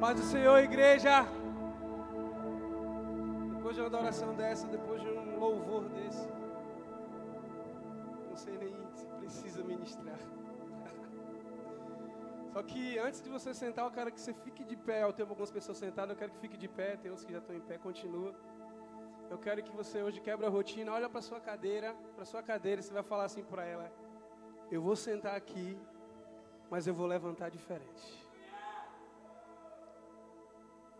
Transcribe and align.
Paz 0.00 0.20
do 0.20 0.26
Senhor, 0.26 0.58
igreja. 0.58 1.26
Depois 3.54 3.74
de 3.74 3.80
uma 3.80 3.86
adoração 3.86 4.34
dessa, 4.34 4.66
depois 4.66 5.00
de 5.00 5.08
um 5.08 5.38
louvor 5.38 5.88
desse, 5.88 6.28
não 8.28 8.36
sei 8.36 8.58
nem 8.58 8.74
se 8.94 9.06
precisa 9.06 9.64
ministrar. 9.64 10.18
Só 12.52 12.62
que 12.62 12.98
antes 12.98 13.22
de 13.22 13.30
você 13.30 13.54
sentar, 13.54 13.86
eu 13.86 13.90
quero 13.90 14.12
que 14.12 14.20
você 14.20 14.34
fique 14.34 14.64
de 14.64 14.76
pé. 14.76 15.02
Eu 15.02 15.14
tenho 15.14 15.30
algumas 15.30 15.50
pessoas 15.50 15.78
sentadas, 15.78 16.10
eu 16.10 16.16
quero 16.16 16.32
que 16.32 16.40
fique 16.40 16.58
de 16.58 16.68
pé. 16.68 16.96
Tem 16.96 17.10
outros 17.10 17.24
que 17.24 17.32
já 17.32 17.38
estão 17.38 17.56
em 17.56 17.60
pé, 17.60 17.78
continua. 17.78 18.34
Eu 19.30 19.38
quero 19.38 19.62
que 19.62 19.74
você 19.74 20.02
hoje 20.02 20.20
quebre 20.20 20.44
a 20.44 20.50
rotina, 20.50 20.92
olha 20.92 21.08
para 21.08 21.22
sua 21.22 21.40
cadeira, 21.40 21.96
para 22.14 22.26
sua 22.26 22.42
cadeira, 22.42 22.82
você 22.82 22.92
vai 22.92 23.02
falar 23.02 23.24
assim 23.24 23.42
para 23.42 23.64
ela: 23.64 23.90
Eu 24.70 24.82
vou 24.82 24.94
sentar 24.94 25.34
aqui, 25.34 25.78
mas 26.70 26.86
eu 26.86 26.92
vou 26.92 27.06
levantar 27.06 27.48
diferente. 27.48 28.25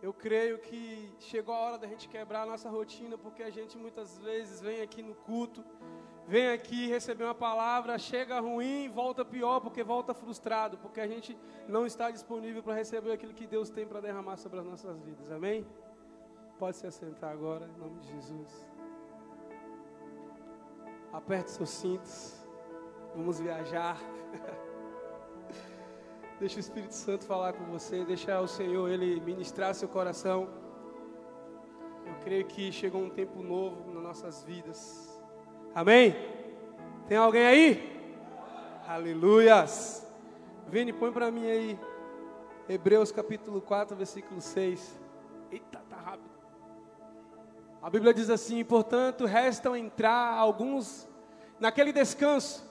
Eu 0.01 0.13
creio 0.13 0.59
que 0.59 1.11
chegou 1.19 1.55
a 1.55 1.59
hora 1.59 1.77
da 1.77 1.87
gente 1.87 2.07
quebrar 2.07 2.43
a 2.43 2.45
nossa 2.45 2.69
rotina, 2.69 3.17
porque 3.17 3.41
a 3.41 3.49
gente 3.49 3.77
muitas 3.77 4.17
vezes 4.19 4.61
vem 4.61 4.81
aqui 4.81 5.01
no 5.01 5.15
culto, 5.15 5.63
vem 6.27 6.49
aqui 6.49 6.87
receber 6.87 7.23
uma 7.23 7.33
palavra, 7.33 7.97
chega 7.97 8.39
ruim, 8.39 8.89
volta 8.89 9.25
pior, 9.25 9.59
porque 9.59 9.83
volta 9.83 10.13
frustrado, 10.13 10.77
porque 10.77 11.01
a 11.01 11.07
gente 11.07 11.35
não 11.67 11.85
está 11.85 12.11
disponível 12.11 12.61
para 12.61 12.75
receber 12.75 13.11
aquilo 13.11 13.33
que 13.33 13.47
Deus 13.47 13.71
tem 13.71 13.87
para 13.87 13.99
derramar 13.99 14.37
sobre 14.37 14.59
as 14.59 14.65
nossas 14.65 15.01
vidas. 15.01 15.31
Amém? 15.31 15.65
Pode 16.59 16.77
se 16.77 16.85
assentar 16.85 17.31
agora, 17.31 17.65
em 17.65 17.79
nome 17.79 17.99
de 17.99 18.07
Jesus. 18.09 18.67
Aperte 21.11 21.49
seus 21.51 21.69
cintos. 21.69 22.45
Vamos 23.15 23.39
viajar. 23.39 23.97
Deixa 26.39 26.57
o 26.57 26.59
Espírito 26.59 26.93
Santo 26.93 27.25
falar 27.25 27.53
com 27.53 27.63
você, 27.65 28.05
deixa 28.05 28.39
o 28.39 28.47
Senhor 28.47 28.91
ele 28.91 29.19
ministrar 29.21 29.73
seu 29.73 29.89
coração. 29.89 30.47
Eu 32.05 32.13
creio 32.23 32.45
que 32.45 32.71
chegou 32.71 33.01
um 33.01 33.09
tempo 33.09 33.41
novo 33.41 33.91
nas 33.91 34.03
nossas 34.03 34.43
vidas. 34.43 35.19
Amém? 35.73 36.15
Tem 37.07 37.17
alguém 37.17 37.43
aí? 37.43 38.13
Aleluias. 38.87 40.05
Vini, 40.67 40.93
põe 40.93 41.11
para 41.11 41.31
mim 41.31 41.49
aí. 41.49 41.79
Hebreus 42.69 43.11
capítulo 43.11 43.59
4, 43.59 43.97
versículo 43.97 44.39
6. 44.39 44.99
Eita, 45.51 45.81
tá 45.89 45.95
rápido. 45.95 46.29
A 47.81 47.89
Bíblia 47.89 48.13
diz 48.13 48.29
assim: 48.29 48.63
portanto, 48.63 49.25
restam 49.25 49.75
entrar 49.75 50.37
alguns 50.37 51.07
naquele 51.59 51.91
descanso 51.91 52.66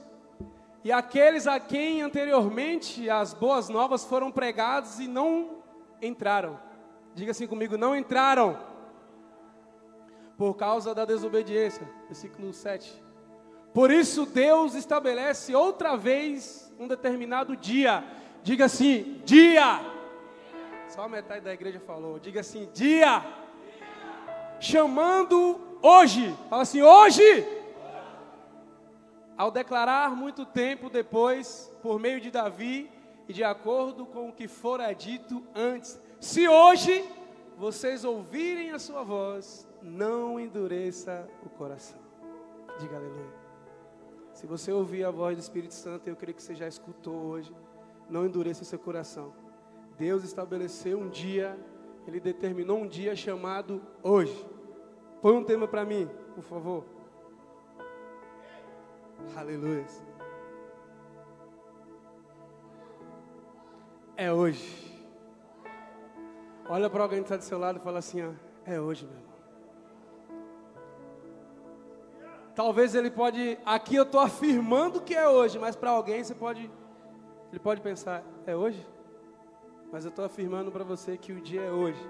e 0.85 0.93
aqueles 0.93 1.47
a 1.47 1.59
quem 1.59 2.03
anteriormente 2.03 3.11
as 3.11 3.35
boas 3.35 3.69
novas 3.69 4.05
foram 4.05 4.31
pregadas 4.31 4.99
e 5.01 5.09
não 5.09 5.63
entraram. 6.01 6.59
Diga 7.15 7.33
assim 7.33 7.47
comigo: 7.47 7.77
não 7.77 7.97
entraram. 7.97 8.59
Por 10.37 10.55
causa 10.55 10.95
da 10.95 11.05
desobediência. 11.05 11.89
Versículo 12.07 12.53
7. 12.53 13.03
Por 13.73 13.91
isso 13.91 14.27
Deus 14.27 14.75
estabelece 14.75 15.55
outra 15.55 15.97
vez 15.97 16.73
um 16.79 16.87
determinado 16.87 17.57
dia. 17.57 18.05
Diga 18.43 18.67
assim: 18.67 19.21
dia. 19.25 19.81
Só 20.89 21.09
metade 21.09 21.41
da 21.41 21.53
igreja 21.53 21.81
falou. 21.81 22.19
Diga 22.19 22.41
assim: 22.41 22.69
dia. 22.73 23.25
Chamando 24.61 25.79
hoje. 25.83 26.35
Fala 26.49 26.63
assim: 26.63 26.83
hoje 26.83 27.56
ao 29.37 29.51
declarar 29.51 30.15
muito 30.17 30.47
tempo 30.47 30.89
depois, 30.89 31.71
por 31.83 31.99
meio 31.99 32.21
de 32.21 32.31
Davi, 32.31 32.91
e 33.29 33.33
de 33.33 33.45
acordo 33.45 34.07
com 34.07 34.29
o 34.29 34.33
que 34.33 34.49
fora 34.49 34.93
dito 34.93 35.43
antes: 35.55 36.01
se 36.21 36.49
hoje 36.49 37.05
vocês 37.57 38.05
ouvirem 38.05 38.71
a 38.71 38.79
sua 38.79 39.03
voz, 39.03 39.67
não 39.83 40.39
endureça 40.39 41.29
o 41.45 41.49
coração. 41.49 41.99
Diga 42.79 42.97
aleluia. 42.97 43.47
Se 44.33 44.47
você 44.47 44.71
ouvir 44.71 45.05
a 45.05 45.11
voz 45.11 45.37
do 45.37 45.41
Espírito 45.41 45.75
Santo, 45.75 46.09
eu 46.09 46.17
creio 46.17 46.35
que 46.35 46.43
você 46.43 46.55
já 46.55 46.69
escutou 46.69 47.15
hoje, 47.15 47.55
não 48.09 48.27
endureça 48.27 48.65
seu 48.65 48.79
coração. 48.79 49.33
Deus 49.97 50.25
estabeleceu 50.25 50.99
um 50.99 51.09
dia, 51.09 51.59
Ele 52.07 52.21
determinou 52.21 52.79
um 52.79 52.87
dia 52.87 53.17
chamado 53.17 53.83
hoje. 54.03 54.47
Põe 55.23 55.37
um 55.37 55.45
tema 55.45 55.67
para 55.67 55.85
mim, 55.85 56.09
por 56.35 56.45
favor. 56.45 56.96
Aleluia. 59.37 59.87
É 64.17 64.33
hoje. 64.33 64.87
Olha 66.69 66.91
para 66.91 67.03
alguém 67.03 67.19
que 67.19 67.27
está 67.27 67.37
do 67.37 67.45
seu 67.45 67.59
lado 67.59 67.79
e 67.79 67.83
fala 67.83 67.99
assim: 67.99 68.23
ó, 68.23 68.33
é 68.65 68.81
hoje, 68.81 69.05
meu 69.05 69.15
irmão. 69.15 69.27
Talvez 72.55 72.95
ele 72.95 73.11
pode, 73.11 73.59
aqui 73.67 73.97
eu 73.97 74.05
estou 74.05 74.19
afirmando 74.19 75.03
que 75.03 75.15
é 75.15 75.29
hoje, 75.29 75.59
mas 75.59 75.77
para 75.77 75.91
alguém 75.91 76.25
você 76.25 76.35
pode, 76.35 76.71
ele 77.53 77.61
pode 77.61 77.83
pensar, 77.83 78.25
é 78.47 78.57
hoje? 78.57 78.85
Mas 79.93 80.07
eu 80.07 80.09
estou 80.09 80.25
afirmando 80.25 80.73
para 80.73 80.83
você 80.83 81.19
que 81.19 81.33
o 81.33 81.41
dia 81.41 81.61
é 81.61 81.71
hoje. 81.71 82.01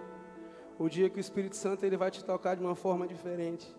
O 0.78 0.88
dia 0.88 1.10
que 1.10 1.18
o 1.18 1.20
Espírito 1.20 1.56
Santo 1.56 1.84
ele 1.84 1.96
vai 1.96 2.12
te 2.12 2.24
tocar 2.24 2.54
de 2.54 2.62
uma 2.62 2.76
forma 2.76 3.08
diferente. 3.08 3.74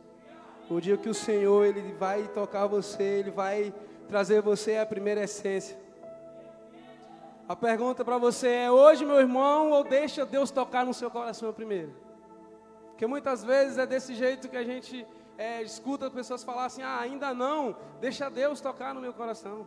O 0.70 0.82
dia 0.82 0.98
que 0.98 1.08
o 1.08 1.14
Senhor 1.14 1.66
ele 1.66 1.94
vai 1.94 2.28
tocar 2.28 2.68
você, 2.68 3.04
ele 3.04 3.32
vai 3.32 3.74
trazer 4.08 4.42
você 4.42 4.78
a 4.78 4.86
primeira 4.86 5.24
essência. 5.24 5.78
A 7.48 7.56
pergunta 7.56 8.04
para 8.04 8.18
você 8.18 8.50
é: 8.50 8.72
hoje, 8.72 9.06
meu 9.06 9.18
irmão, 9.18 9.72
ou 9.72 9.84
deixa 9.84 10.26
Deus 10.26 10.52
tocar 10.52 10.86
no 10.86 10.94
seu 10.94 11.10
coração 11.10 11.54
primeiro? 11.54 11.94
Porque 12.90 13.08
muitas 13.08 13.44
vezes 13.44 13.78
é 13.78 13.86
desse 13.86 14.14
jeito 14.14 14.50
que 14.50 14.58
a 14.58 14.64
gente 14.64 15.08
é, 15.38 15.62
escuta 15.62 16.12
pessoas 16.12 16.44
falar 16.44 16.66
assim: 16.66 16.82
ah, 16.82 17.00
ainda 17.00 17.34
não, 17.34 17.76
deixa 18.02 18.30
Deus 18.30 18.60
tocar 18.60 18.94
no 18.94 19.00
meu 19.00 19.14
coração. 19.14 19.66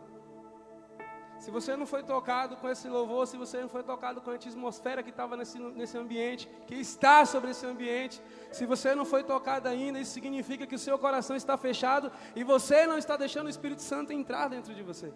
Se 1.41 1.49
você 1.49 1.75
não 1.75 1.87
foi 1.87 2.03
tocado 2.03 2.55
com 2.55 2.69
esse 2.69 2.87
louvor, 2.87 3.25
se 3.25 3.35
você 3.35 3.61
não 3.61 3.67
foi 3.67 3.81
tocado 3.81 4.21
com 4.21 4.29
a 4.29 4.35
atmosfera 4.35 5.01
que 5.01 5.09
estava 5.09 5.35
nesse, 5.35 5.57
nesse 5.57 5.97
ambiente, 5.97 6.47
que 6.67 6.75
está 6.75 7.25
sobre 7.25 7.49
esse 7.49 7.65
ambiente, 7.65 8.21
se 8.51 8.63
você 8.63 8.93
não 8.93 9.03
foi 9.03 9.23
tocado 9.23 9.67
ainda, 9.67 9.99
isso 9.99 10.11
significa 10.11 10.67
que 10.67 10.75
o 10.75 10.77
seu 10.77 10.99
coração 10.99 11.35
está 11.35 11.57
fechado 11.57 12.11
e 12.35 12.43
você 12.43 12.85
não 12.85 12.95
está 12.95 13.17
deixando 13.17 13.47
o 13.47 13.49
Espírito 13.49 13.81
Santo 13.81 14.13
entrar 14.13 14.49
dentro 14.49 14.71
de 14.71 14.83
você. 14.83 15.11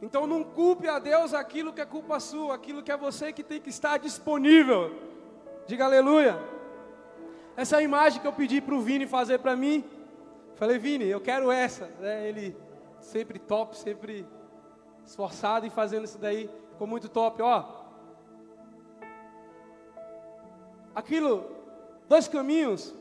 Então 0.00 0.28
não 0.28 0.44
culpe 0.44 0.86
a 0.86 1.00
Deus 1.00 1.34
aquilo 1.34 1.72
que 1.72 1.80
é 1.80 1.84
culpa 1.84 2.20
sua, 2.20 2.54
aquilo 2.54 2.84
que 2.84 2.92
é 2.92 2.96
você 2.96 3.32
que 3.32 3.42
tem 3.42 3.60
que 3.60 3.70
estar 3.70 3.98
disponível. 3.98 4.94
Diga 5.66 5.86
aleluia. 5.86 6.38
Essa 7.56 7.82
imagem 7.82 8.20
que 8.20 8.28
eu 8.28 8.32
pedi 8.32 8.60
para 8.60 8.76
o 8.76 8.80
Vini 8.80 9.08
fazer 9.08 9.40
para 9.40 9.56
mim, 9.56 9.84
falei, 10.54 10.78
Vini, 10.78 11.06
eu 11.06 11.20
quero 11.20 11.50
essa. 11.50 11.90
É, 12.00 12.28
ele 12.28 12.56
sempre 13.00 13.40
top, 13.40 13.76
sempre 13.76 14.24
esforçado 15.06 15.64
em 15.64 15.70
fazendo 15.70 16.04
isso 16.04 16.18
daí, 16.18 16.50
ficou 16.72 16.86
muito 16.86 17.08
top, 17.08 17.40
ó. 17.40 17.64
Aquilo, 20.94 21.48
dois 22.08 22.26
caminhos. 22.26 22.92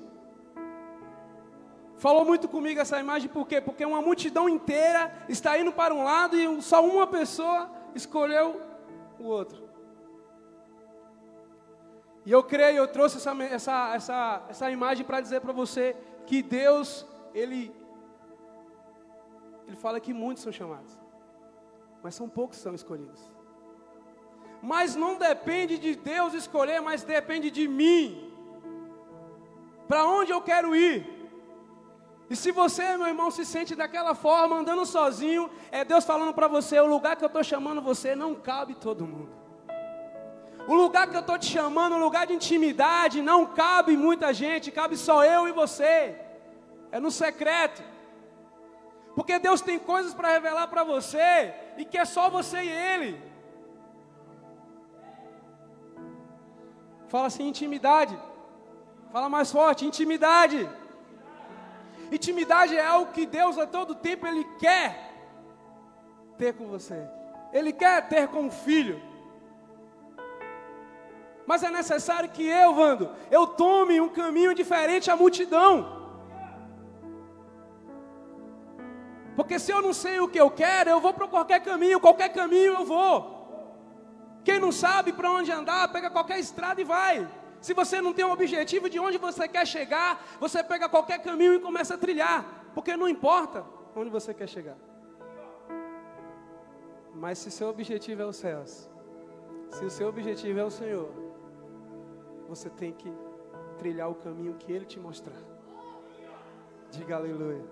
Falou 1.97 2.23
muito 2.23 2.47
comigo 2.47 2.79
essa 2.79 2.99
imagem, 2.99 3.27
por 3.29 3.47
quê? 3.47 3.59
Porque 3.59 3.83
uma 3.85 4.01
multidão 4.01 4.47
inteira 4.47 5.11
está 5.27 5.57
indo 5.57 5.71
para 5.71 5.93
um 5.93 6.03
lado 6.03 6.37
e 6.37 6.61
só 6.61 6.85
uma 6.85 7.07
pessoa 7.07 7.69
escolheu 7.95 8.61
o 9.17 9.23
outro. 9.23 9.65
E 12.25 12.31
eu 12.31 12.43
creio, 12.43 12.77
eu 12.77 12.87
trouxe 12.87 13.17
essa, 13.17 13.31
essa, 13.43 13.95
essa, 13.95 14.45
essa 14.49 14.71
imagem 14.71 15.05
para 15.05 15.21
dizer 15.21 15.41
para 15.41 15.53
você 15.53 15.95
que 16.25 16.43
Deus, 16.43 17.05
Ele, 17.33 17.73
Ele 19.67 19.77
fala 19.77 19.99
que 19.99 20.13
muitos 20.13 20.43
são 20.43 20.51
chamados 20.51 21.04
mas 22.05 22.13
são 22.13 22.29
poucos 22.29 22.57
que 22.57 22.63
são 22.63 22.75
escolhidos. 22.75 23.19
Mas 24.61 24.95
não 24.95 25.13
depende 25.17 25.75
de 25.85 25.95
Deus 25.95 26.35
escolher, 26.35 26.79
mas 26.79 27.01
depende 27.01 27.49
de 27.49 27.67
mim. 27.67 28.31
Para 29.87 30.05
onde 30.05 30.31
eu 30.31 30.39
quero 30.49 30.75
ir? 30.75 30.97
E 32.29 32.35
se 32.35 32.51
você, 32.51 32.95
meu 32.95 33.07
irmão, 33.07 33.31
se 33.31 33.43
sente 33.43 33.73
daquela 33.73 34.13
forma, 34.13 34.57
andando 34.57 34.85
sozinho, 34.85 35.49
é 35.71 35.83
Deus 35.83 36.05
falando 36.05 36.31
para 36.31 36.47
você: 36.47 36.79
o 36.79 36.85
lugar 36.85 37.15
que 37.15 37.23
eu 37.23 37.31
estou 37.33 37.43
chamando 37.43 37.81
você 37.81 38.15
não 38.15 38.35
cabe 38.35 38.75
todo 38.75 39.07
mundo. 39.07 39.31
O 40.67 40.75
lugar 40.75 41.09
que 41.09 41.15
eu 41.15 41.21
estou 41.21 41.39
te 41.39 41.47
chamando, 41.47 41.95
o 41.95 42.03
lugar 42.05 42.27
de 42.27 42.33
intimidade, 42.33 43.19
não 43.31 43.47
cabe 43.47 43.97
muita 43.97 44.31
gente, 44.31 44.71
cabe 44.71 44.95
só 44.95 45.25
eu 45.25 45.47
e 45.47 45.51
você. 45.51 46.15
É 46.91 46.99
no 46.99 47.09
secreto. 47.09 47.81
Porque 49.15 49.39
Deus 49.39 49.61
tem 49.61 49.79
coisas 49.79 50.13
para 50.13 50.33
revelar 50.33 50.67
para 50.67 50.83
você 50.83 51.53
e 51.77 51.85
que 51.85 51.97
é 51.97 52.03
só 52.03 52.29
você 52.29 52.61
e 52.61 52.69
Ele. 52.69 53.21
Fala 57.07 57.27
assim: 57.27 57.47
intimidade. 57.47 58.17
Fala 59.11 59.29
mais 59.29 59.51
forte: 59.51 59.85
intimidade. 59.85 60.69
Intimidade 62.11 62.75
é 62.75 62.85
algo 62.85 63.13
que 63.13 63.25
Deus 63.25 63.57
a 63.57 63.65
todo 63.65 63.95
tempo 63.95 64.27
Ele 64.27 64.43
quer 64.59 65.13
ter 66.37 66.53
com 66.53 66.67
você. 66.67 67.07
Ele 67.53 67.71
quer 67.71 68.07
ter 68.09 68.27
com 68.27 68.47
o 68.47 68.51
filho. 68.51 69.01
Mas 71.47 71.63
é 71.63 71.69
necessário 71.69 72.29
que 72.29 72.45
eu, 72.45 72.73
Vando, 72.73 73.11
eu 73.31 73.47
tome 73.47 74.01
um 74.01 74.09
caminho 74.09 74.53
diferente 74.53 75.09
à 75.09 75.15
multidão. 75.15 76.04
Porque 79.35 79.59
se 79.59 79.71
eu 79.71 79.81
não 79.81 79.93
sei 79.93 80.19
o 80.19 80.27
que 80.27 80.39
eu 80.39 80.49
quero, 80.49 80.89
eu 80.89 81.01
vou 81.01 81.13
para 81.13 81.27
qualquer 81.27 81.59
caminho, 81.61 81.99
qualquer 81.99 82.29
caminho 82.29 82.73
eu 82.73 82.85
vou. 82.85 83.35
Quem 84.43 84.59
não 84.59 84.71
sabe 84.71 85.11
para 85.11 85.29
onde 85.31 85.51
andar, 85.51 85.91
pega 85.91 86.09
qualquer 86.09 86.39
estrada 86.39 86.79
e 86.79 86.83
vai. 86.83 87.27
Se 87.59 87.73
você 87.73 87.99
não 87.99 88.13
tem 88.13 88.23
um 88.23 88.31
objetivo 88.31 88.89
de 88.89 88.99
onde 88.99 89.17
você 89.17 89.47
quer 89.47 89.65
chegar, 89.65 90.23
você 90.39 90.63
pega 90.63 90.87
qualquer 90.87 91.19
caminho 91.19 91.55
e 91.55 91.59
começa 91.59 91.95
a 91.95 91.97
trilhar, 91.97 92.69
porque 92.73 92.95
não 92.95 93.09
importa 93.09 93.65
onde 93.95 94.09
você 94.09 94.33
quer 94.33 94.47
chegar. 94.47 94.77
Mas 97.13 97.39
se 97.39 97.49
seu 97.49 97.69
objetivo 97.69 98.21
é 98.21 98.25
os 98.25 98.35
céus, 98.35 98.89
se 99.69 99.83
o 99.83 99.89
seu 99.89 100.07
objetivo 100.09 100.59
é 100.59 100.63
o 100.63 100.69
Senhor, 100.69 101.09
você 102.47 102.69
tem 102.69 102.93
que 102.93 103.11
trilhar 103.77 104.09
o 104.09 104.15
caminho 104.15 104.55
que 104.55 104.71
Ele 104.71 104.85
te 104.85 104.99
mostrar. 104.99 105.41
Diga 106.91 107.15
aleluia. 107.15 107.63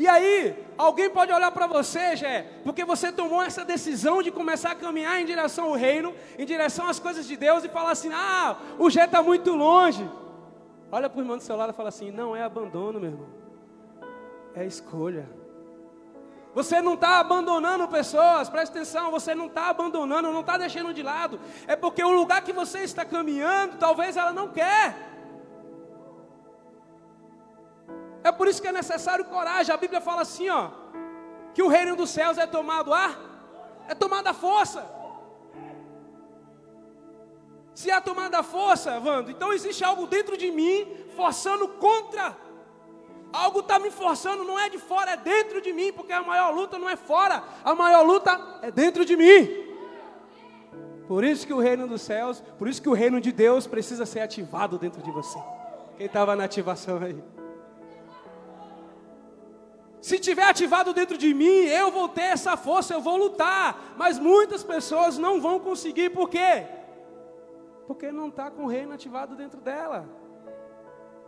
E 0.00 0.08
aí, 0.08 0.56
alguém 0.78 1.10
pode 1.10 1.30
olhar 1.30 1.50
para 1.50 1.66
você, 1.66 2.16
Jé, 2.16 2.46
porque 2.64 2.86
você 2.86 3.12
tomou 3.12 3.42
essa 3.42 3.66
decisão 3.66 4.22
de 4.22 4.30
começar 4.30 4.70
a 4.70 4.74
caminhar 4.74 5.20
em 5.20 5.26
direção 5.26 5.66
ao 5.66 5.74
reino, 5.74 6.14
em 6.38 6.46
direção 6.46 6.88
às 6.88 6.98
coisas 6.98 7.28
de 7.28 7.36
Deus, 7.36 7.64
e 7.64 7.68
falar 7.68 7.90
assim: 7.90 8.10
ah, 8.10 8.56
o 8.78 8.88
Jé 8.88 9.04
está 9.04 9.22
muito 9.22 9.54
longe. 9.54 10.10
Olha 10.90 11.10
para 11.10 11.18
o 11.18 11.22
irmão 11.22 11.36
do 11.36 11.42
seu 11.42 11.54
lado 11.54 11.74
e 11.74 11.76
fala 11.76 11.90
assim: 11.90 12.10
não 12.10 12.34
é 12.34 12.42
abandono, 12.42 12.98
meu 12.98 13.10
irmão, 13.10 13.28
é 14.54 14.64
escolha. 14.64 15.28
Você 16.54 16.80
não 16.80 16.94
está 16.94 17.20
abandonando 17.20 17.86
pessoas, 17.86 18.48
presta 18.48 18.78
atenção, 18.78 19.10
você 19.10 19.34
não 19.34 19.48
está 19.48 19.68
abandonando, 19.68 20.32
não 20.32 20.40
está 20.40 20.56
deixando 20.56 20.94
de 20.94 21.02
lado. 21.02 21.38
É 21.66 21.76
porque 21.76 22.02
o 22.02 22.10
lugar 22.10 22.42
que 22.42 22.54
você 22.54 22.78
está 22.78 23.04
caminhando, 23.04 23.76
talvez 23.76 24.16
ela 24.16 24.32
não 24.32 24.48
quer. 24.48 25.10
É 28.22 28.30
por 28.30 28.48
isso 28.48 28.60
que 28.60 28.68
é 28.68 28.72
necessário 28.72 29.24
coragem. 29.24 29.74
A 29.74 29.78
Bíblia 29.78 30.00
fala 30.00 30.22
assim, 30.22 30.48
ó, 30.48 30.70
que 31.54 31.62
o 31.62 31.68
reino 31.68 31.96
dos 31.96 32.10
céus 32.10 32.38
é 32.38 32.46
tomado 32.46 32.92
a 32.92 33.30
é 33.88 33.94
tomado 33.94 34.26
a 34.28 34.34
força. 34.34 34.86
Se 37.74 37.90
é 37.90 38.00
tomada 38.00 38.38
a 38.38 38.42
força, 38.42 39.00
Vando, 39.00 39.30
então 39.30 39.52
existe 39.52 39.82
algo 39.82 40.06
dentro 40.06 40.36
de 40.36 40.50
mim 40.50 40.86
forçando 41.16 41.66
contra. 41.66 42.36
Algo 43.32 43.60
está 43.60 43.78
me 43.78 43.90
forçando, 43.90 44.44
não 44.44 44.58
é 44.58 44.68
de 44.68 44.78
fora, 44.78 45.12
é 45.12 45.16
dentro 45.16 45.60
de 45.60 45.72
mim, 45.72 45.92
porque 45.92 46.12
a 46.12 46.22
maior 46.22 46.52
luta 46.52 46.78
não 46.78 46.88
é 46.88 46.96
fora, 46.96 47.42
a 47.64 47.74
maior 47.74 48.02
luta 48.02 48.58
é 48.62 48.70
dentro 48.70 49.04
de 49.04 49.16
mim. 49.16 49.66
Por 51.08 51.24
isso 51.24 51.46
que 51.46 51.52
o 51.52 51.58
reino 51.58 51.88
dos 51.88 52.02
céus, 52.02 52.42
por 52.58 52.68
isso 52.68 52.82
que 52.82 52.88
o 52.88 52.92
reino 52.92 53.20
de 53.20 53.32
Deus 53.32 53.66
precisa 53.66 54.06
ser 54.06 54.20
ativado 54.20 54.78
dentro 54.78 55.02
de 55.02 55.10
você. 55.10 55.38
Quem 55.96 56.06
estava 56.06 56.36
na 56.36 56.44
ativação 56.44 57.02
aí? 57.02 57.20
Se 60.00 60.18
tiver 60.18 60.44
ativado 60.44 60.94
dentro 60.94 61.18
de 61.18 61.34
mim, 61.34 61.64
eu 61.66 61.90
vou 61.90 62.08
ter 62.08 62.22
essa 62.22 62.56
força, 62.56 62.94
eu 62.94 63.00
vou 63.00 63.16
lutar. 63.16 63.94
Mas 63.96 64.18
muitas 64.18 64.62
pessoas 64.64 65.18
não 65.18 65.40
vão 65.40 65.60
conseguir, 65.60 66.10
por 66.10 66.28
quê? 66.28 66.66
Porque 67.86 68.10
não 68.10 68.28
está 68.28 68.50
com 68.50 68.64
o 68.64 68.68
reino 68.68 68.94
ativado 68.94 69.36
dentro 69.36 69.60
dela. 69.60 70.08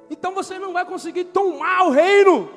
Então 0.08 0.32
você 0.32 0.58
não 0.58 0.72
vai 0.72 0.84
conseguir 0.86 1.24
tomar 1.24 1.84
o 1.84 1.90
reino. 1.90 2.50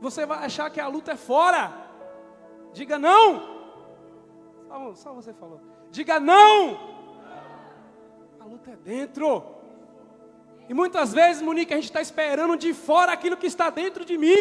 Você 0.00 0.24
vai 0.24 0.44
achar 0.44 0.70
que 0.70 0.80
a 0.80 0.88
luta 0.88 1.12
é 1.12 1.16
fora. 1.16 1.72
Diga 2.72 2.98
não. 2.98 3.60
Só, 4.68 4.94
só 4.94 5.12
você 5.12 5.32
falou. 5.32 5.60
Diga 5.90 6.20
não. 6.20 6.78
A 8.38 8.44
luta 8.44 8.70
é 8.70 8.76
dentro. 8.76 9.59
E 10.70 10.74
muitas 10.80 11.12
vezes, 11.12 11.42
Monique, 11.42 11.72
a 11.74 11.76
gente 11.78 11.86
está 11.86 12.00
esperando 12.00 12.56
de 12.56 12.72
fora 12.72 13.10
aquilo 13.10 13.36
que 13.36 13.48
está 13.48 13.70
dentro 13.70 14.04
de 14.04 14.16
mim. 14.16 14.40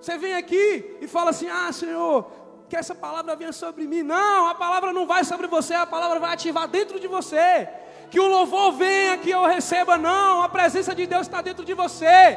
Você 0.00 0.18
vem 0.18 0.34
aqui 0.34 0.96
e 1.00 1.06
fala 1.06 1.30
assim: 1.30 1.48
Ah, 1.48 1.70
Senhor, 1.72 2.28
que 2.68 2.74
essa 2.74 2.96
palavra 2.96 3.36
venha 3.36 3.52
sobre 3.52 3.86
mim. 3.86 4.02
Não, 4.02 4.48
a 4.48 4.54
palavra 4.56 4.92
não 4.92 5.06
vai 5.06 5.22
sobre 5.22 5.46
você, 5.46 5.72
a 5.74 5.86
palavra 5.86 6.18
vai 6.18 6.32
ativar 6.32 6.66
dentro 6.66 6.98
de 6.98 7.06
você. 7.06 7.68
Que 8.10 8.18
o 8.18 8.26
louvor 8.26 8.72
venha, 8.72 9.16
que 9.18 9.30
eu 9.30 9.44
receba. 9.44 9.96
Não, 9.96 10.42
a 10.42 10.48
presença 10.48 10.92
de 10.96 11.06
Deus 11.06 11.28
está 11.28 11.40
dentro 11.40 11.64
de 11.64 11.72
você. 11.72 12.36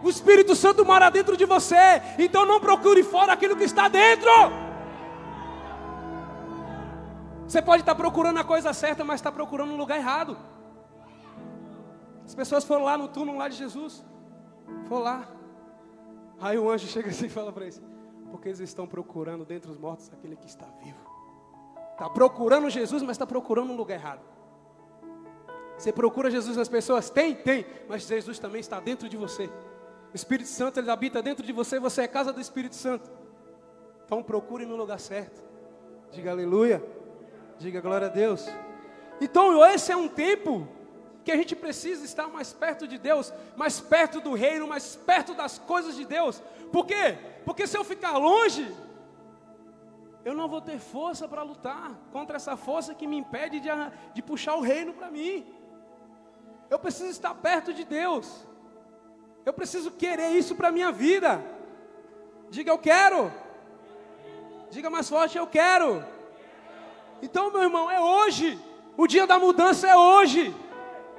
O 0.00 0.08
Espírito 0.08 0.54
Santo 0.54 0.84
mora 0.84 1.10
dentro 1.10 1.36
de 1.36 1.44
você. 1.44 2.00
Então 2.20 2.46
não 2.46 2.60
procure 2.60 3.02
fora 3.02 3.32
aquilo 3.32 3.56
que 3.56 3.64
está 3.64 3.88
dentro. 3.88 4.30
Você 7.48 7.60
pode 7.60 7.82
estar 7.82 7.96
procurando 7.96 8.38
a 8.38 8.44
coisa 8.44 8.72
certa, 8.72 9.02
mas 9.02 9.18
está 9.18 9.32
procurando 9.32 9.70
no 9.70 9.76
lugar 9.76 9.98
errado. 9.98 10.38
As 12.24 12.34
pessoas 12.34 12.64
foram 12.64 12.84
lá 12.84 12.96
no 12.96 13.08
túmulo 13.08 13.38
lá 13.38 13.48
de 13.48 13.56
Jesus. 13.56 14.04
Foram 14.88 15.02
lá. 15.02 15.28
Aí 16.40 16.58
o 16.58 16.70
anjo 16.70 16.86
chega 16.88 17.10
assim 17.10 17.26
e 17.26 17.30
fala 17.30 17.52
para 17.52 17.64
eles: 17.64 17.80
Porque 18.30 18.48
eles 18.48 18.60
estão 18.60 18.86
procurando 18.86 19.44
dentre 19.44 19.70
os 19.70 19.78
mortos 19.78 20.10
aquele 20.12 20.36
que 20.36 20.46
está 20.46 20.66
vivo. 20.82 20.98
Está 21.92 22.08
procurando 22.08 22.68
Jesus, 22.70 23.02
mas 23.02 23.12
está 23.12 23.26
procurando 23.26 23.72
um 23.72 23.76
lugar 23.76 23.94
errado. 23.94 24.20
Você 25.76 25.92
procura 25.92 26.30
Jesus 26.30 26.56
nas 26.56 26.68
pessoas? 26.68 27.10
Tem, 27.10 27.34
tem. 27.34 27.66
Mas 27.88 28.06
Jesus 28.06 28.38
também 28.38 28.60
está 28.60 28.80
dentro 28.80 29.08
de 29.08 29.16
você. 29.16 29.46
O 30.12 30.16
Espírito 30.16 30.48
Santo 30.48 30.78
ele 30.78 30.90
habita 30.90 31.22
dentro 31.22 31.44
de 31.44 31.52
você. 31.52 31.78
Você 31.78 32.02
é 32.02 32.08
casa 32.08 32.32
do 32.32 32.40
Espírito 32.40 32.74
Santo. 32.74 33.10
Então 34.04 34.22
procure 34.22 34.66
no 34.66 34.76
lugar 34.76 35.00
certo. 35.00 35.42
Diga 36.10 36.30
aleluia. 36.30 36.84
Diga 37.58 37.80
glória 37.80 38.06
a 38.06 38.10
Deus. 38.10 38.46
Então 39.20 39.64
esse 39.64 39.90
é 39.90 39.96
um 39.96 40.08
tempo 40.08 40.68
que 41.24 41.30
a 41.30 41.36
gente 41.36 41.54
precisa 41.54 42.04
estar 42.04 42.26
mais 42.28 42.52
perto 42.52 42.86
de 42.86 42.98
Deus, 42.98 43.32
mais 43.56 43.80
perto 43.80 44.20
do 44.20 44.34
reino, 44.34 44.66
mais 44.66 44.96
perto 44.96 45.34
das 45.34 45.58
coisas 45.58 45.94
de 45.94 46.04
Deus. 46.04 46.42
Por 46.72 46.86
quê? 46.86 47.18
Porque 47.44 47.66
se 47.66 47.76
eu 47.76 47.84
ficar 47.84 48.16
longe, 48.18 48.74
eu 50.24 50.34
não 50.34 50.48
vou 50.48 50.60
ter 50.60 50.78
força 50.78 51.28
para 51.28 51.42
lutar 51.42 51.92
contra 52.12 52.36
essa 52.36 52.56
força 52.56 52.94
que 52.94 53.06
me 53.06 53.16
impede 53.16 53.60
de, 53.60 53.68
de 54.14 54.22
puxar 54.22 54.54
o 54.54 54.60
reino 54.60 54.92
para 54.92 55.10
mim. 55.10 55.46
Eu 56.70 56.78
preciso 56.78 57.10
estar 57.10 57.34
perto 57.34 57.72
de 57.72 57.84
Deus. 57.84 58.46
Eu 59.44 59.52
preciso 59.52 59.90
querer 59.90 60.30
isso 60.30 60.54
para 60.54 60.68
a 60.68 60.72
minha 60.72 60.92
vida. 60.92 61.44
Diga 62.50 62.70
eu 62.70 62.78
quero. 62.78 63.32
Diga 64.70 64.88
mais 64.88 65.08
forte, 65.08 65.36
eu 65.36 65.46
quero. 65.46 66.04
Então, 67.20 67.52
meu 67.52 67.62
irmão, 67.62 67.90
é 67.90 68.00
hoje. 68.00 68.58
O 68.96 69.06
dia 69.06 69.26
da 69.26 69.38
mudança 69.38 69.88
é 69.88 69.96
hoje. 69.96 70.54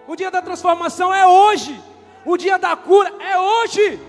O 0.08 0.16
dia 0.16 0.30
da 0.30 0.42
transformação 0.42 1.14
é 1.14 1.26
hoje. 1.26 1.82
O 2.26 2.38
dia 2.38 2.58
da 2.58 2.76
cura 2.76 3.10
é 3.20 3.40
hoje. 3.40 4.00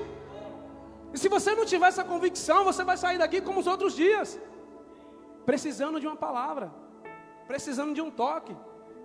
E 1.12 1.18
se 1.18 1.28
você 1.28 1.54
não 1.54 1.64
tiver 1.64 1.86
essa 1.86 2.02
convicção, 2.02 2.64
você 2.64 2.82
vai 2.82 2.96
sair 2.96 3.18
daqui 3.18 3.40
como 3.40 3.60
os 3.60 3.66
outros 3.66 3.94
dias, 3.94 4.40
precisando 5.46 6.00
de 6.00 6.06
uma 6.06 6.16
palavra, 6.16 6.72
precisando 7.46 7.94
de 7.94 8.00
um 8.00 8.10
toque, 8.10 8.56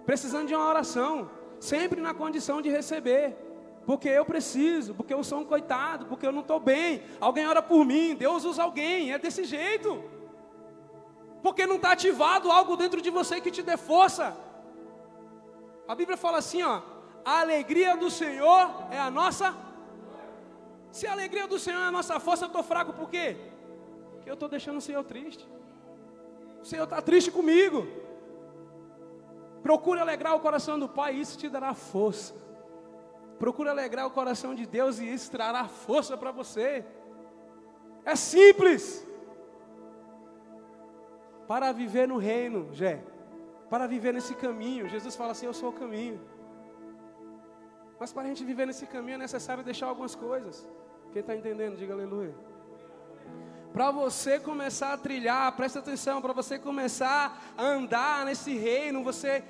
precisando 0.06 0.48
de 0.48 0.56
uma 0.56 0.68
oração, 0.68 1.30
sempre 1.60 2.02
na 2.02 2.14
condição 2.14 2.62
de 2.62 2.70
receber. 2.70 3.38
Porque 3.86 4.10
eu 4.10 4.26
preciso, 4.26 4.96
porque 4.96 5.14
eu 5.14 5.24
sou 5.24 5.40
um 5.40 5.46
coitado, 5.46 6.08
porque 6.08 6.26
eu 6.26 6.32
não 6.32 6.42
estou 6.42 6.60
bem. 6.60 7.04
Alguém 7.20 7.48
ora 7.48 7.62
por 7.62 7.86
mim, 7.86 8.16
Deus 8.16 8.44
usa 8.44 8.64
alguém, 8.64 9.12
é 9.12 9.20
desse 9.20 9.44
jeito. 9.44 10.04
Porque 11.44 11.66
não 11.66 11.76
está 11.76 11.92
ativado 11.92 12.52
algo 12.52 12.76
dentro 12.76 13.02
de 13.02 13.10
você 13.10 13.40
que 13.40 13.52
te 13.52 13.62
dê 13.62 13.78
força. 13.78 14.36
A 15.90 15.96
Bíblia 15.96 16.16
fala 16.16 16.38
assim, 16.38 16.62
ó, 16.62 16.84
a 17.26 17.40
alegria 17.40 17.98
do 17.98 18.12
Senhor 18.12 18.70
é 18.92 19.00
a 19.00 19.10
nossa. 19.10 19.56
Se 20.92 21.08
a 21.08 21.12
alegria 21.12 21.48
do 21.48 21.58
Senhor 21.58 21.80
é 21.80 21.88
a 21.88 21.92
nossa 21.92 22.20
força, 22.20 22.46
eu 22.46 22.52
estou 22.52 22.62
fraco 22.62 22.94
por 22.94 23.10
quê? 23.10 23.36
Porque 24.12 24.30
eu 24.30 24.36
estou 24.36 24.48
deixando 24.48 24.78
o 24.78 24.82
Senhor 24.82 25.04
triste. 25.04 25.50
O 26.62 26.66
Senhor 26.72 26.84
está 26.84 27.02
triste 27.02 27.32
comigo. 27.32 27.88
Procure 29.64 30.00
alegrar 30.00 30.36
o 30.36 30.40
coração 30.40 30.78
do 30.78 30.88
Pai, 30.88 31.16
isso 31.16 31.40
te 31.40 31.50
dará 31.50 31.74
força. 31.74 32.36
Procure 33.40 33.68
alegrar 33.68 34.06
o 34.06 34.12
coração 34.12 34.54
de 34.54 34.68
Deus 34.68 35.00
e 35.00 35.12
isso 35.12 35.32
trará 35.32 35.68
força 35.68 36.16
para 36.16 36.32
você. 36.32 36.86
É 38.06 38.16
simples. 38.16 39.04
Para 41.48 41.72
viver 41.72 42.08
no 42.08 42.18
reino, 42.18 42.72
Jé, 42.74 43.04
para 43.70 43.88
viver 43.88 44.14
nesse 44.14 44.36
caminho. 44.36 44.90
Jesus 44.90 45.16
fala 45.16 45.32
assim: 45.32 45.46
Eu 45.46 45.54
sou 45.54 45.70
o 45.70 45.74
caminho. 45.74 46.20
Mas 48.00 48.12
para 48.14 48.24
a 48.24 48.28
gente 48.28 48.44
viver 48.46 48.66
nesse 48.66 48.86
caminho 48.88 49.16
é 49.16 49.24
necessário 49.28 49.64
deixar 49.64 49.88
algumas 49.88 50.16
coisas. 50.16 50.68
Quem 51.12 51.22
está 51.22 51.36
entendendo, 51.36 51.76
diga 51.76 51.94
aleluia. 51.94 52.34
Para 53.74 53.92
você 53.92 54.40
começar 54.40 54.94
a 54.94 54.98
trilhar, 54.98 55.52
presta 55.56 55.80
atenção, 55.80 56.22
para 56.22 56.34
você 56.34 56.58
começar 56.58 57.40
a 57.58 57.64
andar 57.64 58.26
nesse 58.26 58.58
reino, 58.58 59.04
você 59.04 59.44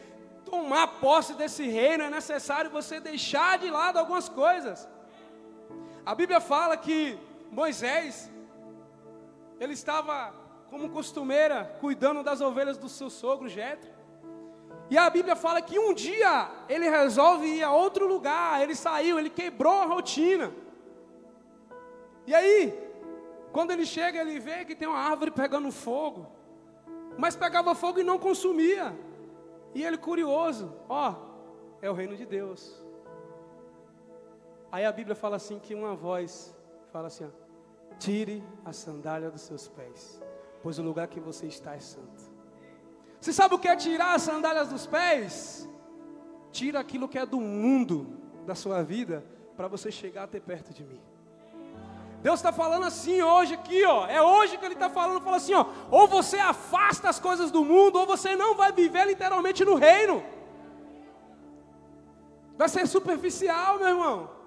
tomar 0.44 0.88
posse 1.00 1.34
desse 1.36 1.66
reino, 1.68 2.04
é 2.04 2.10
necessário 2.10 2.70
você 2.72 3.00
deixar 3.00 3.58
de 3.60 3.70
lado 3.70 3.98
algumas 3.98 4.28
coisas. 4.28 4.88
A 6.06 6.16
Bíblia 6.16 6.42
fala 6.42 6.76
que 6.76 7.18
Moisés, 7.52 8.30
ele 9.60 9.74
estava 9.74 10.34
como 10.70 10.90
costumeira, 10.90 11.78
cuidando 11.80 12.24
das 12.24 12.42
ovelhas 12.42 12.78
do 12.78 12.90
seu 12.90 13.10
sogro 13.10 13.48
Jetro. 13.48 14.00
E 14.90 14.98
a 14.98 15.10
Bíblia 15.10 15.36
fala 15.36 15.62
que 15.62 15.78
um 15.78 15.94
dia 15.94 16.50
ele 16.68 16.90
resolve 16.90 17.46
ir 17.46 17.64
a 17.64 17.72
outro 17.72 18.08
lugar, 18.08 18.62
ele 18.62 18.76
saiu, 18.76 19.20
ele 19.20 19.30
quebrou 19.30 19.74
a 19.74 19.86
rotina. 19.86 20.52
E 22.26 22.34
aí, 22.34 22.90
quando 23.52 23.72
ele 23.72 23.86
chega, 23.86 24.20
ele 24.20 24.40
vê 24.40 24.66
que 24.66 24.76
tem 24.76 24.88
uma 24.88 24.98
árvore 24.98 25.32
pegando 25.32 25.72
fogo, 25.72 26.28
mas 27.18 27.36
pegava 27.36 27.76
fogo 27.76 28.00
e 28.00 28.04
não 28.04 28.18
consumia. 28.18 28.98
E 29.76 29.84
ele 29.84 29.98
curioso, 29.98 30.74
ó, 30.88 31.16
é 31.82 31.90
o 31.90 31.94
reino 31.94 32.16
de 32.16 32.26
Deus. 32.26 32.84
Aí 34.72 34.86
a 34.86 34.92
Bíblia 34.92 35.16
fala 35.16 35.36
assim 35.36 35.60
que 35.60 35.76
uma 35.76 35.96
voz 35.96 36.56
fala 36.92 37.08
assim, 37.08 37.26
ó, 37.26 37.96
tire 37.98 38.44
a 38.66 38.74
sandália 38.74 39.30
dos 39.30 39.42
seus 39.42 39.68
pés, 39.68 40.22
pois 40.62 40.80
o 40.80 40.84
lugar 40.84 41.08
que 41.08 41.20
você 41.20 41.46
está 41.48 41.76
é 41.76 41.80
santo. 41.80 42.29
Você 43.20 43.34
sabe 43.34 43.56
o 43.56 43.60
que 43.60 43.68
é 43.68 43.76
tirar 43.76 44.16
as 44.16 44.22
sandálias 44.22 44.70
dos 44.70 44.86
pés? 44.86 45.68
Tira 46.52 46.80
aquilo 46.80 47.08
que 47.08 47.20
é 47.20 47.26
do 47.26 47.40
mundo 47.40 48.18
da 48.46 48.56
sua 48.56 48.82
vida 48.82 49.24
para 49.58 49.68
você 49.68 49.92
chegar 49.92 50.24
até 50.24 50.40
perto 50.40 50.74
de 50.74 50.84
mim. 50.84 51.02
Deus 52.22 52.40
está 52.40 52.52
falando 52.52 52.86
assim 52.86 53.22
hoje 53.22 53.54
aqui, 53.54 53.86
ó. 53.86 54.06
É 54.08 54.22
hoje 54.22 54.58
que 54.58 54.66
Ele 54.66 54.74
está 54.74 54.90
falando, 54.90 55.22
fala 55.22 55.38
assim, 55.38 55.54
ó. 55.54 55.66
Ou 55.90 56.08
você 56.08 56.38
afasta 56.38 57.10
as 57.10 57.20
coisas 57.20 57.50
do 57.52 57.64
mundo, 57.64 57.98
ou 57.98 58.06
você 58.06 58.36
não 58.36 58.56
vai 58.56 58.72
viver 58.72 59.06
literalmente 59.06 59.64
no 59.64 59.76
reino. 59.76 60.24
Vai 62.58 62.68
ser 62.68 62.88
superficial, 62.88 63.80
meu 63.80 63.88
irmão. 63.88 64.39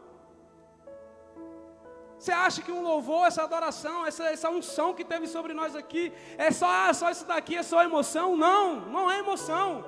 Você 2.22 2.30
acha 2.30 2.62
que 2.62 2.70
um 2.70 2.82
louvor, 2.82 3.26
essa 3.26 3.42
adoração, 3.42 4.06
essa, 4.06 4.24
essa 4.34 4.48
unção 4.48 4.94
que 4.94 5.04
teve 5.12 5.26
sobre 5.26 5.52
nós 5.52 5.74
aqui, 5.74 6.12
é 6.38 6.52
só, 6.52 6.92
só 6.92 7.10
isso 7.10 7.26
daqui, 7.26 7.56
é 7.56 7.64
só 7.64 7.82
emoção? 7.82 8.36
Não, 8.36 8.76
não 8.94 9.10
é 9.10 9.18
emoção. 9.18 9.84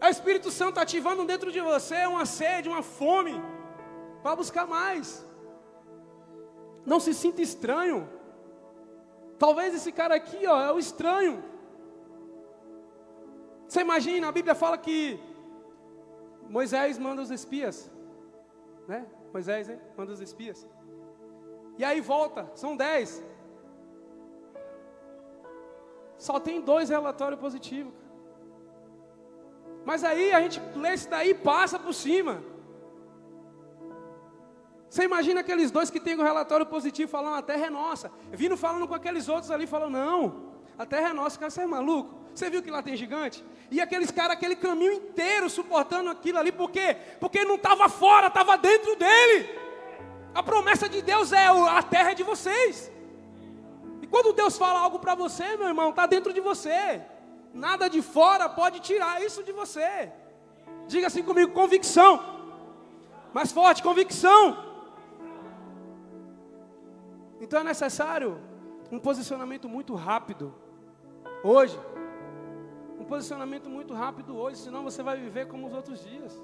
É 0.00 0.06
o 0.06 0.08
Espírito 0.16 0.50
Santo 0.50 0.80
ativando 0.80 1.26
dentro 1.26 1.52
de 1.52 1.60
você 1.60 2.06
uma 2.06 2.24
sede, 2.24 2.70
uma 2.70 2.82
fome, 2.82 3.34
para 4.22 4.34
buscar 4.34 4.66
mais. 4.66 5.26
Não 6.86 6.98
se 6.98 7.12
sinta 7.12 7.42
estranho. 7.42 8.08
Talvez 9.38 9.74
esse 9.74 9.92
cara 9.92 10.14
aqui, 10.14 10.46
ó, 10.46 10.58
é 10.58 10.72
o 10.72 10.78
estranho. 10.78 11.44
Você 13.68 13.82
imagina, 13.82 14.28
a 14.28 14.32
Bíblia 14.32 14.54
fala 14.54 14.78
que 14.78 15.20
Moisés 16.48 16.96
manda 16.96 17.20
os 17.20 17.30
espias, 17.30 17.90
né? 18.88 19.04
Moisés 19.34 19.68
hein? 19.68 19.78
manda 19.98 20.12
os 20.12 20.22
espias. 20.22 20.66
E 21.78 21.84
aí 21.84 22.00
volta, 22.00 22.50
são 22.54 22.76
dez. 22.76 23.22
Só 26.18 26.38
tem 26.38 26.60
dois 26.60 26.88
relatórios 26.88 27.40
positivos. 27.40 27.92
Mas 29.84 30.04
aí 30.04 30.32
a 30.32 30.40
gente 30.40 30.60
lê 30.76 30.94
isso 30.94 31.08
daí 31.08 31.30
e 31.30 31.34
passa 31.34 31.78
por 31.78 31.92
cima. 31.92 32.42
Você 34.88 35.04
imagina 35.04 35.40
aqueles 35.40 35.70
dois 35.70 35.90
que 35.90 35.98
têm 35.98 36.14
o 36.14 36.22
relatório 36.22 36.66
positivo 36.66 37.10
falando, 37.10 37.36
a 37.36 37.42
terra 37.42 37.66
é 37.66 37.70
nossa. 37.70 38.12
Vindo 38.30 38.56
falando 38.56 38.86
com 38.86 38.94
aqueles 38.94 39.28
outros 39.28 39.50
ali, 39.50 39.66
falando, 39.66 39.94
não, 39.94 40.52
a 40.78 40.84
terra 40.84 41.08
é 41.08 41.12
nossa, 41.12 41.38
cara, 41.38 41.50
você 41.50 41.62
é 41.62 41.66
maluco? 41.66 42.14
Você 42.34 42.48
viu 42.50 42.62
que 42.62 42.70
lá 42.70 42.82
tem 42.82 42.96
gigante? 42.96 43.44
E 43.70 43.80
aqueles 43.80 44.10
caras, 44.10 44.36
aquele 44.36 44.54
caminho 44.54 44.92
inteiro 44.92 45.48
suportando 45.48 46.10
aquilo 46.10 46.38
ali, 46.38 46.52
por 46.52 46.70
quê? 46.70 46.96
Porque 47.18 47.44
não 47.44 47.54
estava 47.54 47.88
fora, 47.88 48.26
estava 48.26 48.56
dentro 48.58 48.94
dele. 48.96 49.61
A 50.34 50.42
promessa 50.42 50.88
de 50.88 51.02
Deus 51.02 51.32
é 51.32 51.46
a 51.46 51.82
terra 51.82 52.12
é 52.12 52.14
de 52.14 52.22
vocês. 52.22 52.90
E 54.00 54.06
quando 54.06 54.32
Deus 54.32 54.56
fala 54.56 54.80
algo 54.80 54.98
para 54.98 55.14
você, 55.14 55.56
meu 55.56 55.68
irmão, 55.68 55.90
está 55.90 56.06
dentro 56.06 56.32
de 56.32 56.40
você. 56.40 57.02
Nada 57.52 57.88
de 57.88 58.00
fora 58.00 58.48
pode 58.48 58.80
tirar 58.80 59.22
isso 59.22 59.42
de 59.42 59.52
você. 59.52 60.10
Diga 60.86 61.06
assim 61.08 61.22
comigo: 61.22 61.52
convicção. 61.52 62.12
Mais 63.32 63.52
forte, 63.52 63.82
convicção. 63.82 64.56
Então 67.40 67.60
é 67.60 67.64
necessário 67.64 68.40
um 68.90 68.98
posicionamento 68.98 69.68
muito 69.68 69.94
rápido. 69.94 70.54
Hoje. 71.42 71.78
Um 72.98 73.04
posicionamento 73.04 73.68
muito 73.68 73.92
rápido 73.94 74.36
hoje, 74.36 74.58
senão 74.58 74.84
você 74.84 75.02
vai 75.02 75.16
viver 75.18 75.48
como 75.48 75.66
os 75.66 75.74
outros 75.74 76.04
dias. 76.04 76.40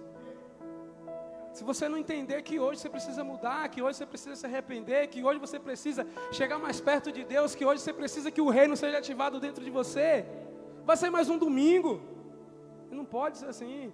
Se 1.59 1.65
você 1.65 1.89
não 1.89 1.99
entender 1.99 2.41
que 2.43 2.61
hoje 2.61 2.81
você 2.81 2.89
precisa 2.89 3.25
mudar, 3.25 3.69
que 3.69 3.83
hoje 3.83 3.99
você 3.99 4.07
precisa 4.07 4.37
se 4.37 4.47
arrepender, 4.47 5.09
que 5.09 5.25
hoje 5.25 5.41
você 5.41 5.59
precisa 5.59 6.07
chegar 6.31 6.57
mais 6.57 6.81
perto 6.81 7.11
de 7.11 7.25
Deus, 7.25 7.57
que 7.57 7.65
hoje 7.65 7.83
você 7.83 7.93
precisa 7.93 8.31
que 8.31 8.41
o 8.41 8.49
reino 8.49 8.77
seja 8.77 8.99
ativado 8.99 9.41
dentro 9.41 9.65
de 9.65 9.69
você, 9.69 10.25
vai 10.85 10.97
ser 10.97 11.11
mais 11.11 11.29
um 11.29 11.37
domingo. 11.37 12.01
Não 12.93 13.05
pode 13.05 13.39
ser 13.39 13.47
assim. 13.47 13.93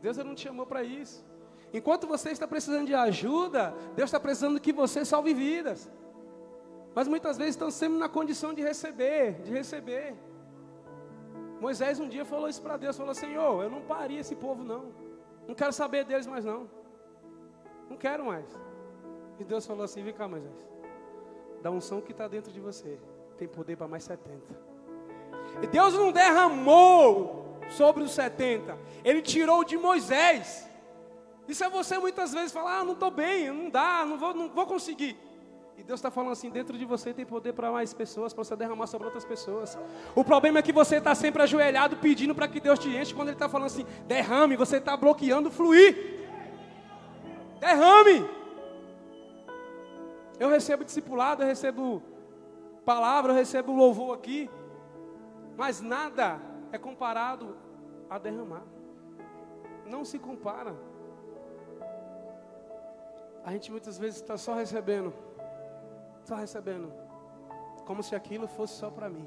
Deus 0.00 0.16
não 0.16 0.34
te 0.34 0.44
chamou 0.44 0.64
para 0.64 0.82
isso. 0.82 1.22
Enquanto 1.70 2.06
você 2.06 2.30
está 2.30 2.48
precisando 2.48 2.86
de 2.86 2.94
ajuda, 2.94 3.74
Deus 3.94 4.08
está 4.08 4.18
precisando 4.18 4.58
que 4.58 4.72
você 4.72 5.04
salve 5.04 5.34
vidas. 5.34 5.92
Mas 6.94 7.06
muitas 7.06 7.36
vezes 7.36 7.56
estão 7.56 7.70
sempre 7.70 7.98
na 7.98 8.08
condição 8.08 8.54
de 8.54 8.62
receber, 8.62 9.42
de 9.42 9.50
receber. 9.52 10.14
Moisés 11.60 12.00
um 12.00 12.08
dia 12.08 12.24
falou 12.24 12.48
isso 12.48 12.62
para 12.62 12.78
Deus, 12.78 12.96
falou: 12.96 13.14
Senhor, 13.14 13.62
eu 13.64 13.68
não 13.68 13.82
paria 13.82 14.20
esse 14.20 14.34
povo 14.34 14.64
não. 14.64 14.94
Não 15.46 15.54
quero 15.54 15.74
saber 15.74 16.02
deles 16.06 16.26
mais 16.26 16.42
não. 16.42 16.75
Não 17.88 17.96
quero 17.96 18.26
mais. 18.26 18.46
E 19.38 19.44
Deus 19.44 19.66
falou 19.66 19.84
assim: 19.84 20.02
vem 20.02 20.12
cá, 20.12 20.26
Moisés. 20.28 20.54
Da 21.62 21.70
unção 21.70 22.00
que 22.00 22.12
está 22.12 22.28
dentro 22.28 22.52
de 22.52 22.60
você, 22.60 22.98
tem 23.36 23.48
poder 23.48 23.76
para 23.76 23.88
mais 23.88 24.04
70. 24.04 24.40
E 25.62 25.66
Deus 25.66 25.94
não 25.94 26.12
derramou 26.12 27.58
sobre 27.70 28.02
os 28.02 28.12
70, 28.12 28.78
Ele 29.04 29.22
tirou 29.22 29.64
de 29.64 29.76
Moisés. 29.76 30.68
Isso 31.48 31.62
é 31.62 31.68
você 31.68 31.98
muitas 31.98 32.32
vezes 32.32 32.52
falar: 32.52 32.80
ah, 32.80 32.84
não 32.84 32.92
estou 32.92 33.10
bem, 33.10 33.50
não 33.50 33.70
dá, 33.70 34.04
não 34.04 34.18
vou, 34.18 34.34
não 34.34 34.48
vou 34.48 34.66
conseguir. 34.66 35.16
E 35.78 35.82
Deus 35.82 35.98
está 35.98 36.10
falando 36.10 36.32
assim: 36.32 36.50
dentro 36.50 36.76
de 36.76 36.84
você 36.84 37.12
tem 37.12 37.24
poder 37.24 37.52
para 37.52 37.70
mais 37.70 37.92
pessoas, 37.92 38.32
para 38.32 38.44
você 38.44 38.56
derramar 38.56 38.86
sobre 38.86 39.06
outras 39.06 39.24
pessoas. 39.24 39.78
O 40.14 40.24
problema 40.24 40.58
é 40.58 40.62
que 40.62 40.72
você 40.72 40.96
está 40.96 41.14
sempre 41.14 41.42
ajoelhado 41.42 41.96
pedindo 41.96 42.34
para 42.34 42.48
que 42.48 42.60
Deus 42.60 42.78
te 42.78 42.88
enche. 42.88 43.14
Quando 43.14 43.28
Ele 43.28 43.36
está 43.36 43.48
falando 43.48 43.66
assim: 43.66 43.86
derrame, 44.06 44.56
você 44.56 44.78
está 44.78 44.96
bloqueando 44.96 45.50
fluir. 45.50 46.25
Derrame. 47.58 48.28
Eu 50.38 50.48
recebo 50.48 50.84
discipulado, 50.84 51.42
eu 51.42 51.46
recebo 51.46 52.02
palavra, 52.84 53.32
eu 53.32 53.36
recebo 53.36 53.72
louvor 53.72 54.14
aqui. 54.14 54.50
Mas 55.56 55.80
nada 55.80 56.38
é 56.70 56.78
comparado 56.78 57.56
a 58.10 58.18
derramar. 58.18 58.64
Não 59.86 60.04
se 60.04 60.18
compara. 60.18 60.74
A 63.44 63.52
gente 63.52 63.70
muitas 63.70 63.96
vezes 63.96 64.20
está 64.20 64.36
só 64.36 64.54
recebendo, 64.54 65.14
só 66.24 66.34
recebendo, 66.34 66.92
como 67.86 68.02
se 68.02 68.14
aquilo 68.14 68.48
fosse 68.48 68.74
só 68.74 68.90
para 68.90 69.08
mim. 69.08 69.26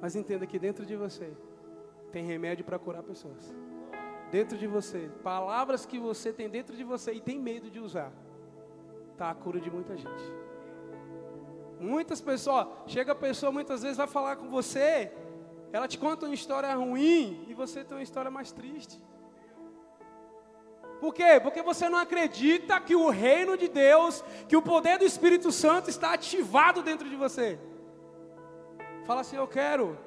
Mas 0.00 0.16
entenda 0.16 0.46
que 0.46 0.58
dentro 0.58 0.86
de 0.86 0.96
você 0.96 1.36
tem 2.10 2.24
remédio 2.24 2.64
para 2.64 2.78
curar 2.78 3.02
pessoas 3.02 3.54
dentro 4.32 4.56
de 4.56 4.66
você, 4.66 5.10
palavras 5.22 5.84
que 5.84 5.98
você 5.98 6.32
tem 6.32 6.48
dentro 6.48 6.74
de 6.74 6.82
você 6.82 7.12
e 7.12 7.20
tem 7.20 7.38
medo 7.38 7.70
de 7.70 7.78
usar, 7.78 8.10
tá 9.18 9.30
a 9.30 9.34
cura 9.34 9.60
de 9.60 9.70
muita 9.70 9.94
gente. 9.94 10.24
Muitas 11.78 12.18
pessoas, 12.18 12.66
chega 12.86 13.12
a 13.12 13.14
pessoa 13.14 13.52
muitas 13.52 13.82
vezes 13.82 13.98
vai 13.98 14.06
falar 14.06 14.36
com 14.36 14.48
você, 14.48 15.12
ela 15.70 15.86
te 15.86 15.98
conta 15.98 16.24
uma 16.24 16.34
história 16.34 16.74
ruim 16.74 17.44
e 17.46 17.52
você 17.52 17.84
tem 17.84 17.94
uma 17.94 18.02
história 18.02 18.30
mais 18.30 18.50
triste. 18.50 18.98
Por 20.98 21.12
quê? 21.12 21.38
Porque 21.42 21.60
você 21.60 21.90
não 21.90 21.98
acredita 21.98 22.80
que 22.80 22.96
o 22.96 23.10
reino 23.10 23.54
de 23.58 23.68
Deus, 23.68 24.24
que 24.48 24.56
o 24.56 24.62
poder 24.62 24.98
do 24.98 25.04
Espírito 25.04 25.52
Santo 25.52 25.90
está 25.90 26.14
ativado 26.14 26.82
dentro 26.82 27.06
de 27.06 27.16
você. 27.16 27.58
Fala 29.04 29.20
assim, 29.20 29.36
eu 29.36 29.48
quero 29.48 29.98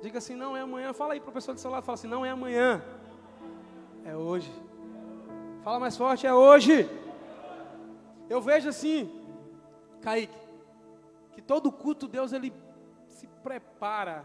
Diga 0.00 0.18
assim, 0.18 0.34
não 0.34 0.56
é 0.56 0.60
amanhã. 0.60 0.92
Fala 0.92 1.12
aí 1.12 1.20
para 1.20 1.32
do 1.32 1.58
seu 1.58 1.70
lado, 1.70 1.84
fala 1.84 1.94
assim, 1.94 2.08
não 2.08 2.24
é 2.24 2.30
amanhã. 2.30 2.82
É 4.04 4.16
hoje. 4.16 4.50
Fala 5.62 5.78
mais 5.78 5.96
forte, 5.96 6.26
é 6.26 6.32
hoje. 6.32 6.88
Eu 8.28 8.40
vejo 8.40 8.68
assim, 8.68 9.10
Kaique, 10.00 10.38
que 11.32 11.42
todo 11.42 11.70
culto 11.70 12.08
Deus 12.08 12.32
ele 12.32 12.52
se 13.08 13.26
prepara. 13.42 14.24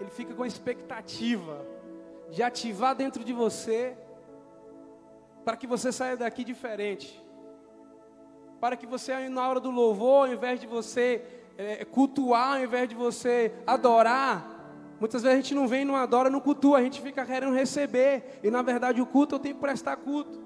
Ele 0.00 0.10
fica 0.10 0.34
com 0.34 0.44
expectativa 0.44 1.64
de 2.30 2.42
ativar 2.42 2.94
dentro 2.94 3.24
de 3.24 3.32
você 3.32 3.96
para 5.44 5.56
que 5.56 5.66
você 5.66 5.92
saia 5.92 6.16
daqui 6.16 6.44
diferente. 6.44 7.22
Para 8.60 8.76
que 8.76 8.86
você 8.86 9.28
na 9.28 9.48
hora 9.48 9.60
do 9.60 9.70
louvor, 9.70 10.26
ao 10.26 10.34
invés 10.34 10.60
de 10.60 10.66
você 10.66 11.43
cultuar 11.90 12.56
ao 12.56 12.64
invés 12.64 12.88
de 12.88 12.94
você 12.94 13.52
adorar. 13.66 14.52
Muitas 15.00 15.22
vezes 15.22 15.38
a 15.38 15.40
gente 15.40 15.54
não 15.54 15.66
vem, 15.66 15.84
não 15.84 15.96
adora, 15.96 16.30
não 16.30 16.40
cultua, 16.40 16.78
a 16.78 16.82
gente 16.82 17.00
fica 17.00 17.24
querendo 17.24 17.54
receber. 17.54 18.40
E 18.42 18.50
na 18.50 18.62
verdade 18.62 19.00
o 19.00 19.06
culto 19.06 19.34
eu 19.34 19.38
tenho 19.38 19.54
que 19.54 19.60
prestar 19.60 19.96
culto. 19.96 20.42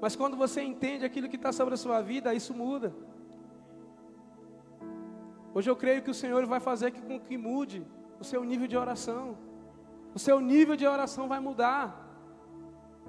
Mas 0.00 0.16
quando 0.16 0.36
você 0.36 0.62
entende 0.62 1.04
aquilo 1.04 1.28
que 1.28 1.36
está 1.36 1.52
sobre 1.52 1.74
a 1.74 1.76
sua 1.76 2.00
vida, 2.00 2.34
isso 2.34 2.52
muda. 2.52 2.92
Hoje 5.54 5.70
eu 5.70 5.76
creio 5.76 6.02
que 6.02 6.10
o 6.10 6.14
Senhor 6.14 6.44
vai 6.46 6.60
fazer 6.60 6.90
com 6.92 7.20
que 7.20 7.36
mude 7.36 7.86
o 8.18 8.24
seu 8.24 8.42
nível 8.42 8.66
de 8.66 8.76
oração. 8.76 9.36
O 10.14 10.18
seu 10.18 10.40
nível 10.40 10.76
de 10.76 10.86
oração 10.86 11.28
vai 11.28 11.40
mudar. 11.40 12.02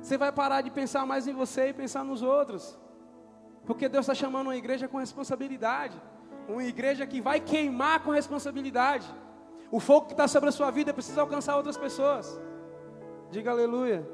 Você 0.02 0.18
vai 0.18 0.32
parar 0.32 0.62
de 0.62 0.70
pensar 0.70 1.06
mais 1.06 1.28
em 1.28 1.34
você 1.34 1.70
e 1.70 1.74
pensar 1.74 2.04
nos 2.04 2.22
outros. 2.22 2.78
Porque 3.66 3.88
Deus 3.88 4.04
está 4.06 4.14
chamando 4.14 4.48
uma 4.48 4.56
igreja 4.56 4.88
com 4.88 4.98
responsabilidade. 4.98 6.00
Uma 6.48 6.64
igreja 6.64 7.06
que 7.06 7.22
vai 7.22 7.40
queimar 7.40 8.02
com 8.02 8.12
responsabilidade. 8.12 9.08
O 9.72 9.80
fogo 9.80 10.08
que 10.08 10.14
está 10.14 10.28
sobre 10.28 10.50
a 10.50 10.52
sua 10.52 10.70
vida 10.70 10.94
precisa 10.94 11.22
alcançar 11.22 11.56
outras 11.58 11.78
pessoas. 11.78 12.40
Diga 13.32 13.52
aleluia. 13.52 14.08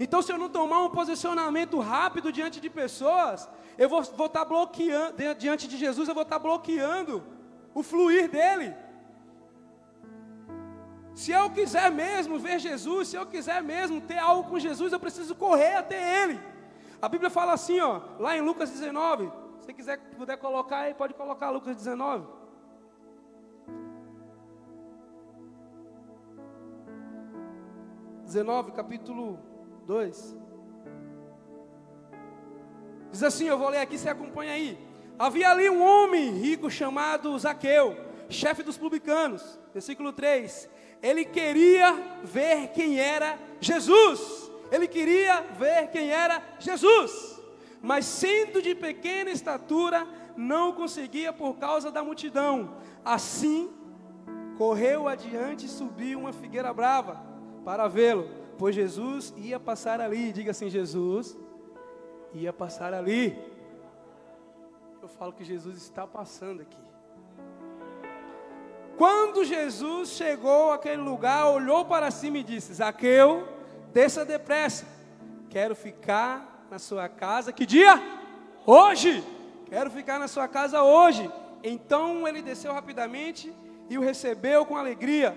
Então, 0.00 0.20
se 0.20 0.32
eu 0.32 0.38
não 0.38 0.48
tomar 0.48 0.82
um 0.82 0.90
posicionamento 0.90 1.78
rápido 1.78 2.32
diante 2.32 2.60
de 2.60 2.68
pessoas, 2.68 3.48
eu 3.78 3.88
vou, 3.88 4.00
estar 4.00 4.28
tá 4.28 4.44
bloqueando, 4.44 5.14
diante 5.38 5.68
de 5.68 5.76
Jesus, 5.76 6.08
eu 6.08 6.14
vou 6.14 6.24
estar 6.24 6.36
tá 6.36 6.42
bloqueando 6.42 7.22
o 7.74 7.82
fluir 7.82 8.28
dele. 8.28 8.74
Se 11.14 11.30
eu 11.30 11.50
quiser 11.50 11.90
mesmo 11.90 12.38
ver 12.38 12.58
Jesus, 12.58 13.08
se 13.08 13.16
eu 13.16 13.26
quiser 13.26 13.62
mesmo 13.62 14.00
ter 14.00 14.18
algo 14.18 14.48
com 14.48 14.58
Jesus, 14.58 14.92
eu 14.92 15.00
preciso 15.00 15.34
correr 15.34 15.76
até 15.76 16.22
Ele. 16.22 16.40
A 17.00 17.08
Bíblia 17.08 17.30
fala 17.30 17.52
assim, 17.52 17.80
ó, 17.80 18.00
lá 18.18 18.36
em 18.36 18.40
Lucas 18.40 18.70
19. 18.70 19.30
Se 19.62 19.72
quiser, 19.72 19.98
puder 20.16 20.36
colocar 20.36 20.80
aí, 20.80 20.94
pode 20.94 21.14
colocar 21.14 21.50
Lucas 21.50 21.74
19. 21.76 22.26
Dezenove, 28.24 28.72
capítulo 28.72 29.38
2. 29.86 30.36
Diz 33.10 33.22
assim, 33.22 33.46
eu 33.46 33.58
vou 33.58 33.68
ler 33.70 33.78
aqui, 33.78 33.96
você 33.96 34.08
acompanha 34.10 34.52
aí. 34.52 34.78
Havia 35.18 35.50
ali 35.50 35.70
um 35.70 35.82
homem 35.82 36.30
rico 36.32 36.70
chamado 36.70 37.38
Zaqueu, 37.38 37.96
chefe 38.28 38.62
dos 38.62 38.76
publicanos. 38.76 39.58
Versículo 39.72 40.12
3 40.12 40.68
ele 41.02 41.24
queria 41.24 42.20
ver 42.22 42.68
quem 42.68 43.00
era 43.00 43.36
Jesus. 43.60 44.50
Ele 44.70 44.86
queria 44.86 45.40
ver 45.58 45.88
quem 45.88 46.10
era 46.10 46.40
Jesus. 46.60 47.31
Mas 47.82 48.06
sendo 48.06 48.62
de 48.62 48.76
pequena 48.76 49.30
estatura, 49.30 50.06
não 50.36 50.72
conseguia 50.72 51.32
por 51.32 51.56
causa 51.56 51.90
da 51.90 52.04
multidão. 52.04 52.76
Assim, 53.04 53.70
correu 54.56 55.08
adiante 55.08 55.66
e 55.66 55.68
subiu 55.68 56.20
uma 56.20 56.32
figueira 56.32 56.72
brava 56.72 57.20
para 57.64 57.88
vê-lo, 57.88 58.28
pois 58.56 58.74
Jesus 58.74 59.34
ia 59.36 59.58
passar 59.58 60.00
ali. 60.00 60.32
Diga 60.32 60.52
assim: 60.52 60.70
Jesus 60.70 61.36
ia 62.32 62.52
passar 62.52 62.94
ali. 62.94 63.36
Eu 65.02 65.08
falo 65.08 65.32
que 65.32 65.44
Jesus 65.44 65.76
está 65.76 66.06
passando 66.06 66.62
aqui. 66.62 66.78
Quando 68.96 69.44
Jesus 69.44 70.10
chegou 70.10 70.70
àquele 70.70 71.02
lugar, 71.02 71.48
olhou 71.48 71.84
para 71.84 72.12
cima 72.12 72.38
e 72.38 72.44
disse: 72.44 72.74
Zaqueu, 72.74 73.48
desça 73.92 74.24
depressa, 74.24 74.86
quero 75.50 75.74
ficar 75.74 76.51
na 76.72 76.78
sua 76.78 77.06
casa. 77.06 77.52
Que 77.52 77.66
dia? 77.66 78.00
Hoje. 78.66 79.22
Quero 79.66 79.90
ficar 79.90 80.18
na 80.18 80.26
sua 80.26 80.48
casa 80.48 80.82
hoje. 80.82 81.30
Então 81.62 82.26
ele 82.26 82.40
desceu 82.40 82.72
rapidamente 82.72 83.54
e 83.90 83.98
o 83.98 84.00
recebeu 84.00 84.64
com 84.64 84.78
alegria. 84.78 85.36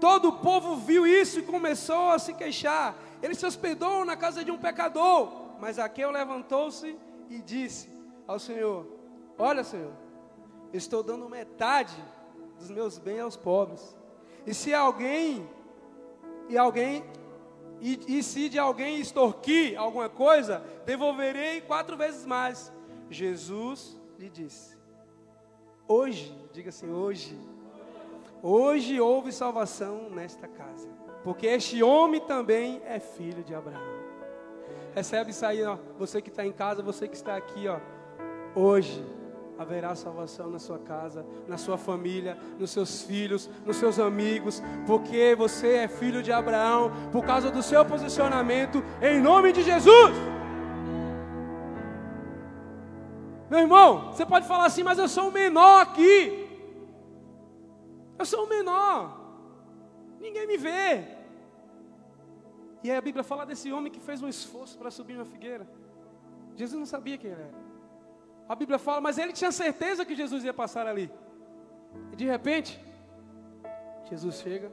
Todo 0.00 0.28
o 0.28 0.32
povo 0.32 0.74
viu 0.74 1.06
isso 1.06 1.38
e 1.38 1.42
começou 1.42 2.10
a 2.10 2.18
se 2.18 2.34
queixar. 2.34 2.96
Ele 3.22 3.36
se 3.36 3.46
hospedou 3.46 4.04
na 4.04 4.16
casa 4.16 4.44
de 4.44 4.50
um 4.50 4.58
pecador. 4.58 5.30
Mas 5.60 5.76
Zaqueu 5.76 6.10
levantou-se 6.10 6.98
e 7.30 7.40
disse 7.40 7.88
ao 8.26 8.40
Senhor: 8.40 8.88
Olha, 9.38 9.62
Senhor, 9.62 9.92
estou 10.72 11.00
dando 11.00 11.28
metade 11.28 11.96
dos 12.58 12.70
meus 12.70 12.98
bens 12.98 13.20
aos 13.20 13.36
pobres. 13.36 13.96
E 14.44 14.52
se 14.52 14.74
alguém 14.74 15.48
e 16.48 16.58
alguém 16.58 17.04
e, 17.80 18.18
e 18.18 18.22
se 18.22 18.48
de 18.48 18.58
alguém 18.58 19.00
extorquir 19.00 19.78
alguma 19.78 20.08
coisa, 20.08 20.64
devolverei 20.84 21.60
quatro 21.60 21.96
vezes 21.96 22.24
mais. 22.24 22.72
Jesus 23.10 24.00
lhe 24.18 24.28
disse: 24.28 24.76
Hoje, 25.86 26.36
diga 26.52 26.70
assim, 26.70 26.90
hoje, 26.90 27.38
hoje 28.42 29.00
houve 29.00 29.30
salvação 29.30 30.10
nesta 30.10 30.48
casa, 30.48 30.88
porque 31.22 31.46
este 31.46 31.82
homem 31.82 32.20
também 32.20 32.80
é 32.84 32.98
filho 32.98 33.44
de 33.44 33.54
Abraão. 33.54 33.96
Recebe 34.94 35.30
isso 35.30 35.44
aí, 35.44 35.62
ó, 35.62 35.76
você 35.98 36.22
que 36.22 36.30
está 36.30 36.44
em 36.44 36.52
casa, 36.52 36.82
você 36.82 37.06
que 37.06 37.14
está 37.14 37.36
aqui, 37.36 37.68
ó. 37.68 37.78
Hoje 38.54 39.04
haverá 39.58 39.94
salvação 39.94 40.50
na 40.50 40.58
sua 40.58 40.78
casa, 40.78 41.24
na 41.46 41.56
sua 41.56 41.78
família, 41.78 42.36
nos 42.58 42.70
seus 42.70 43.02
filhos, 43.02 43.48
nos 43.64 43.76
seus 43.76 43.98
amigos, 43.98 44.62
porque 44.86 45.34
você 45.34 45.76
é 45.76 45.88
filho 45.88 46.22
de 46.22 46.32
Abraão, 46.32 46.90
por 47.10 47.24
causa 47.24 47.50
do 47.50 47.62
seu 47.62 47.84
posicionamento, 47.84 48.82
em 49.00 49.20
nome 49.20 49.52
de 49.52 49.62
Jesus. 49.62 50.14
Meu 53.48 53.60
irmão, 53.60 54.12
você 54.12 54.26
pode 54.26 54.46
falar 54.46 54.66
assim, 54.66 54.82
mas 54.82 54.98
eu 54.98 55.08
sou 55.08 55.28
o 55.28 55.32
menor 55.32 55.82
aqui. 55.82 56.46
Eu 58.18 58.26
sou 58.26 58.44
o 58.44 58.48
menor. 58.48 59.20
Ninguém 60.20 60.46
me 60.46 60.56
vê. 60.56 61.04
E 62.82 62.90
aí 62.90 62.96
a 62.96 63.00
Bíblia 63.00 63.24
fala 63.24 63.46
desse 63.46 63.72
homem 63.72 63.92
que 63.92 64.00
fez 64.00 64.22
um 64.22 64.28
esforço 64.28 64.76
para 64.78 64.90
subir 64.90 65.16
na 65.16 65.24
figueira. 65.24 65.66
Jesus 66.54 66.78
não 66.78 66.86
sabia 66.86 67.18
quem 67.18 67.30
ele 67.30 67.42
era. 67.42 67.65
A 68.48 68.54
Bíblia 68.54 68.78
fala, 68.78 69.00
mas 69.00 69.18
ele 69.18 69.32
tinha 69.32 69.50
certeza 69.50 70.04
que 70.04 70.14
Jesus 70.14 70.44
ia 70.44 70.54
passar 70.54 70.86
ali. 70.86 71.10
E 72.12 72.16
de 72.16 72.24
repente, 72.24 72.80
Jesus 74.08 74.36
chega, 74.36 74.70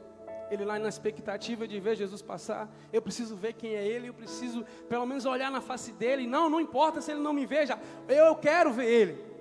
ele 0.50 0.64
lá 0.64 0.78
na 0.78 0.88
expectativa 0.88 1.66
de 1.66 1.80
ver 1.80 1.96
Jesus 1.96 2.22
passar, 2.22 2.68
eu 2.92 3.02
preciso 3.02 3.34
ver 3.34 3.54
quem 3.54 3.74
é 3.74 3.84
ele, 3.84 4.08
eu 4.08 4.14
preciso 4.14 4.64
pelo 4.88 5.04
menos 5.06 5.24
olhar 5.24 5.50
na 5.50 5.60
face 5.60 5.92
dele. 5.92 6.26
Não, 6.26 6.48
não 6.48 6.60
importa 6.60 7.00
se 7.00 7.10
ele 7.10 7.20
não 7.20 7.32
me 7.32 7.46
veja, 7.46 7.78
eu 8.08 8.34
quero 8.36 8.72
ver 8.72 8.86
ele. 8.86 9.34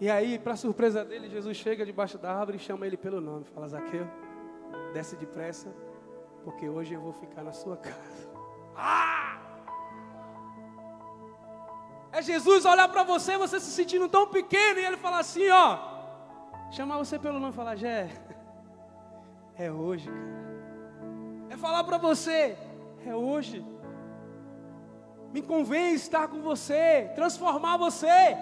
E 0.00 0.10
aí, 0.10 0.38
para 0.38 0.56
surpresa 0.56 1.04
dele, 1.04 1.28
Jesus 1.28 1.56
chega 1.56 1.86
debaixo 1.86 2.18
da 2.18 2.34
árvore 2.34 2.56
e 2.56 2.60
chama 2.60 2.86
ele 2.86 2.96
pelo 2.96 3.20
nome. 3.20 3.44
Fala, 3.54 3.68
Zaqueu, 3.68 4.08
desce 4.92 5.16
depressa, 5.16 5.72
porque 6.44 6.68
hoje 6.68 6.94
eu 6.94 7.00
vou 7.00 7.12
ficar 7.12 7.42
na 7.42 7.52
sua 7.52 7.76
casa. 7.76 8.32
Ah! 8.74 9.21
É 12.12 12.20
Jesus 12.20 12.64
olhar 12.66 12.88
para 12.88 13.02
você, 13.02 13.38
você 13.38 13.58
se 13.58 13.70
sentindo 13.70 14.08
tão 14.08 14.26
pequeno, 14.26 14.78
e 14.78 14.84
ele 14.84 14.98
falar 14.98 15.20
assim, 15.20 15.48
ó. 15.48 15.78
Chamar 16.70 16.98
você 16.98 17.18
pelo 17.18 17.40
nome 17.40 17.52
e 17.52 17.56
falar, 17.56 17.74
Jé, 17.76 18.10
é 19.56 19.70
hoje, 19.70 20.08
cara. 20.08 20.42
É 21.48 21.56
falar 21.56 21.84
para 21.84 21.98
você, 21.98 22.56
é 23.06 23.14
hoje. 23.14 23.64
Me 25.32 25.42
convém 25.42 25.94
estar 25.94 26.28
com 26.28 26.40
você, 26.42 27.10
transformar 27.14 27.76
você, 27.78 28.36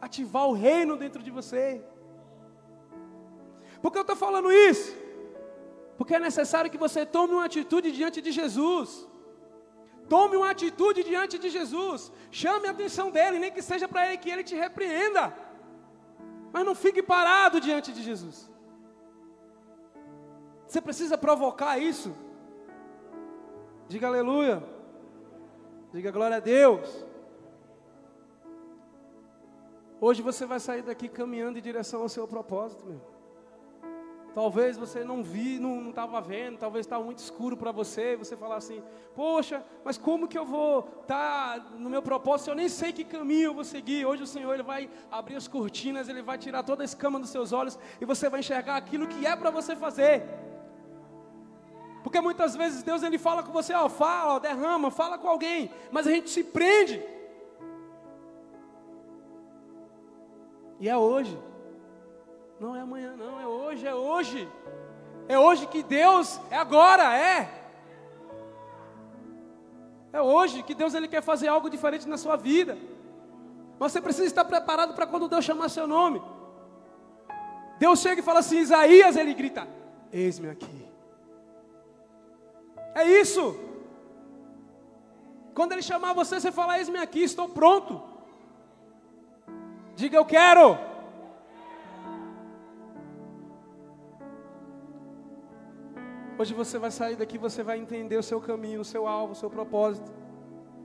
ativar 0.00 0.46
o 0.46 0.52
reino 0.52 0.96
dentro 0.96 1.22
de 1.22 1.30
você. 1.30 1.84
Por 3.82 3.90
que 3.92 3.98
eu 3.98 4.02
estou 4.02 4.16
falando 4.16 4.50
isso? 4.50 4.96
Porque 5.98 6.14
é 6.14 6.18
necessário 6.18 6.70
que 6.70 6.78
você 6.78 7.04
tome 7.04 7.34
uma 7.34 7.44
atitude 7.44 7.92
diante 7.92 8.20
de 8.22 8.32
Jesus. 8.32 9.06
Tome 10.08 10.36
uma 10.36 10.50
atitude 10.50 11.02
diante 11.02 11.38
de 11.38 11.50
Jesus. 11.50 12.12
Chame 12.30 12.68
a 12.68 12.72
atenção 12.72 13.10
dele, 13.10 13.38
nem 13.38 13.52
que 13.52 13.62
seja 13.62 13.88
para 13.88 14.06
ele 14.06 14.18
que 14.18 14.30
ele 14.30 14.44
te 14.44 14.54
repreenda. 14.54 15.34
Mas 16.52 16.64
não 16.64 16.74
fique 16.74 17.02
parado 17.02 17.60
diante 17.60 17.92
de 17.92 18.02
Jesus. 18.02 18.50
Você 20.66 20.80
precisa 20.80 21.16
provocar 21.16 21.78
isso. 21.78 22.14
Diga 23.88 24.06
aleluia. 24.08 24.62
Diga 25.92 26.10
glória 26.10 26.36
a 26.36 26.40
Deus. 26.40 27.06
Hoje 30.00 30.20
você 30.22 30.44
vai 30.44 30.60
sair 30.60 30.82
daqui 30.82 31.08
caminhando 31.08 31.58
em 31.58 31.62
direção 31.62 32.02
ao 32.02 32.08
seu 32.08 32.26
propósito, 32.26 32.84
meu. 32.84 33.13
Talvez 34.34 34.76
você 34.76 35.04
não 35.04 35.22
vi, 35.22 35.60
não 35.60 35.90
estava 35.90 36.20
vendo, 36.20 36.58
talvez 36.58 36.84
estava 36.84 37.04
muito 37.04 37.18
escuro 37.18 37.56
para 37.56 37.70
você, 37.70 38.14
e 38.14 38.16
você 38.16 38.36
falar 38.36 38.56
assim, 38.56 38.82
poxa, 39.14 39.64
mas 39.84 39.96
como 39.96 40.26
que 40.26 40.36
eu 40.36 40.44
vou 40.44 40.80
estar 41.02 41.60
tá 41.60 41.66
no 41.78 41.88
meu 41.88 42.02
propósito? 42.02 42.50
Eu 42.50 42.56
nem 42.56 42.68
sei 42.68 42.92
que 42.92 43.04
caminho 43.04 43.50
eu 43.50 43.54
vou 43.54 43.62
seguir. 43.62 44.04
Hoje 44.04 44.24
o 44.24 44.26
Senhor 44.26 44.52
ele 44.52 44.64
vai 44.64 44.90
abrir 45.08 45.36
as 45.36 45.46
cortinas, 45.46 46.08
ele 46.08 46.20
vai 46.20 46.36
tirar 46.36 46.64
toda 46.64 46.82
a 46.82 46.84
escama 46.84 47.20
dos 47.20 47.30
seus 47.30 47.52
olhos 47.52 47.78
e 48.00 48.04
você 48.04 48.28
vai 48.28 48.40
enxergar 48.40 48.76
aquilo 48.76 49.06
que 49.06 49.24
é 49.24 49.36
para 49.36 49.50
você 49.50 49.76
fazer. 49.76 50.24
Porque 52.02 52.20
muitas 52.20 52.56
vezes 52.56 52.82
Deus 52.82 53.04
ele 53.04 53.18
fala 53.18 53.40
com 53.44 53.52
você, 53.52 53.72
ó, 53.72 53.88
fala, 53.88 54.34
ó, 54.34 54.38
derrama, 54.40 54.90
fala 54.90 55.16
com 55.16 55.28
alguém, 55.28 55.70
mas 55.92 56.08
a 56.08 56.10
gente 56.10 56.28
se 56.28 56.42
prende. 56.42 57.00
E 60.80 60.88
é 60.88 60.96
hoje. 60.96 61.38
Não 62.64 62.74
é 62.74 62.80
amanhã, 62.80 63.14
não, 63.14 63.38
é 63.38 63.46
hoje, 63.46 63.86
é 63.86 63.94
hoje. 63.94 64.48
É 65.28 65.38
hoje 65.38 65.66
que 65.66 65.82
Deus, 65.82 66.40
é 66.50 66.56
agora, 66.56 67.14
é. 67.14 67.40
É 70.10 70.22
hoje 70.22 70.62
que 70.62 70.74
Deus 70.74 70.94
ele 70.94 71.06
quer 71.06 71.22
fazer 71.22 71.48
algo 71.48 71.68
diferente 71.68 72.08
na 72.08 72.16
sua 72.16 72.36
vida. 72.36 72.78
Mas 73.78 73.92
você 73.92 74.00
precisa 74.00 74.28
estar 74.28 74.46
preparado 74.46 74.94
para 74.94 75.06
quando 75.06 75.28
Deus 75.28 75.44
chamar 75.44 75.68
seu 75.68 75.86
nome. 75.86 76.22
Deus 77.78 77.98
chega 78.00 78.22
e 78.22 78.24
fala 78.24 78.38
assim: 78.38 78.56
Isaías, 78.60 79.14
ele 79.14 79.34
grita: 79.34 79.68
Eis-me 80.10 80.48
aqui. 80.48 80.88
É 82.94 83.04
isso. 83.04 83.60
Quando 85.52 85.72
ele 85.72 85.82
chamar 85.82 86.14
você, 86.14 86.40
você 86.40 86.50
fala: 86.50 86.78
Eis-me 86.78 86.98
aqui, 86.98 87.24
estou 87.24 87.46
pronto. 87.46 88.02
Diga: 89.94 90.16
Eu 90.16 90.24
quero. 90.24 90.93
Hoje 96.36 96.52
você 96.52 96.78
vai 96.78 96.90
sair 96.90 97.14
daqui, 97.14 97.38
você 97.38 97.62
vai 97.62 97.78
entender 97.78 98.16
o 98.16 98.22
seu 98.22 98.40
caminho, 98.40 98.80
o 98.80 98.84
seu 98.84 99.06
alvo, 99.06 99.32
o 99.32 99.36
seu 99.36 99.48
propósito. 99.48 100.12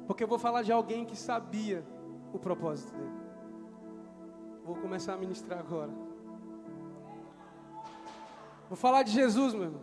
Porque 0.06 0.24
eu 0.24 0.28
vou 0.28 0.38
falar 0.38 0.62
de 0.62 0.72
alguém 0.72 1.06
que 1.06 1.16
sabia 1.16 1.84
o 2.32 2.38
propósito 2.38 2.92
dele. 2.96 3.20
Vou 4.64 4.76
começar 4.76 5.14
a 5.14 5.18
ministrar 5.18 5.60
agora. 5.60 5.92
Vou 8.68 8.78
falar 8.78 9.02
de 9.02 9.12
Jesus, 9.12 9.54
meu 9.56 9.64
irmão. 9.64 9.82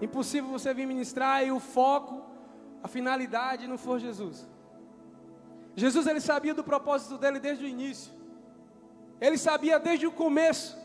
Impossível 0.00 0.50
você 0.50 0.72
vir 0.72 0.86
ministrar 0.86 1.44
e 1.46 1.52
o 1.52 1.60
foco, 1.60 2.22
a 2.82 2.88
finalidade 2.88 3.68
não 3.68 3.76
for 3.76 3.98
Jesus. 3.98 4.48
Jesus 5.76 6.06
ele 6.06 6.20
sabia 6.20 6.54
do 6.54 6.64
propósito 6.64 7.18
dele 7.18 7.38
desde 7.38 7.64
o 7.64 7.68
início. 7.68 8.12
Ele 9.20 9.36
sabia 9.36 9.78
desde 9.78 10.06
o 10.06 10.12
começo 10.12 10.76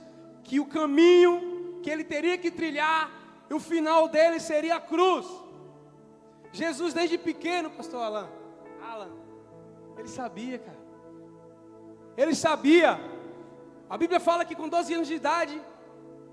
que 0.44 0.60
o 0.60 0.66
caminho 0.66 1.80
que 1.82 1.90
ele 1.90 2.04
teria 2.04 2.38
que 2.38 2.52
trilhar 2.52 3.17
e 3.50 3.54
o 3.54 3.60
final 3.60 4.08
dele 4.08 4.40
seria 4.40 4.76
a 4.76 4.82
cruz. 4.82 5.26
Jesus 6.52 6.94
desde 6.94 7.18
pequeno, 7.18 7.70
pastor 7.70 8.02
Alan, 8.02 8.30
Alan, 8.82 9.12
ele 9.98 10.08
sabia, 10.08 10.60
cara. 10.60 10.78
Ele 12.16 12.34
sabia. 12.34 13.00
A 13.90 13.98
Bíblia 13.98 14.20
fala 14.20 14.44
que 14.44 14.56
com 14.56 14.68
12 14.68 14.94
anos 14.94 15.08
de 15.08 15.14
idade, 15.14 15.62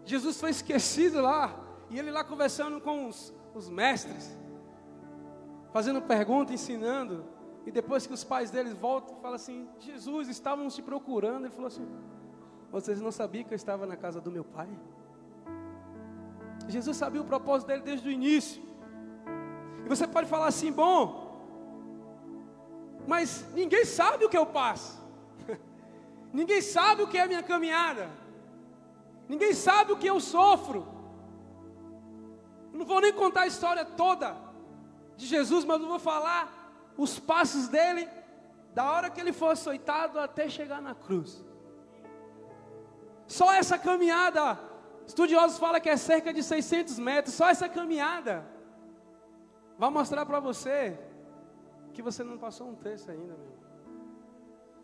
Jesus 0.05 0.40
foi 0.40 0.50
esquecido 0.50 1.20
lá. 1.20 1.61
E 1.90 1.98
ele 1.98 2.11
lá 2.11 2.24
conversando 2.24 2.81
com 2.81 3.07
os, 3.07 3.33
os 3.55 3.68
mestres, 3.68 4.37
fazendo 5.72 6.00
pergunta, 6.03 6.53
ensinando. 6.53 7.24
E 7.66 7.70
depois 7.70 8.07
que 8.07 8.12
os 8.12 8.24
pais 8.24 8.50
deles 8.50 8.72
voltam, 8.72 9.16
fala 9.16 9.37
assim: 9.37 9.68
Jesus, 9.79 10.29
estávamos 10.29 10.74
te 10.74 10.83
procurando. 10.83 11.44
Ele 11.44 11.55
falou 11.55 11.68
assim: 11.68 11.87
Vocês 12.70 13.00
não 13.00 13.12
sabiam 13.12 13.44
que 13.44 13.53
eu 13.53 13.57
estava 13.57 13.87
na 13.87 13.96
casa 13.96 14.20
do 14.20 14.31
meu 14.31 14.44
pai? 14.44 14.68
Jesus 16.68 16.96
sabia 16.96 17.20
o 17.20 17.24
propósito 17.24 17.68
dele 17.68 17.83
desde 17.83 18.09
o 18.09 18.12
início. 18.12 18.62
E 19.85 19.88
você 19.88 20.07
pode 20.07 20.29
falar 20.29 20.46
assim: 20.46 20.72
Bom, 20.72 21.24
mas 23.07 23.46
ninguém 23.55 23.85
sabe 23.85 24.24
o 24.24 24.29
que 24.29 24.37
eu 24.37 24.46
passo. 24.46 25.03
ninguém 26.33 26.61
sabe 26.61 27.03
o 27.03 27.09
que 27.09 27.18
é 27.18 27.22
a 27.22 27.27
minha 27.27 27.42
caminhada. 27.42 28.09
Ninguém 29.29 29.53
sabe 29.53 29.92
o 29.92 29.96
que 29.96 30.07
eu 30.07 30.20
sofro. 30.20 30.87
Não 32.72 32.85
vou 32.85 33.00
nem 33.00 33.12
contar 33.12 33.42
a 33.42 33.46
história 33.46 33.85
toda 33.85 34.37
de 35.16 35.27
Jesus, 35.27 35.64
mas 35.64 35.81
eu 35.81 35.88
vou 35.88 35.98
falar 35.98 36.92
os 36.96 37.18
passos 37.18 37.68
dele, 37.68 38.09
da 38.74 38.90
hora 38.90 39.11
que 39.11 39.20
ele 39.20 39.33
foi 39.33 39.53
açoitado 39.53 40.18
até 40.18 40.48
chegar 40.48 40.83
na 40.83 40.94
cruz. 40.94 41.44
Só 43.27 43.53
essa 43.53 43.79
caminhada, 43.79 44.59
estudiosos 45.06 45.58
falam 45.58 45.80
que 45.80 45.88
é 45.88 45.96
cerca 45.96 46.32
de 46.32 46.42
600 46.42 46.98
metros, 46.98 47.34
só 47.34 47.48
essa 47.48 47.68
caminhada 47.68 48.46
vai 49.78 49.90
mostrar 49.90 50.24
para 50.24 50.40
você 50.40 50.98
que 51.92 52.02
você 52.02 52.24
não 52.24 52.38
passou 52.38 52.68
um 52.68 52.74
terço 52.74 53.10
ainda, 53.10 53.34
meu. 53.34 53.54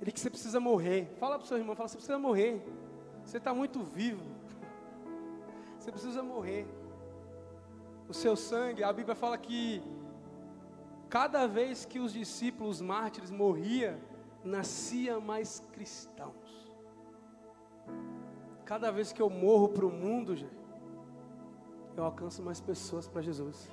Ele 0.00 0.12
que 0.12 0.20
você 0.20 0.30
precisa 0.30 0.59
morrer. 0.59 1.14
Fala 1.18 1.37
para 1.37 1.44
o 1.44 1.48
seu 1.48 1.59
irmão, 1.59 1.76
fala, 1.76 1.88
você 1.88 1.96
precisa 1.96 2.18
morrer. 2.18 2.62
Você 3.24 3.37
está 3.37 3.52
muito 3.52 3.83
vivo. 3.83 4.24
Você 5.78 5.90
precisa 5.90 6.22
morrer. 6.22 6.66
O 8.09 8.14
seu 8.14 8.35
sangue, 8.35 8.83
a 8.83 8.92
Bíblia 8.92 9.14
fala 9.14 9.37
que 9.38 9.83
cada 11.09 11.46
vez 11.46 11.85
que 11.85 11.98
os 11.98 12.12
discípulos 12.12 12.80
mártires 12.80 13.30
morriam, 13.30 13.98
nascia 14.44 15.20
mais 15.20 15.61
cristãos. 15.72 16.69
Cada 18.70 18.92
vez 18.92 19.12
que 19.12 19.20
eu 19.20 19.28
morro 19.28 19.70
para 19.70 19.85
o 19.85 19.90
mundo, 19.90 20.38
eu 21.96 22.04
alcanço 22.04 22.40
mais 22.40 22.61
pessoas 22.61 23.09
para 23.09 23.20
Jesus. 23.20 23.68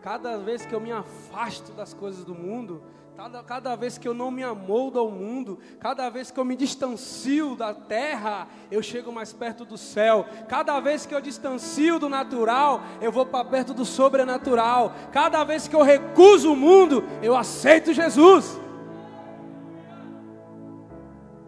Cada 0.00 0.38
vez 0.38 0.64
que 0.64 0.72
eu 0.72 0.80
me 0.80 0.92
afasto 0.92 1.72
das 1.72 1.92
coisas 1.92 2.24
do 2.24 2.36
mundo, 2.36 2.80
Cada, 3.16 3.42
cada, 3.44 3.76
vez 3.76 3.96
que 3.96 4.08
eu 4.08 4.14
não 4.14 4.28
me 4.28 4.42
amoldo 4.42 4.98
ao 4.98 5.08
mundo, 5.08 5.60
cada 5.78 6.10
vez 6.10 6.32
que 6.32 6.40
eu 6.40 6.44
me 6.44 6.56
distancio 6.56 7.54
da 7.54 7.72
terra, 7.72 8.48
eu 8.72 8.82
chego 8.82 9.12
mais 9.12 9.32
perto 9.32 9.64
do 9.64 9.78
céu. 9.78 10.26
Cada 10.48 10.80
vez 10.80 11.06
que 11.06 11.14
eu 11.14 11.20
distancio 11.20 12.00
do 12.00 12.08
natural, 12.08 12.80
eu 13.00 13.12
vou 13.12 13.24
para 13.24 13.44
perto 13.44 13.72
do 13.72 13.84
sobrenatural. 13.84 14.92
Cada 15.12 15.44
vez 15.44 15.68
que 15.68 15.76
eu 15.76 15.82
recuso 15.82 16.52
o 16.52 16.56
mundo, 16.56 17.04
eu 17.22 17.36
aceito 17.36 17.92
Jesus. 17.92 18.60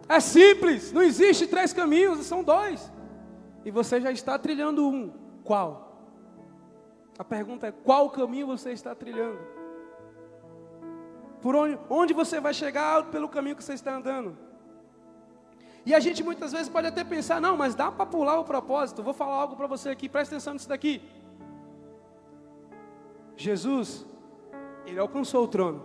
É 0.09 0.19
simples, 0.19 0.91
não 0.91 1.01
existe 1.01 1.47
três 1.47 1.73
caminhos, 1.73 2.25
são 2.25 2.43
dois. 2.43 2.91
E 3.65 3.71
você 3.71 3.99
já 3.99 4.11
está 4.11 4.39
trilhando 4.39 4.87
um. 4.87 5.11
Qual? 5.43 5.87
A 7.19 7.23
pergunta 7.23 7.67
é: 7.67 7.71
qual 7.71 8.09
caminho 8.09 8.47
você 8.47 8.71
está 8.71 8.95
trilhando? 8.95 9.39
Por 11.41 11.55
onde, 11.55 11.77
onde 11.89 12.13
você 12.13 12.39
vai 12.39 12.53
chegar 12.53 13.11
pelo 13.11 13.27
caminho 13.27 13.55
que 13.55 13.63
você 13.63 13.73
está 13.73 13.95
andando. 13.95 14.37
E 15.85 15.93
a 15.93 15.99
gente 15.99 16.21
muitas 16.23 16.51
vezes 16.51 16.67
pode 16.67 16.87
até 16.87 17.03
pensar, 17.03 17.39
não, 17.39 17.55
mas 17.55 17.73
dá 17.73 17.89
para 17.89 18.05
pular 18.05 18.39
o 18.39 18.43
propósito. 18.43 19.01
Vou 19.01 19.13
falar 19.13 19.35
algo 19.35 19.55
para 19.55 19.67
você 19.67 19.89
aqui, 19.89 20.09
presta 20.09 20.35
atenção 20.35 20.53
nisso 20.53 20.67
daqui. 20.67 21.01
Jesus, 23.37 24.05
ele 24.85 24.99
alcançou 24.99 25.43
o 25.43 25.47
trono. 25.47 25.81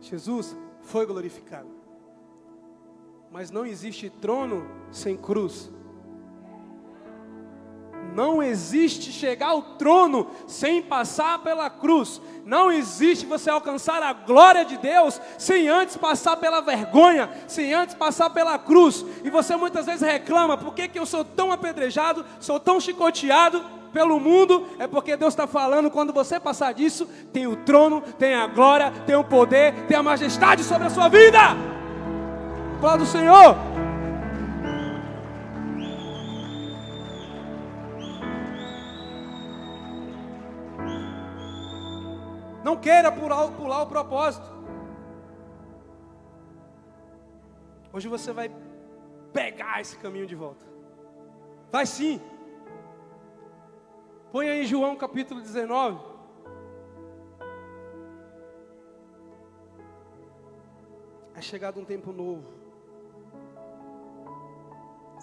Jesus 0.00 0.56
foi 0.80 1.06
glorificado. 1.06 1.77
Mas 3.30 3.50
não 3.50 3.66
existe 3.66 4.08
trono 4.08 4.66
sem 4.90 5.16
cruz. 5.16 5.70
Não 8.14 8.42
existe 8.42 9.12
chegar 9.12 9.48
ao 9.48 9.62
trono 9.76 10.28
sem 10.46 10.82
passar 10.82 11.38
pela 11.40 11.68
cruz. 11.68 12.20
Não 12.44 12.72
existe 12.72 13.26
você 13.26 13.50
alcançar 13.50 14.02
a 14.02 14.12
glória 14.12 14.64
de 14.64 14.78
Deus 14.78 15.20
sem 15.36 15.68
antes 15.68 15.96
passar 15.96 16.36
pela 16.36 16.60
vergonha, 16.60 17.30
sem 17.46 17.74
antes 17.74 17.94
passar 17.94 18.30
pela 18.30 18.58
cruz. 18.58 19.04
E 19.22 19.30
você 19.30 19.54
muitas 19.56 19.86
vezes 19.86 20.00
reclama: 20.00 20.56
por 20.56 20.74
que, 20.74 20.88
que 20.88 20.98
eu 20.98 21.06
sou 21.06 21.24
tão 21.24 21.52
apedrejado, 21.52 22.24
sou 22.40 22.58
tão 22.58 22.80
chicoteado? 22.80 23.78
Pelo 23.92 24.20
mundo, 24.20 24.66
é 24.78 24.86
porque 24.86 25.16
Deus 25.16 25.32
está 25.32 25.46
falando, 25.46 25.90
quando 25.90 26.12
você 26.12 26.38
passar 26.38 26.74
disso, 26.74 27.08
tem 27.32 27.46
o 27.46 27.56
trono, 27.56 28.02
tem 28.18 28.34
a 28.34 28.46
glória, 28.46 28.92
tem 29.06 29.16
o 29.16 29.24
poder, 29.24 29.72
tem 29.86 29.96
a 29.96 30.02
majestade 30.02 30.62
sobre 30.62 30.88
a 30.88 30.90
sua 30.90 31.08
vida. 31.08 31.77
Fala 32.80 32.96
do 32.96 33.06
Senhor. 33.06 33.56
Não 42.62 42.76
queira 42.76 43.10
pular, 43.10 43.48
pular 43.48 43.82
o 43.82 43.86
propósito. 43.86 44.46
Hoje 47.92 48.06
você 48.06 48.32
vai 48.32 48.48
pegar 49.32 49.80
esse 49.80 49.96
caminho 49.96 50.26
de 50.26 50.36
volta. 50.36 50.64
Vai 51.72 51.84
sim. 51.84 52.20
Põe 54.30 54.50
aí 54.50 54.64
João 54.64 54.94
capítulo 54.94 55.40
19. 55.40 55.98
É 61.34 61.40
chegado 61.40 61.80
um 61.80 61.84
tempo 61.84 62.12
novo. 62.12 62.67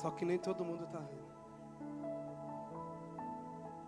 Só 0.06 0.12
que 0.12 0.24
nem 0.24 0.38
todo 0.38 0.64
mundo 0.64 0.84
está 0.84 1.00
vendo. 1.00 1.26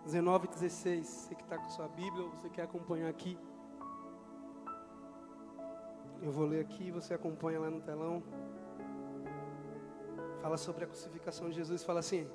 19 0.02 0.46
e 0.46 0.48
16. 0.48 1.06
Você 1.06 1.34
que 1.36 1.42
está 1.44 1.56
com 1.56 1.70
sua 1.70 1.86
Bíblia, 1.86 2.24
ou 2.24 2.30
você 2.30 2.48
quer 2.48 2.62
acompanhar 2.62 3.08
aqui. 3.08 3.38
Eu 6.20 6.32
vou 6.32 6.44
ler 6.44 6.58
aqui, 6.58 6.90
você 6.90 7.14
acompanha 7.14 7.60
lá 7.60 7.70
no 7.70 7.80
telão. 7.80 8.20
Fala 10.42 10.56
sobre 10.56 10.82
a 10.82 10.86
crucificação 10.88 11.50
de 11.50 11.54
Jesus, 11.54 11.84
fala 11.84 12.00
assim: 12.00 12.28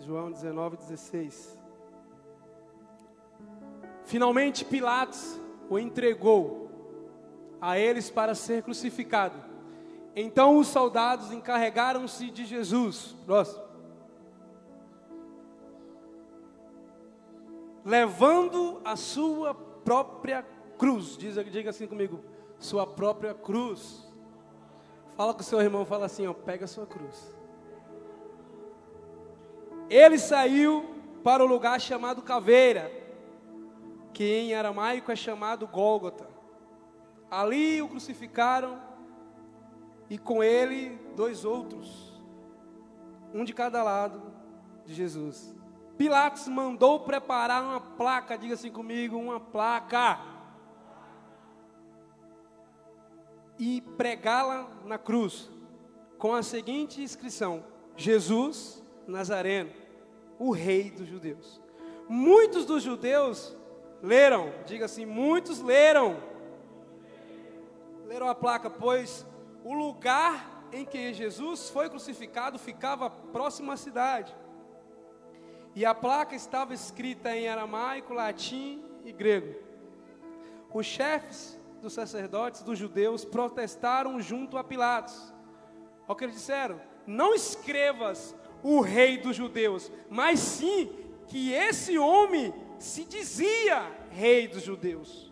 João 0.00 0.30
19, 0.30 0.76
16. 0.76 1.58
Finalmente 4.04 4.66
Pilatos 4.66 5.40
o 5.70 5.78
entregou 5.78 6.67
a 7.60 7.78
eles 7.78 8.10
para 8.10 8.34
ser 8.34 8.62
crucificado. 8.62 9.36
Então 10.14 10.58
os 10.58 10.68
soldados 10.68 11.32
encarregaram-se 11.32 12.30
de 12.30 12.44
Jesus. 12.44 13.16
Próximo. 13.24 13.68
levando 17.88 18.82
a 18.84 18.96
sua 18.96 19.54
própria 19.54 20.46
cruz. 20.76 21.16
Diga, 21.16 21.42
diga 21.42 21.70
assim 21.70 21.86
comigo, 21.86 22.22
sua 22.58 22.86
própria 22.86 23.32
cruz. 23.32 24.06
Fala 25.16 25.32
com 25.32 25.40
o 25.40 25.44
seu 25.44 25.58
irmão, 25.62 25.86
fala 25.86 26.04
assim, 26.04 26.26
ó, 26.26 26.34
pega 26.34 26.66
a 26.66 26.68
sua 26.68 26.86
cruz. 26.86 27.34
Ele 29.88 30.18
saiu 30.18 30.96
para 31.24 31.42
o 31.42 31.46
lugar 31.46 31.80
chamado 31.80 32.20
Caveira, 32.20 32.92
que 34.12 34.22
em 34.22 34.54
aramaico 34.54 35.10
é 35.10 35.16
chamado 35.16 35.66
Gólgota. 35.66 36.27
Ali 37.30 37.82
o 37.82 37.88
crucificaram 37.88 38.80
e 40.08 40.16
com 40.16 40.42
ele 40.42 40.98
dois 41.14 41.44
outros, 41.44 42.22
um 43.34 43.44
de 43.44 43.52
cada 43.52 43.82
lado 43.82 44.22
de 44.86 44.94
Jesus. 44.94 45.54
Pilatos 45.98 46.46
mandou 46.48 47.00
preparar 47.00 47.62
uma 47.62 47.80
placa, 47.80 48.38
diga 48.38 48.54
assim 48.54 48.70
comigo, 48.70 49.16
uma 49.18 49.40
placa. 49.40 50.18
E 53.58 53.80
pregá-la 53.96 54.70
na 54.84 54.96
cruz, 54.96 55.50
com 56.16 56.34
a 56.34 56.42
seguinte 56.42 57.02
inscrição: 57.02 57.64
Jesus 57.96 58.82
Nazareno, 59.06 59.72
o 60.38 60.52
rei 60.52 60.90
dos 60.90 61.08
judeus. 61.08 61.60
Muitos 62.08 62.64
dos 62.64 62.82
judeus 62.82 63.54
leram, 64.02 64.52
diga 64.64 64.84
assim, 64.84 65.04
muitos 65.04 65.60
leram. 65.60 66.16
Leram 68.08 68.26
a 68.26 68.34
placa, 68.34 68.70
pois 68.70 69.26
o 69.62 69.74
lugar 69.74 70.66
em 70.72 70.82
que 70.82 71.12
Jesus 71.12 71.68
foi 71.68 71.90
crucificado 71.90 72.58
ficava 72.58 73.10
próximo 73.10 73.70
à 73.70 73.76
cidade. 73.76 74.34
E 75.74 75.84
a 75.84 75.94
placa 75.94 76.34
estava 76.34 76.72
escrita 76.72 77.36
em 77.36 77.48
aramaico, 77.48 78.14
latim 78.14 78.82
e 79.04 79.12
grego. 79.12 79.54
Os 80.72 80.86
chefes 80.86 81.60
dos 81.82 81.92
sacerdotes 81.92 82.62
dos 82.62 82.78
judeus 82.78 83.26
protestaram 83.26 84.18
junto 84.22 84.56
a 84.56 84.64
Pilatos. 84.64 85.30
Olha 86.04 86.12
o 86.14 86.16
que 86.16 86.24
eles 86.24 86.36
disseram: 86.36 86.80
Não 87.06 87.34
escrevas 87.34 88.34
o 88.62 88.80
rei 88.80 89.18
dos 89.18 89.36
judeus, 89.36 89.92
mas 90.08 90.40
sim 90.40 90.90
que 91.26 91.52
esse 91.52 91.98
homem 91.98 92.54
se 92.78 93.04
dizia 93.04 93.82
rei 94.10 94.48
dos 94.48 94.62
judeus. 94.62 95.30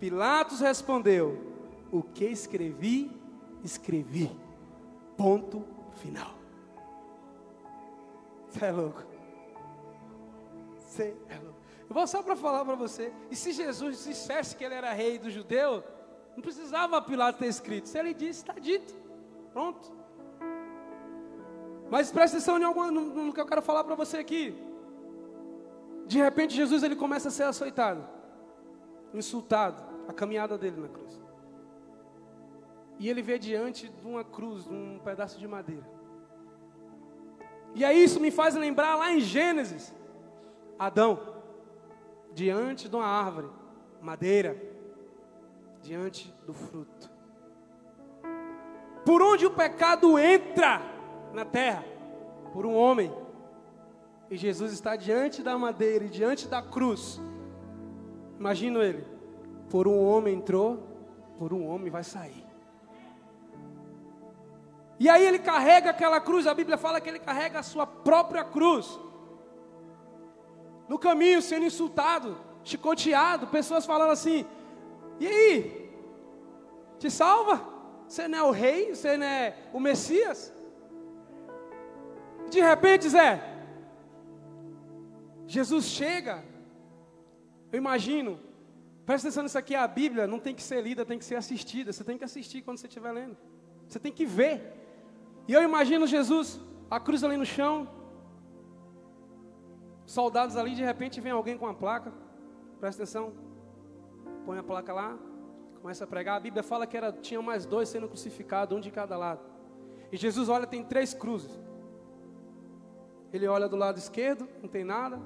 Pilatos 0.00 0.58
respondeu: 0.58 1.49
O 1.90 2.02
que 2.02 2.24
escrevi, 2.24 3.10
escrevi. 3.64 4.30
Ponto 5.16 5.64
final. 5.96 6.34
Você 8.48 8.64
é 8.64 8.72
louco. 8.72 9.02
Você 10.76 11.16
é 11.28 11.34
louco. 11.36 11.60
Eu 11.88 11.94
vou 11.94 12.06
só 12.06 12.22
para 12.22 12.36
falar 12.36 12.64
para 12.64 12.74
você. 12.74 13.12
E 13.30 13.36
se 13.36 13.52
Jesus 13.52 14.04
dissesse 14.04 14.54
que 14.54 14.64
ele 14.64 14.74
era 14.74 14.92
rei 14.92 15.18
do 15.18 15.30
judeu, 15.30 15.82
não 16.34 16.42
precisava 16.42 17.02
Pilatos 17.02 17.40
ter 17.40 17.46
escrito. 17.46 17.88
Se 17.88 17.98
ele 17.98 18.14
disse, 18.14 18.40
está 18.40 18.54
dito. 18.54 18.94
Pronto. 19.52 19.92
Mas 21.90 22.12
presta 22.12 22.36
atenção 22.36 22.58
em 22.58 22.62
alguma, 22.62 22.90
no, 22.90 23.24
no 23.24 23.32
que 23.32 23.40
eu 23.40 23.46
quero 23.46 23.60
falar 23.60 23.82
para 23.82 23.96
você 23.96 24.18
aqui. 24.18 24.54
De 26.06 26.18
repente 26.18 26.54
Jesus 26.54 26.82
ele 26.82 26.96
começa 26.96 27.28
a 27.28 27.30
ser 27.30 27.44
açoitado, 27.44 28.06
insultado, 29.14 29.82
a 30.08 30.12
caminhada 30.12 30.56
dele 30.56 30.80
na 30.80 30.88
cruz. 30.88 31.20
E 33.00 33.08
ele 33.08 33.22
vê 33.22 33.38
diante 33.38 33.88
de 33.88 34.06
uma 34.06 34.22
cruz, 34.22 34.64
de 34.64 34.74
um 34.74 35.00
pedaço 35.02 35.40
de 35.40 35.48
madeira. 35.48 35.88
E 37.74 37.82
aí 37.82 38.04
isso 38.04 38.20
me 38.20 38.30
faz 38.30 38.54
lembrar 38.54 38.94
lá 38.94 39.10
em 39.10 39.20
Gênesis, 39.20 39.94
Adão, 40.78 41.18
diante 42.34 42.90
de 42.90 42.94
uma 42.94 43.06
árvore, 43.06 43.48
madeira, 44.02 44.54
diante 45.80 46.30
do 46.46 46.52
fruto. 46.52 47.10
Por 49.02 49.22
onde 49.22 49.46
o 49.46 49.50
pecado 49.50 50.18
entra 50.18 50.82
na 51.32 51.46
terra? 51.46 51.82
Por 52.52 52.66
um 52.66 52.76
homem. 52.76 53.10
E 54.30 54.36
Jesus 54.36 54.74
está 54.74 54.94
diante 54.94 55.42
da 55.42 55.56
madeira 55.56 56.04
e 56.04 56.10
diante 56.10 56.46
da 56.46 56.60
cruz. 56.60 57.18
Imagino 58.38 58.82
ele. 58.82 59.06
Por 59.70 59.88
um 59.88 60.04
homem 60.04 60.34
entrou, 60.34 60.86
por 61.38 61.54
um 61.54 61.66
homem 61.66 61.90
vai 61.90 62.04
sair. 62.04 62.49
E 65.00 65.08
aí 65.08 65.26
ele 65.26 65.38
carrega 65.38 65.88
aquela 65.88 66.20
cruz, 66.20 66.46
a 66.46 66.52
Bíblia 66.52 66.76
fala 66.76 67.00
que 67.00 67.08
ele 67.08 67.18
carrega 67.18 67.58
a 67.58 67.62
sua 67.62 67.86
própria 67.86 68.44
cruz. 68.44 69.00
No 70.86 70.98
caminho, 70.98 71.40
sendo 71.40 71.64
insultado, 71.64 72.36
chicoteado, 72.62 73.46
pessoas 73.46 73.86
falando 73.86 74.10
assim: 74.10 74.44
E 75.18 75.26
aí? 75.26 75.90
Te 76.98 77.10
salva? 77.10 77.66
Você 78.06 78.28
não 78.28 78.38
é 78.38 78.42
o 78.42 78.50
rei? 78.50 78.94
Você 78.94 79.16
não 79.16 79.26
é 79.26 79.56
o 79.72 79.80
Messias? 79.80 80.52
De 82.50 82.60
repente, 82.60 83.08
Zé, 83.08 83.42
Jesus 85.46 85.86
chega. 85.86 86.44
Eu 87.72 87.78
imagino. 87.78 88.38
Presta 89.06 89.28
atenção 89.28 89.44
nisso 89.44 89.56
aqui, 89.56 89.74
a 89.74 89.88
Bíblia 89.88 90.26
não 90.26 90.38
tem 90.38 90.54
que 90.54 90.62
ser 90.62 90.82
lida, 90.82 91.06
tem 91.06 91.18
que 91.18 91.24
ser 91.24 91.36
assistida. 91.36 91.90
Você 91.90 92.04
tem 92.04 92.18
que 92.18 92.24
assistir 92.24 92.60
quando 92.60 92.76
você 92.76 92.86
estiver 92.86 93.12
lendo. 93.12 93.36
Você 93.88 93.98
tem 93.98 94.12
que 94.12 94.26
ver. 94.26 94.79
E 95.50 95.52
eu 95.52 95.64
imagino 95.64 96.06
Jesus, 96.06 96.60
a 96.88 97.00
cruz 97.00 97.24
ali 97.24 97.36
no 97.36 97.44
chão, 97.44 97.88
soldados 100.06 100.56
ali, 100.56 100.76
de 100.76 100.84
repente 100.84 101.20
vem 101.20 101.32
alguém 101.32 101.58
com 101.58 101.64
uma 101.64 101.74
placa. 101.74 102.12
Presta 102.78 103.02
atenção. 103.02 103.32
Põe 104.46 104.58
a 104.58 104.62
placa 104.62 104.92
lá, 104.92 105.18
começa 105.82 106.04
a 106.04 106.06
pregar. 106.06 106.36
A 106.36 106.40
Bíblia 106.40 106.62
fala 106.62 106.86
que 106.86 106.96
era, 106.96 107.10
tinha 107.10 107.42
mais 107.42 107.66
dois 107.66 107.88
sendo 107.88 108.06
crucificados, 108.06 108.78
um 108.78 108.80
de 108.80 108.92
cada 108.92 109.16
lado. 109.16 109.40
E 110.12 110.16
Jesus 110.16 110.48
olha, 110.48 110.68
tem 110.68 110.84
três 110.84 111.12
cruzes. 111.12 111.60
Ele 113.32 113.48
olha 113.48 113.68
do 113.68 113.74
lado 113.74 113.98
esquerdo, 113.98 114.48
não 114.62 114.68
tem 114.68 114.84
nada. 114.84 115.20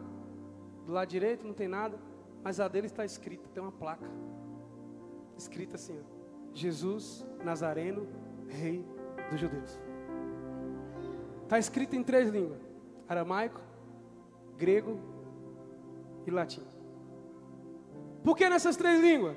Do 0.86 0.92
lado 0.94 1.06
direito, 1.06 1.46
não 1.46 1.52
tem 1.52 1.68
nada. 1.68 1.98
Mas 2.42 2.60
a 2.60 2.66
dele 2.66 2.86
está 2.86 3.04
escrita, 3.04 3.46
tem 3.52 3.62
uma 3.62 3.72
placa. 3.72 4.08
Escrita 5.36 5.76
assim: 5.76 6.00
ó, 6.00 6.54
Jesus 6.54 7.26
Nazareno, 7.44 8.08
Rei 8.48 8.86
dos 9.30 9.38
Judeus. 9.38 9.83
Está 11.54 11.60
escrito 11.60 11.94
em 11.94 12.02
três 12.02 12.28
línguas: 12.30 12.60
aramaico, 13.08 13.60
grego 14.56 14.98
e 16.26 16.30
latim. 16.32 16.66
Por 18.24 18.36
que 18.36 18.48
nessas 18.48 18.76
três 18.76 19.00
línguas? 19.00 19.36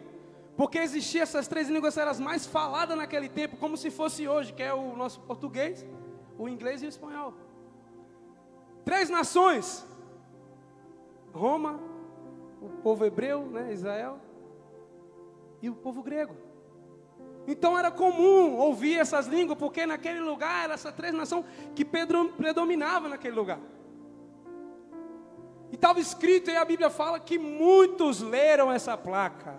Porque 0.55 0.79
existiam 0.79 1.21
essas 1.21 1.47
três 1.47 1.69
línguas, 1.69 1.95
eram 1.95 2.09
as 2.09 2.19
mais 2.19 2.47
faladas 2.47 2.97
naquele 2.97 3.29
tempo, 3.29 3.55
como 3.57 3.77
se 3.77 3.91
fosse 3.91 4.27
hoje, 4.27 4.51
que 4.51 4.63
é 4.63 4.73
o 4.73 4.95
nosso 4.95 5.19
português, 5.21 5.85
o 6.39 6.49
inglês 6.49 6.81
e 6.81 6.87
o 6.87 6.89
espanhol. 6.89 7.35
Três 8.83 9.11
nações: 9.11 9.85
Roma, 11.31 11.79
o 12.59 12.69
povo 12.81 13.05
hebreu, 13.05 13.45
né, 13.45 13.71
Israel, 13.71 14.19
e 15.61 15.69
o 15.69 15.75
povo 15.75 16.01
grego. 16.01 16.46
Então 17.47 17.79
era 17.79 17.89
comum 17.89 18.57
ouvir 18.57 18.99
essas 18.99 19.25
línguas, 19.25 19.57
porque 19.57 19.85
naquele 19.85 20.19
lugar 20.19 20.65
era 20.65 20.73
essa 20.73 20.91
três 20.91 21.13
nações 21.13 21.45
que 21.73 21.85
Pedro 21.85 22.29
predominava 22.33 23.07
naquele 23.07 23.35
lugar. 23.35 23.59
E 25.71 25.75
estava 25.75 25.99
escrito, 26.01 26.51
e 26.51 26.57
a 26.57 26.65
Bíblia 26.65 26.89
fala 26.89 27.19
que 27.21 27.39
muitos 27.39 28.21
leram 28.21 28.69
essa 28.69 28.97
placa. 28.97 29.57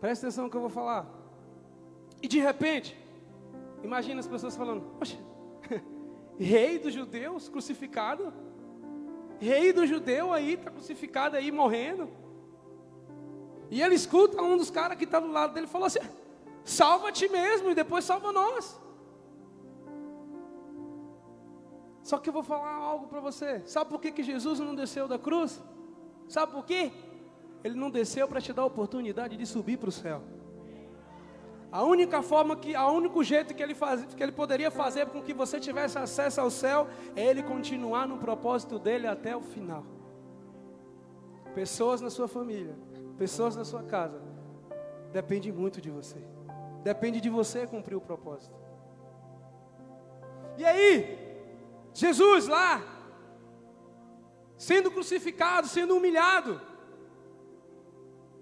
Presta 0.00 0.26
atenção 0.26 0.44
no 0.44 0.50
que 0.50 0.56
eu 0.56 0.60
vou 0.60 0.70
falar. 0.70 1.06
E 2.20 2.26
de 2.26 2.40
repente, 2.40 2.96
imagina 3.84 4.18
as 4.18 4.26
pessoas 4.26 4.56
falando: 4.56 4.82
Poxa, 4.98 5.18
rei 6.38 6.76
dos 6.80 6.92
judeus 6.92 7.48
crucificado, 7.48 8.32
rei 9.38 9.72
do 9.72 9.86
judeu 9.86 10.32
aí, 10.32 10.54
está 10.54 10.72
crucificado 10.72 11.36
aí, 11.36 11.52
morrendo. 11.52 12.21
E 13.72 13.80
ele 13.80 13.94
escuta 13.94 14.42
um 14.42 14.58
dos 14.58 14.70
caras 14.70 14.98
que 14.98 15.04
está 15.04 15.18
do 15.18 15.32
lado 15.32 15.54
dele 15.54 15.66
falou 15.66 15.86
assim: 15.86 16.00
salva 16.62 17.10
ti 17.10 17.26
mesmo 17.26 17.70
e 17.70 17.74
depois 17.74 18.04
salva 18.04 18.30
nós. 18.30 18.78
Só 22.02 22.18
que 22.18 22.28
eu 22.28 22.34
vou 22.34 22.42
falar 22.42 22.74
algo 22.74 23.06
para 23.06 23.18
você. 23.18 23.62
Sabe 23.64 23.88
por 23.88 23.98
que, 23.98 24.12
que 24.12 24.22
Jesus 24.22 24.60
não 24.60 24.74
desceu 24.74 25.08
da 25.08 25.18
cruz? 25.18 25.58
Sabe 26.28 26.52
por 26.52 26.66
quê? 26.66 26.92
Ele 27.64 27.74
não 27.74 27.88
desceu 27.90 28.28
para 28.28 28.42
te 28.42 28.52
dar 28.52 28.60
a 28.60 28.66
oportunidade 28.66 29.38
de 29.38 29.46
subir 29.46 29.78
para 29.78 29.88
o 29.88 29.92
céu. 29.92 30.20
A 31.70 31.82
única 31.82 32.20
forma 32.20 32.54
que, 32.54 32.74
a 32.74 32.86
único 32.90 33.24
jeito 33.24 33.54
que 33.54 33.62
ele, 33.62 33.74
faz, 33.74 34.04
que 34.14 34.22
ele 34.22 34.32
poderia 34.32 34.70
fazer 34.70 35.06
com 35.06 35.22
que 35.22 35.32
você 35.32 35.58
tivesse 35.58 35.96
acesso 35.96 36.42
ao 36.42 36.50
céu 36.50 36.88
é 37.16 37.24
ele 37.24 37.42
continuar 37.42 38.06
no 38.06 38.18
propósito 38.18 38.78
dele 38.78 39.06
até 39.06 39.34
o 39.34 39.40
final. 39.40 39.82
Pessoas 41.54 42.02
na 42.02 42.10
sua 42.10 42.28
família, 42.28 42.76
pessoas 43.22 43.54
na 43.54 43.64
sua 43.64 43.82
casa, 43.94 44.20
depende 45.12 45.52
muito 45.52 45.80
de 45.80 45.90
você. 45.90 46.20
Depende 46.82 47.20
de 47.20 47.30
você 47.30 47.66
cumprir 47.66 47.96
o 47.96 48.00
propósito. 48.00 48.56
E 50.58 50.64
aí, 50.64 50.88
Jesus 51.94 52.48
lá, 52.48 52.82
sendo 54.56 54.90
crucificado, 54.90 55.68
sendo 55.68 55.96
humilhado, 55.96 56.60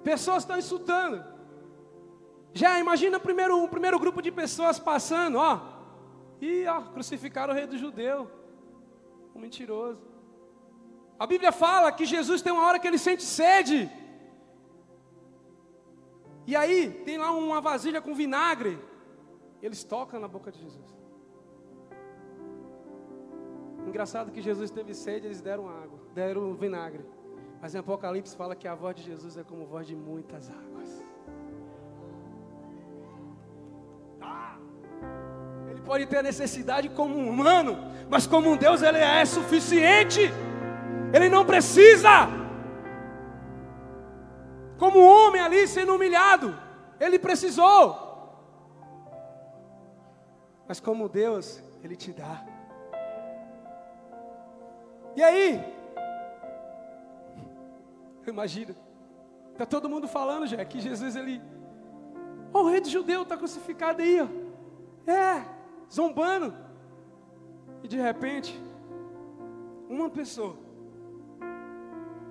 Pessoas 0.02 0.42
estão 0.42 0.58
insultando. 0.58 1.22
Já 2.54 2.78
imagina 2.80 3.20
primeiro, 3.20 3.56
um 3.62 3.68
primeiro 3.68 3.98
grupo 3.98 4.22
de 4.22 4.32
pessoas 4.32 4.78
passando, 4.78 5.36
ó. 5.36 5.60
E 6.40 6.66
ó, 6.66 6.80
crucificaram 6.94 7.52
o 7.52 7.56
rei 7.56 7.66
do 7.66 7.76
judeu. 7.76 8.30
Um 9.34 9.40
mentiroso. 9.40 10.02
A 11.18 11.26
Bíblia 11.26 11.52
fala 11.52 11.92
que 11.92 12.06
Jesus 12.06 12.40
tem 12.40 12.50
uma 12.50 12.64
hora 12.64 12.78
que 12.78 12.86
ele 12.86 12.96
sente 12.96 13.22
sede. 13.22 13.90
E 16.46 16.56
aí, 16.56 16.90
tem 17.04 17.18
lá 17.18 17.30
uma 17.32 17.60
vasilha 17.60 18.00
com 18.00 18.14
vinagre. 18.14 18.78
Eles 19.62 19.84
tocam 19.84 20.18
na 20.18 20.26
boca 20.26 20.50
de 20.50 20.58
Jesus. 20.58 21.00
Engraçado 23.86 24.30
que 24.30 24.40
Jesus 24.40 24.70
teve 24.70 24.94
sede, 24.94 25.26
eles 25.26 25.40
deram 25.40 25.68
água, 25.68 25.98
deram 26.14 26.54
vinagre. 26.54 27.04
Mas 27.60 27.74
em 27.74 27.78
Apocalipse 27.78 28.36
fala 28.36 28.56
que 28.56 28.66
a 28.66 28.74
voz 28.74 28.96
de 28.96 29.02
Jesus 29.02 29.36
é 29.36 29.44
como 29.44 29.66
voz 29.66 29.86
de 29.86 29.94
muitas 29.94 30.50
águas. 30.50 31.04
Ah, 34.20 34.56
ele 35.68 35.80
pode 35.82 36.06
ter 36.06 36.22
necessidade 36.22 36.88
como 36.90 37.16
um 37.16 37.28
humano, 37.28 37.76
mas 38.08 38.26
como 38.26 38.50
um 38.50 38.56
Deus 38.56 38.82
ele 38.82 38.98
é 38.98 39.24
suficiente. 39.24 40.20
Ele 41.12 41.28
não 41.28 41.44
precisa. 41.44 42.39
Como 44.80 44.98
um 44.98 45.06
homem 45.06 45.42
ali 45.42 45.68
sendo 45.68 45.94
humilhado, 45.94 46.58
ele 46.98 47.18
precisou. 47.18 48.08
Mas 50.66 50.80
como 50.80 51.06
Deus, 51.06 51.62
ele 51.84 51.94
te 51.94 52.10
dá. 52.12 52.42
E 55.14 55.22
aí? 55.22 55.62
Imagina. 58.26 58.74
Está 59.52 59.66
todo 59.66 59.90
mundo 59.90 60.08
falando 60.08 60.46
já 60.46 60.64
que 60.64 60.80
Jesus 60.80 61.14
ele. 61.14 61.42
Oh, 62.50 62.60
o 62.60 62.70
rei 62.70 62.80
do 62.80 62.88
judeu 62.88 63.20
está 63.20 63.36
crucificado 63.36 64.00
aí, 64.00 64.18
ó. 64.18 64.28
É, 65.10 65.44
zombando. 65.92 66.56
E 67.82 67.88
de 67.88 67.98
repente, 67.98 68.58
uma 69.90 70.08
pessoa 70.08 70.56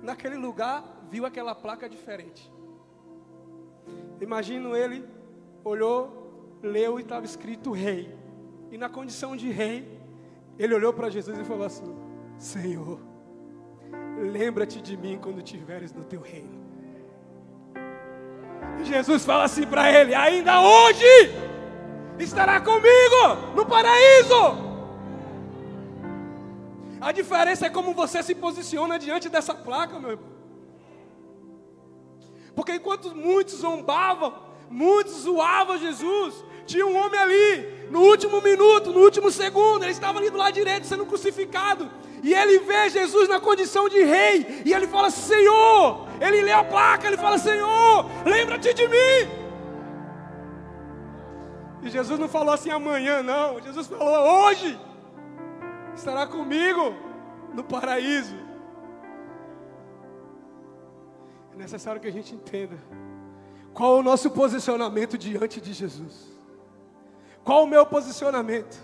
naquele 0.02 0.36
lugar 0.36 0.99
viu 1.10 1.26
aquela 1.26 1.54
placa 1.54 1.88
diferente. 1.88 2.50
Imagino 4.20 4.76
ele 4.76 5.04
olhou, 5.64 6.58
leu 6.62 6.98
e 6.98 7.02
estava 7.02 7.24
escrito 7.24 7.72
rei. 7.72 8.14
E 8.70 8.78
na 8.78 8.88
condição 8.88 9.36
de 9.36 9.50
rei, 9.50 10.00
ele 10.58 10.74
olhou 10.74 10.92
para 10.92 11.10
Jesus 11.10 11.38
e 11.38 11.44
falou 11.44 11.66
assim: 11.66 11.94
Senhor, 12.38 13.00
lembra-te 14.18 14.80
de 14.80 14.96
mim 14.96 15.18
quando 15.20 15.38
estiveres 15.38 15.92
no 15.92 16.04
teu 16.04 16.20
reino. 16.20 16.60
E 18.80 18.84
Jesus 18.84 19.24
fala 19.24 19.44
assim 19.44 19.66
para 19.66 19.90
ele: 19.92 20.14
ainda 20.14 20.60
hoje 20.60 21.04
estará 22.18 22.60
comigo 22.60 23.54
no 23.56 23.66
paraíso. 23.66 24.70
A 27.00 27.12
diferença 27.12 27.66
é 27.66 27.70
como 27.70 27.94
você 27.94 28.22
se 28.22 28.34
posiciona 28.34 28.98
diante 28.98 29.28
dessa 29.30 29.54
placa, 29.54 29.98
meu 29.98 30.10
irmão. 30.10 30.29
Porque 32.60 32.74
enquanto 32.74 33.14
muitos 33.16 33.54
zombavam, 33.54 34.34
muitos 34.68 35.22
zoavam 35.22 35.78
Jesus, 35.78 36.44
tinha 36.66 36.86
um 36.86 36.94
homem 36.94 37.18
ali, 37.18 37.88
no 37.90 38.02
último 38.02 38.38
minuto, 38.42 38.92
no 38.92 39.00
último 39.00 39.30
segundo, 39.30 39.82
ele 39.82 39.92
estava 39.92 40.18
ali 40.18 40.28
do 40.28 40.36
lado 40.36 40.52
direito 40.52 40.86
sendo 40.86 41.06
crucificado. 41.06 41.90
E 42.22 42.34
ele 42.34 42.58
vê 42.58 42.90
Jesus 42.90 43.30
na 43.30 43.40
condição 43.40 43.88
de 43.88 44.02
rei. 44.02 44.62
E 44.66 44.74
ele 44.74 44.86
fala: 44.86 45.08
Senhor. 45.10 46.06
Ele 46.20 46.42
lê 46.42 46.52
a 46.52 46.62
placa, 46.62 47.06
ele 47.06 47.16
fala: 47.16 47.38
Senhor, 47.38 48.04
lembra-te 48.26 48.74
de 48.74 48.86
mim. 48.86 49.20
E 51.82 51.88
Jesus 51.88 52.20
não 52.20 52.28
falou 52.28 52.52
assim 52.52 52.70
amanhã, 52.70 53.22
não. 53.22 53.58
Jesus 53.62 53.86
falou: 53.86 54.44
hoje 54.44 54.78
estará 55.96 56.26
comigo 56.26 56.94
no 57.54 57.64
paraíso. 57.64 58.36
Necessário 61.60 62.00
que 62.00 62.08
a 62.08 62.12
gente 62.12 62.34
entenda 62.34 62.76
qual 63.72 63.98
o 63.98 64.02
nosso 64.02 64.30
posicionamento 64.30 65.16
diante 65.16 65.60
de 65.60 65.72
Jesus. 65.72 66.28
Qual 67.44 67.64
o 67.64 67.66
meu 67.66 67.86
posicionamento 67.86 68.76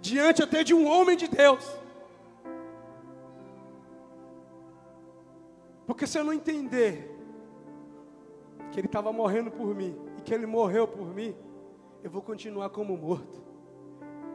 diante 0.00 0.42
até 0.42 0.62
de 0.62 0.74
um 0.74 0.86
homem 0.86 1.16
de 1.16 1.28
Deus? 1.28 1.64
Porque 5.86 6.06
se 6.06 6.18
eu 6.18 6.24
não 6.24 6.32
entender 6.32 7.10
que 8.70 8.80
Ele 8.80 8.86
estava 8.86 9.12
morrendo 9.12 9.50
por 9.50 9.74
mim 9.74 9.96
e 10.18 10.22
que 10.22 10.34
Ele 10.34 10.46
morreu 10.46 10.86
por 10.86 11.06
mim, 11.14 11.34
eu 12.02 12.10
vou 12.10 12.22
continuar 12.22 12.68
como 12.70 12.96
morto. 12.96 13.42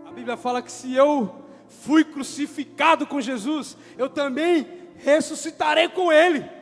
A 0.05 0.12
Bíblia 0.12 0.38
fala 0.38 0.62
que 0.62 0.71
se 0.71 0.93
eu 0.95 1.35
fui 1.67 2.03
crucificado 2.03 3.05
com 3.05 3.21
Jesus, 3.21 3.77
eu 3.97 4.09
também 4.09 4.67
ressuscitarei 4.97 5.88
com 5.88 6.12
Ele. 6.12 6.58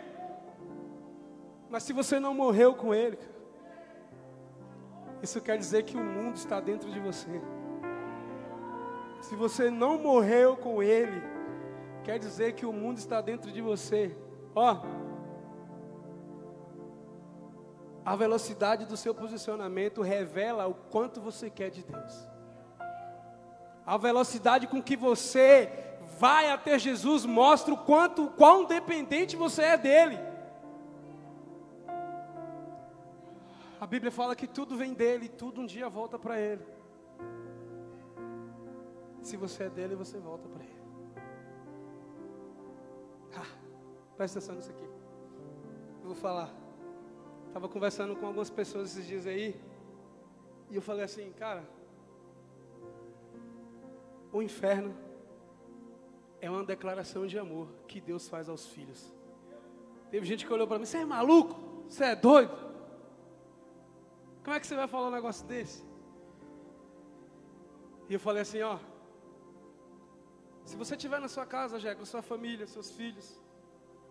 Mas 1.69 1.84
se 1.84 1.93
você 1.93 2.19
não 2.19 2.34
morreu 2.34 2.73
com 2.73 2.93
Ele, 2.93 3.17
isso 5.21 5.41
quer 5.41 5.58
dizer 5.58 5.84
que 5.84 5.97
o 5.97 6.03
mundo 6.03 6.36
está 6.36 6.60
dentro 6.60 6.89
de 6.89 6.99
você. 6.99 7.41
Se 9.21 9.36
você 9.36 9.69
não 9.69 9.97
morreu 9.97 10.56
com 10.56 10.82
Ele, 10.82 11.21
quer 12.03 12.19
dizer 12.19 12.53
que 12.53 12.65
o 12.65 12.71
mundo 12.71 12.97
está 12.97 13.19
dentro 13.19 13.51
de 13.51 13.62
você. 13.62 14.15
Ó, 14.56 14.82
a 18.06 18.15
velocidade 18.15 18.86
do 18.86 18.95
seu 18.95 19.13
posicionamento 19.13 20.01
revela 20.01 20.65
o 20.67 20.73
quanto 20.73 21.19
você 21.19 21.49
quer 21.49 21.69
de 21.69 21.84
Deus. 21.84 22.27
A 23.86 23.97
velocidade 23.97 24.67
com 24.67 24.82
que 24.82 24.95
você 24.95 25.69
vai 26.17 26.49
até 26.49 26.80
Jesus 26.80 27.25
mostra 27.25 27.73
o 27.73 27.77
quanto, 27.77 28.27
quão 28.30 28.63
dependente 28.63 29.36
você 29.36 29.63
é 29.63 29.77
dele. 29.77 30.37
A 33.80 33.86
Bíblia 33.86 34.12
fala 34.12 34.36
que 34.36 34.48
tudo 34.48 34.76
vem 34.76 34.94
dele 34.94 35.26
e 35.26 35.30
tudo 35.30 35.62
um 35.62 35.66
dia 35.66 35.88
volta 35.88 36.18
para 36.18 36.40
ele. 36.40 36.66
Se 39.22 39.38
você 39.38 39.63
é 39.63 39.70
dele, 39.70 39.96
você 39.96 40.18
volta 40.18 40.48
para 40.48 40.63
ele. 40.63 40.78
Presta 44.18 44.40
atenção 44.40 44.56
nisso 44.56 44.72
aqui. 44.72 44.84
Eu 46.02 46.08
vou 46.08 46.16
falar. 46.16 46.52
Estava 47.48 47.70
conversando 47.70 48.16
com 48.16 48.26
algumas 48.26 48.50
pessoas 48.50 48.90
esses 48.90 49.06
dias 49.06 49.28
aí. 49.28 49.56
E 50.72 50.76
eu 50.76 50.82
falei 50.82 51.04
assim, 51.04 51.32
cara. 51.34 51.63
O 54.34 54.42
inferno 54.42 54.96
é 56.42 56.50
uma 56.50 56.63
declaração 56.63 57.28
de 57.28 57.38
amor 57.38 57.68
que 57.88 58.02
Deus 58.02 58.28
faz 58.28 58.50
aos 58.50 58.66
filhos. 58.66 59.13
Teve 60.10 60.26
gente 60.26 60.48
que 60.48 60.52
olhou 60.52 60.68
para 60.68 60.80
mim, 60.80 60.86
você 60.86 60.98
é 60.98 61.06
maluco? 61.06 61.56
Você 61.88 62.06
é 62.06 62.16
doido? 62.16 62.66
Como 64.47 64.55
é 64.55 64.62
que 64.62 64.67
você 64.67 64.77
vai 64.77 64.88
falar 64.88 65.10
um 65.10 65.12
negócio 65.12 65.45
desse? 65.45 65.83
E 68.07 68.13
eu 68.13 68.19
falei 68.25 68.43
assim, 68.43 68.62
ó. 68.62 68.77
Se 70.63 70.77
você 70.77 70.95
estiver 70.95 71.19
na 71.19 71.27
sua 71.27 71.45
casa, 71.45 71.77
já 71.77 71.93
com 71.93 72.05
sua 72.05 72.21
família, 72.21 72.65
seus 72.65 72.89
filhos, 72.89 73.38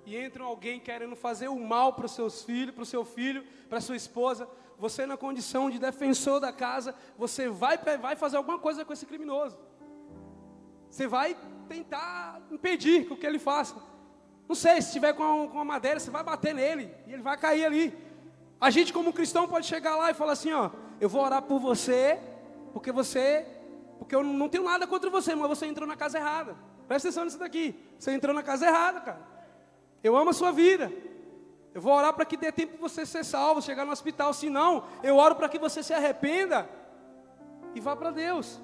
e 0.05 0.15
entra 0.15 0.45
alguém 0.45 0.79
querendo 0.79 1.17
fazer 1.17 1.49
o 1.49 1.59
mal 1.59 1.95
para 1.95 2.05
os 2.05 2.13
seus 2.13 2.43
filhos, 2.43 2.75
para 2.75 2.83
o 2.83 2.85
seu 2.85 3.03
filho, 3.03 3.47
para 3.71 3.81
sua 3.81 3.97
esposa, 3.97 4.47
você 4.79 5.07
na 5.07 5.17
condição 5.17 5.71
de 5.71 5.79
defensor 5.79 6.39
da 6.39 6.53
casa, 6.53 6.95
você 7.17 7.49
vai, 7.49 7.79
vai 7.79 8.15
fazer 8.15 8.37
alguma 8.37 8.59
coisa 8.59 8.85
com 8.85 8.93
esse 8.93 9.07
criminoso. 9.07 9.57
Você 10.91 11.07
vai 11.07 11.35
tentar 11.67 12.43
impedir 12.51 13.07
que 13.07 13.27
ele 13.27 13.39
faça. 13.39 13.75
Não 14.47 14.55
sei, 14.55 14.83
se 14.83 14.89
estiver 14.89 15.15
com 15.15 15.49
com 15.49 15.61
a 15.61 15.65
madeira, 15.65 15.99
você 15.99 16.11
vai 16.11 16.23
bater 16.23 16.55
nele 16.55 16.95
e 17.07 17.15
ele 17.15 17.23
vai 17.23 17.39
cair 17.39 17.65
ali. 17.65 18.06
A 18.61 18.71
gente 18.71 18.93
como 18.93 19.13
cristão 19.13 19.47
pode 19.47 19.67
chegar 19.67 19.97
lá 19.97 20.11
e 20.11 20.15
falar 20.15 20.33
assim, 20.33 20.53
ó, 20.53 20.71
eu 21.01 21.09
vou 21.09 21.23
orar 21.23 21.43
por 21.43 21.59
você, 21.59 22.19
porque 22.73 22.91
você, 22.91 23.47
porque 23.99 24.15
eu 24.15 24.23
não 24.23 24.49
tenho 24.49 24.65
nada 24.65 24.87
contra 24.87 25.11
você, 25.11 25.35
mas 25.35 25.49
você 25.49 25.67
entrou 25.67 25.87
na 25.87 25.97
casa 25.97 26.19
errada. 26.19 26.57
Presta 26.89 27.09
atenção 27.09 27.25
nisso 27.25 27.39
daqui. 27.39 27.75
Você 27.99 28.13
entrou 28.13 28.35
na 28.35 28.43
casa 28.43 28.67
errada, 28.67 29.01
cara. 29.01 29.21
Eu 30.03 30.17
amo 30.17 30.31
a 30.31 30.35
sua 30.35 30.53
vida. 30.53 30.91
Eu 31.75 31.81
vou 31.81 31.93
orar 31.93 32.15
para 32.15 32.25
que 32.25 32.37
dê 32.37 32.51
tempo 32.51 32.75
de 32.75 32.79
você 32.79 33.05
ser 33.05 33.25
salvo, 33.25 33.61
chegar 33.61 33.85
no 33.85 33.93
hospital. 33.93 34.33
Se 34.33 34.49
não, 34.49 34.85
eu 35.03 35.17
oro 35.17 35.35
para 35.35 35.49
que 35.49 35.59
você 35.59 35.83
se 35.83 35.93
arrependa 35.93 36.69
e 37.75 37.81
vá 37.81 37.95
para 37.95 38.11
Deus. 38.11 38.61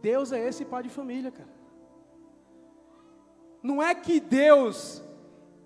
Deus 0.00 0.30
é 0.30 0.46
esse 0.46 0.64
pai 0.64 0.82
de 0.82 0.90
família, 0.90 1.32
cara. 1.32 1.48
Não 3.62 3.82
é 3.82 3.94
que 3.94 4.20
Deus, 4.20 5.02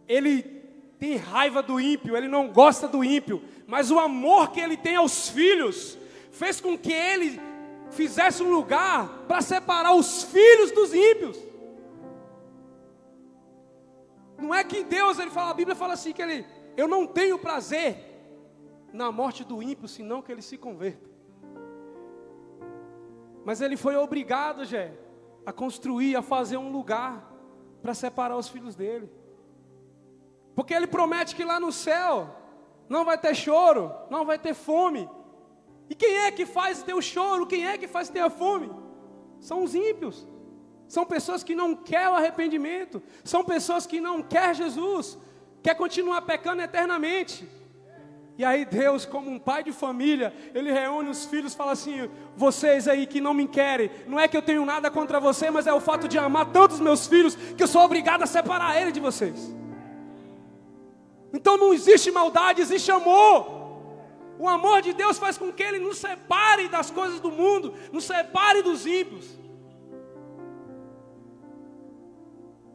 Ele 0.07 0.58
tem 0.99 1.17
raiva 1.17 1.63
do 1.63 1.81
ímpio, 1.81 2.17
Ele 2.17 2.29
não 2.29 2.49
gosta 2.49 2.89
do 2.89 3.05
ímpio, 3.05 3.43
mas 3.67 3.91
o 3.91 3.99
amor 3.99 4.51
que 4.51 4.61
Ele 4.61 4.77
tem 4.77 4.97
aos 4.97 5.29
filhos 5.29 5.97
fez 6.33 6.61
com 6.61 6.77
que 6.77 6.93
Ele 6.93 7.41
fizesse 7.91 8.43
um 8.43 8.51
lugar 8.51 9.25
para 9.27 9.41
separar 9.41 9.95
os 9.95 10.25
filhos 10.25 10.71
dos 10.73 10.93
ímpios. 10.93 11.39
Não 14.37 14.55
é 14.55 14.63
que 14.63 14.85
Deus, 14.85 15.19
ele 15.19 15.31
fala, 15.31 15.51
a 15.51 15.55
Bíblia 15.55 15.75
fala 15.75 15.95
assim 15.95 16.13
que 16.13 16.23
ele, 16.23 16.47
eu 16.77 16.87
não 16.87 17.07
tenho 17.07 17.39
prazer 17.39 18.05
na 18.93 19.11
morte 19.11 19.45
do 19.45 19.61
ímpio, 19.63 19.89
senão 19.89 20.23
que 20.23 20.31
ele 20.31 20.43
se 20.43 20.57
converta. 20.57 21.09
Mas 23.45 23.61
ele 23.61 23.77
foi 23.77 23.97
obrigado, 23.97 24.65
Jé, 24.65 24.93
a 25.45 25.53
construir, 25.53 26.15
a 26.15 26.23
fazer 26.23 26.57
um 26.57 26.71
lugar 26.71 27.33
para 27.83 27.95
separar 27.95 28.37
os 28.37 28.49
filhos 28.49 28.77
dele. 28.77 29.11
Porque 30.59 30.75
ele 30.75 30.89
promete 30.89 31.37
que 31.37 31.45
lá 31.45 31.61
no 31.61 31.71
céu 31.71 32.35
não 32.89 33.05
vai 33.05 33.17
ter 33.17 33.33
choro, 33.33 33.93
não 34.11 34.25
vai 34.25 34.37
ter 34.37 34.55
fome. 34.55 35.09
E 35.89 35.95
quem 35.95 36.17
é 36.17 36.33
que 36.33 36.45
faz 36.45 36.83
ter 36.83 36.95
o 36.95 37.01
choro? 37.01 37.47
Quem 37.47 37.65
é 37.65 37.79
que 37.79 37.87
faz 37.87 38.09
ter 38.09 38.19
a 38.19 38.29
fome? 38.29 38.69
São 39.39 39.63
os 39.63 39.73
ímpios. 39.73 40.27
São 40.89 41.07
pessoas 41.07 41.45
que 41.45 41.55
não 41.55 41.77
querem 41.77 42.09
o 42.09 42.17
arrependimento. 42.17 43.01
São 43.23 43.45
pessoas 43.45 43.87
que 43.87 44.01
não 44.01 44.21
querem 44.21 44.55
Jesus. 44.55 45.17
Quer 45.63 45.77
continuar 45.77 46.23
pecando 46.23 46.61
eternamente. 46.61 47.49
E 48.37 48.45
aí 48.45 48.65
Deus, 48.65 49.07
como 49.07 49.31
um 49.31 49.39
pai 49.39 49.63
de 49.63 49.71
família, 49.71 50.35
ele 50.53 50.73
reúne 50.73 51.09
os 51.09 51.25
filhos 51.25 51.53
e 51.53 51.57
fala 51.57 51.71
assim: 51.71 52.11
vocês 52.35 52.89
aí 52.89 53.07
que 53.07 53.21
não 53.21 53.33
me 53.33 53.47
querem, 53.47 53.93
não 54.09 54.19
é 54.19 54.27
que 54.27 54.37
eu 54.37 54.43
tenho 54.43 54.65
nada 54.65 54.91
contra 54.91 55.21
você, 55.21 55.53
mas 55.53 55.69
é 55.69 55.73
o 55.73 55.79
fato 55.79 56.09
de 56.09 56.19
amar 56.19 56.47
tantos 56.47 56.81
meus 56.81 57.07
filhos 57.07 57.37
que 57.37 57.63
eu 57.63 57.69
sou 57.69 57.83
obrigado 57.83 58.25
a 58.25 58.27
separar 58.27 58.77
ele 58.83 58.91
de 58.91 58.99
vocês. 58.99 59.57
Então 61.33 61.57
não 61.57 61.73
existe 61.73 62.11
maldade, 62.11 62.63
existe 62.63 62.91
amor. 62.91 63.59
O 64.39 64.49
amor 64.49 64.81
de 64.83 64.93
Deus 64.93 65.19
faz 65.19 65.37
com 65.37 65.53
que 65.53 65.63
ele 65.63 65.79
nos 65.79 65.99
separe 65.99 66.69
das 66.69 66.91
coisas 66.91 67.21
do 67.21 67.31
mundo, 67.31 67.75
nos 67.93 68.05
separe 68.05 68.63
dos 68.63 68.87
ímpios. 68.87 69.39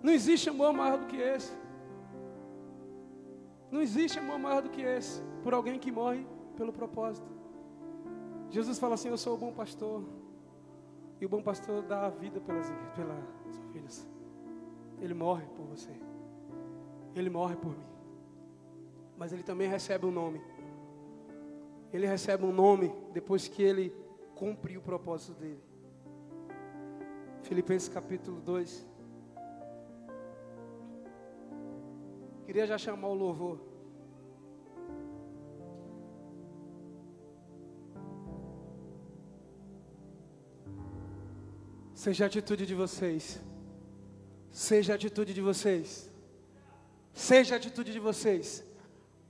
Não 0.01 0.12
existe 0.12 0.49
amor 0.49 0.74
maior 0.74 0.97
do 0.97 1.06
que 1.06 1.18
esse. 1.18 1.54
Não 3.72 3.82
existe 3.82 4.20
amor 4.20 4.38
maior 4.38 4.62
do 4.62 4.70
que 4.70 4.82
esse 4.82 5.22
por 5.41 5.54
alguém 5.54 5.80
que 5.80 5.91
morre 5.91 6.28
pelo 6.58 6.74
propósito. 6.74 7.28
Jesus 8.49 8.78
fala 8.78 8.95
assim: 8.95 9.10
Eu 9.10 9.18
sou 9.18 9.36
o 9.36 9.38
bom 9.38 9.54
pastor. 9.54 10.04
E 11.22 11.26
o 11.26 11.30
bom 11.30 11.41
pastor 11.41 11.82
dá 11.84 12.08
a 12.08 12.10
vida 12.10 12.41
pelas, 12.41 12.70
pelas. 12.95 14.08
Ele 14.99 15.14
morre 15.14 15.45
por 15.56 15.66
você. 15.66 15.91
Ele 17.16 17.30
morre 17.30 17.56
por 17.56 17.72
mim. 17.72 17.93
Mas 19.24 19.32
ele 19.32 19.41
também 19.41 19.69
recebe 19.69 20.05
um 20.05 20.11
nome. 20.11 20.41
Ele 21.93 22.05
recebe 22.05 22.43
um 22.43 22.51
nome 22.51 22.93
depois 23.13 23.47
que 23.47 23.63
ele 23.63 23.95
cumpre 24.36 24.78
o 24.78 24.82
propósito 24.82 25.39
dele. 25.39 25.63
Filipenses 27.41 27.88
capítulo 27.88 28.41
2. 28.41 28.86
Queria 32.45 32.67
já 32.67 32.78
chamar 32.78 33.07
o 33.07 33.13
louvor. 33.13 33.61
Seja 41.93 42.26
a 42.26 42.28
atitude 42.28 42.65
de 42.65 42.76
vocês. 42.76 43.41
Seja 44.51 44.91
a 44.91 44.95
atitude 44.97 45.34
de 45.34 45.39
vocês. 45.39 46.11
Seja 47.13 47.55
a 47.55 47.57
atitude 47.57 47.93
de 47.93 47.99
vocês. 48.01 48.72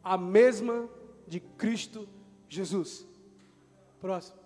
A 0.03 0.17
mesma 0.17 0.89
de 1.27 1.39
Cristo 1.39 2.07
Jesus. 2.49 3.07
Próximo. 3.99 4.37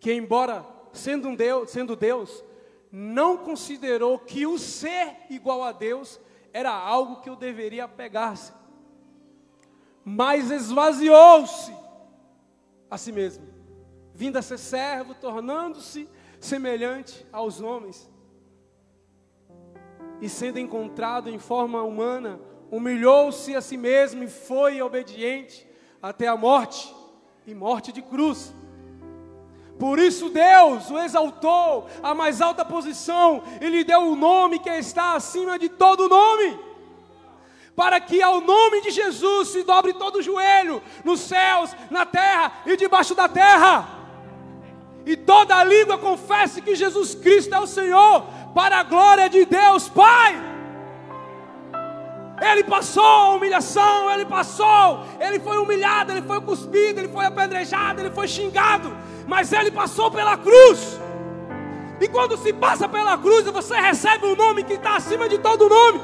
Que 0.00 0.12
embora 0.12 0.66
sendo 0.92 1.28
um 1.28 1.34
Deus, 1.34 1.70
sendo 1.70 1.94
Deus, 1.94 2.44
não 2.90 3.36
considerou 3.36 4.18
que 4.18 4.46
o 4.46 4.58
ser 4.58 5.16
igual 5.30 5.62
a 5.62 5.72
Deus 5.72 6.20
era 6.52 6.72
algo 6.72 7.20
que 7.20 7.28
eu 7.28 7.36
deveria 7.36 7.84
apegar-se, 7.84 8.52
mas 10.04 10.50
esvaziou-se 10.50 11.72
a 12.90 12.96
si 12.96 13.12
mesmo, 13.12 13.46
vindo 14.14 14.38
a 14.38 14.42
ser 14.42 14.58
servo, 14.58 15.14
tornando-se 15.14 16.08
semelhante 16.40 17.26
aos 17.30 17.60
homens, 17.60 18.10
e 20.20 20.28
sendo 20.28 20.58
encontrado 20.58 21.28
em 21.28 21.38
forma 21.38 21.82
humana, 21.82 22.40
humilhou-se 22.70 23.54
a 23.54 23.60
si 23.60 23.76
mesmo 23.76 24.22
e 24.22 24.28
foi 24.28 24.82
obediente 24.82 25.66
até 26.02 26.26
a 26.26 26.36
morte 26.36 26.94
e 27.46 27.54
morte 27.54 27.92
de 27.92 28.02
cruz. 28.02 28.54
Por 29.78 29.98
isso 29.98 30.28
Deus 30.28 30.90
o 30.90 30.98
exaltou 30.98 31.86
à 32.02 32.12
mais 32.12 32.40
alta 32.40 32.64
posição 32.64 33.42
e 33.60 33.68
lhe 33.68 33.84
deu 33.84 34.00
o 34.00 34.16
nome 34.16 34.58
que 34.58 34.70
está 34.70 35.14
acima 35.14 35.58
de 35.58 35.68
todo 35.68 36.08
nome. 36.08 36.58
Para 37.76 38.00
que 38.00 38.20
ao 38.20 38.40
nome 38.40 38.80
de 38.80 38.90
Jesus 38.90 39.48
se 39.50 39.62
dobre 39.62 39.92
todo 39.92 40.16
o 40.16 40.22
joelho, 40.22 40.82
nos 41.04 41.20
céus, 41.20 41.70
na 41.90 42.04
terra 42.04 42.52
e 42.66 42.76
debaixo 42.76 43.14
da 43.14 43.28
terra. 43.28 43.98
E 45.06 45.16
toda 45.16 45.62
língua 45.62 45.96
confesse 45.96 46.60
que 46.60 46.74
Jesus 46.74 47.14
Cristo 47.14 47.54
é 47.54 47.60
o 47.60 47.66
Senhor, 47.66 48.26
para 48.54 48.80
a 48.80 48.82
glória 48.82 49.28
de 49.28 49.44
Deus 49.44 49.88
Pai. 49.88 50.48
Ele 52.40 52.62
passou 52.64 53.04
a 53.04 53.34
humilhação, 53.34 54.10
ele 54.12 54.24
passou, 54.24 55.04
ele 55.18 55.40
foi 55.40 55.58
humilhado, 55.58 56.12
ele 56.12 56.22
foi 56.22 56.40
cuspido, 56.40 57.00
ele 57.00 57.08
foi 57.08 57.24
apedrejado, 57.26 58.00
ele 58.00 58.10
foi 58.10 58.28
xingado 58.28 58.92
mas 59.28 59.52
ele 59.52 59.70
passou 59.70 60.10
pela 60.10 60.38
cruz. 60.38 60.98
E 62.00 62.08
quando 62.08 62.36
se 62.38 62.50
passa 62.50 62.88
pela 62.88 63.18
cruz, 63.18 63.44
você 63.44 63.76
recebe 63.76 64.24
um 64.24 64.34
nome 64.34 64.64
que 64.64 64.72
está 64.72 64.96
acima 64.96 65.28
de 65.28 65.36
todo 65.36 65.68
nome. 65.68 66.00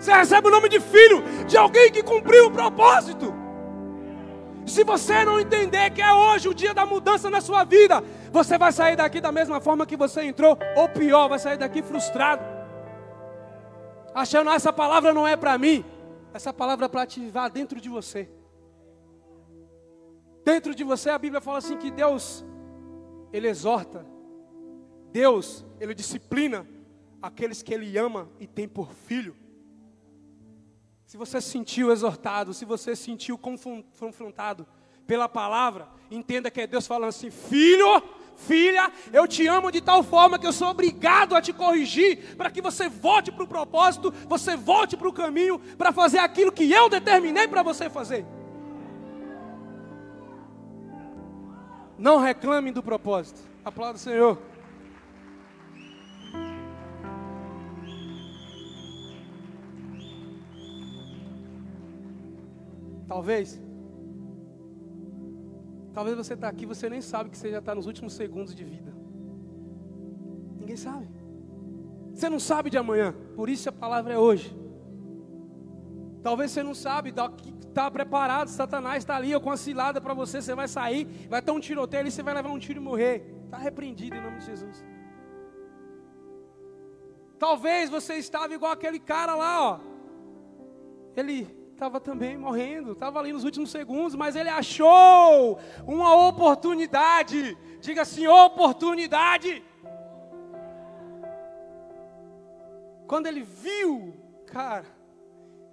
Você 0.00 0.12
recebe 0.12 0.48
o 0.48 0.50
nome 0.50 0.68
de 0.68 0.80
filho 0.80 1.22
de 1.46 1.56
alguém 1.56 1.92
que 1.92 2.02
cumpriu 2.02 2.46
o 2.46 2.50
propósito. 2.50 3.32
Se 4.66 4.84
você 4.84 5.24
não 5.24 5.40
entender 5.40 5.90
que 5.90 6.00
é 6.00 6.12
hoje 6.12 6.48
o 6.48 6.54
dia 6.54 6.72
da 6.72 6.86
mudança 6.86 7.28
na 7.28 7.40
sua 7.40 7.64
vida, 7.64 8.02
você 8.30 8.56
vai 8.56 8.72
sair 8.72 8.96
daqui 8.96 9.20
da 9.20 9.32
mesma 9.32 9.60
forma 9.60 9.84
que 9.84 9.96
você 9.96 10.22
entrou, 10.22 10.56
ou 10.76 10.88
pior, 10.88 11.28
vai 11.28 11.38
sair 11.38 11.56
daqui 11.56 11.82
frustrado. 11.82 12.42
Achando 14.14 14.50
ah, 14.50 14.54
essa 14.54 14.72
palavra 14.72 15.12
não 15.12 15.26
é 15.26 15.36
para 15.36 15.56
mim, 15.58 15.84
essa 16.32 16.52
palavra 16.52 16.86
é 16.86 16.88
para 16.88 17.02
ativar 17.02 17.50
dentro 17.50 17.80
de 17.80 17.88
você. 17.88 18.28
Dentro 20.44 20.74
de 20.74 20.84
você 20.84 21.10
a 21.10 21.18
Bíblia 21.18 21.40
fala 21.40 21.58
assim 21.58 21.76
que 21.76 21.90
Deus 21.90 22.44
ele 23.32 23.48
exorta, 23.48 24.06
Deus 25.10 25.64
ele 25.80 25.94
disciplina 25.94 26.66
aqueles 27.20 27.62
que 27.62 27.72
ele 27.72 27.96
ama 27.96 28.28
e 28.38 28.46
tem 28.46 28.68
por 28.68 28.92
filho. 28.92 29.36
Se 31.12 31.18
você 31.18 31.42
se 31.42 31.50
sentiu 31.50 31.92
exortado, 31.92 32.54
se 32.54 32.64
você 32.64 32.96
se 32.96 33.02
sentiu 33.02 33.36
confrontado 33.36 34.66
pela 35.06 35.28
palavra, 35.28 35.86
entenda 36.10 36.50
que 36.50 36.58
é 36.58 36.66
Deus 36.66 36.86
falando 36.86 37.10
assim: 37.10 37.30
filho, 37.30 38.02
filha, 38.34 38.90
eu 39.12 39.28
te 39.28 39.46
amo 39.46 39.70
de 39.70 39.82
tal 39.82 40.02
forma 40.02 40.38
que 40.38 40.46
eu 40.46 40.54
sou 40.54 40.68
obrigado 40.68 41.36
a 41.36 41.42
te 41.42 41.52
corrigir, 41.52 42.34
para 42.34 42.50
que 42.50 42.62
você 42.62 42.88
volte 42.88 43.30
para 43.30 43.44
o 43.44 43.46
propósito, 43.46 44.10
você 44.26 44.56
volte 44.56 44.96
para 44.96 45.06
o 45.06 45.12
caminho, 45.12 45.58
para 45.76 45.92
fazer 45.92 46.16
aquilo 46.16 46.50
que 46.50 46.72
eu 46.72 46.88
determinei 46.88 47.46
para 47.46 47.62
você 47.62 47.90
fazer. 47.90 48.24
Não 51.98 52.16
reclamem 52.16 52.72
do 52.72 52.82
propósito. 52.82 53.38
Aplauda 53.62 53.96
o 53.96 54.00
Senhor. 54.00 54.38
Talvez. 63.12 63.60
Talvez 65.92 66.16
você 66.16 66.32
está 66.32 66.48
aqui, 66.48 66.64
você 66.64 66.88
nem 66.88 67.02
sabe 67.02 67.28
que 67.28 67.36
você 67.36 67.50
já 67.50 67.58
está 67.58 67.74
nos 67.74 67.86
últimos 67.86 68.14
segundos 68.14 68.54
de 68.54 68.64
vida. 68.64 68.90
Ninguém 70.58 70.78
sabe. 70.78 71.06
Você 72.14 72.30
não 72.30 72.40
sabe 72.40 72.70
de 72.70 72.78
amanhã. 72.78 73.14
Por 73.36 73.50
isso 73.50 73.68
a 73.68 73.72
palavra 73.72 74.14
é 74.14 74.18
hoje. 74.18 74.56
Talvez 76.22 76.52
você 76.52 76.62
não 76.62 76.74
sabe, 76.74 77.12
está 77.68 77.90
preparado, 77.90 78.48
Satanás 78.48 79.02
está 79.02 79.16
ali, 79.16 79.38
com 79.38 79.50
a 79.50 79.58
cilada 79.58 80.00
para 80.00 80.14
você, 80.14 80.40
você 80.40 80.54
vai 80.54 80.68
sair, 80.68 81.04
vai 81.28 81.42
ter 81.42 81.52
um 81.52 81.60
tiroteio 81.60 82.00
ali, 82.00 82.10
você 82.10 82.22
vai 82.22 82.32
levar 82.32 82.50
um 82.50 82.58
tiro 82.58 82.80
e 82.80 82.82
morrer. 82.82 83.16
Está 83.44 83.58
repreendido 83.58 84.16
em 84.16 84.22
nome 84.22 84.38
de 84.38 84.46
Jesus. 84.46 84.82
Talvez 87.38 87.90
você 87.90 88.14
estava 88.14 88.54
igual 88.54 88.72
aquele 88.72 88.98
cara 88.98 89.34
lá, 89.34 89.54
ó. 89.70 89.80
Ele 91.14 91.61
estava 91.72 92.00
também 92.00 92.36
morrendo, 92.36 92.92
estava 92.92 93.18
ali 93.18 93.32
nos 93.32 93.44
últimos 93.44 93.70
segundos, 93.70 94.14
mas 94.14 94.36
ele 94.36 94.48
achou 94.48 95.58
uma 95.86 96.28
oportunidade. 96.28 97.56
Diga 97.80 98.02
assim: 98.02 98.26
oportunidade. 98.26 99.62
Quando 103.06 103.26
ele 103.26 103.42
viu, 103.42 104.14
cara, 104.46 104.86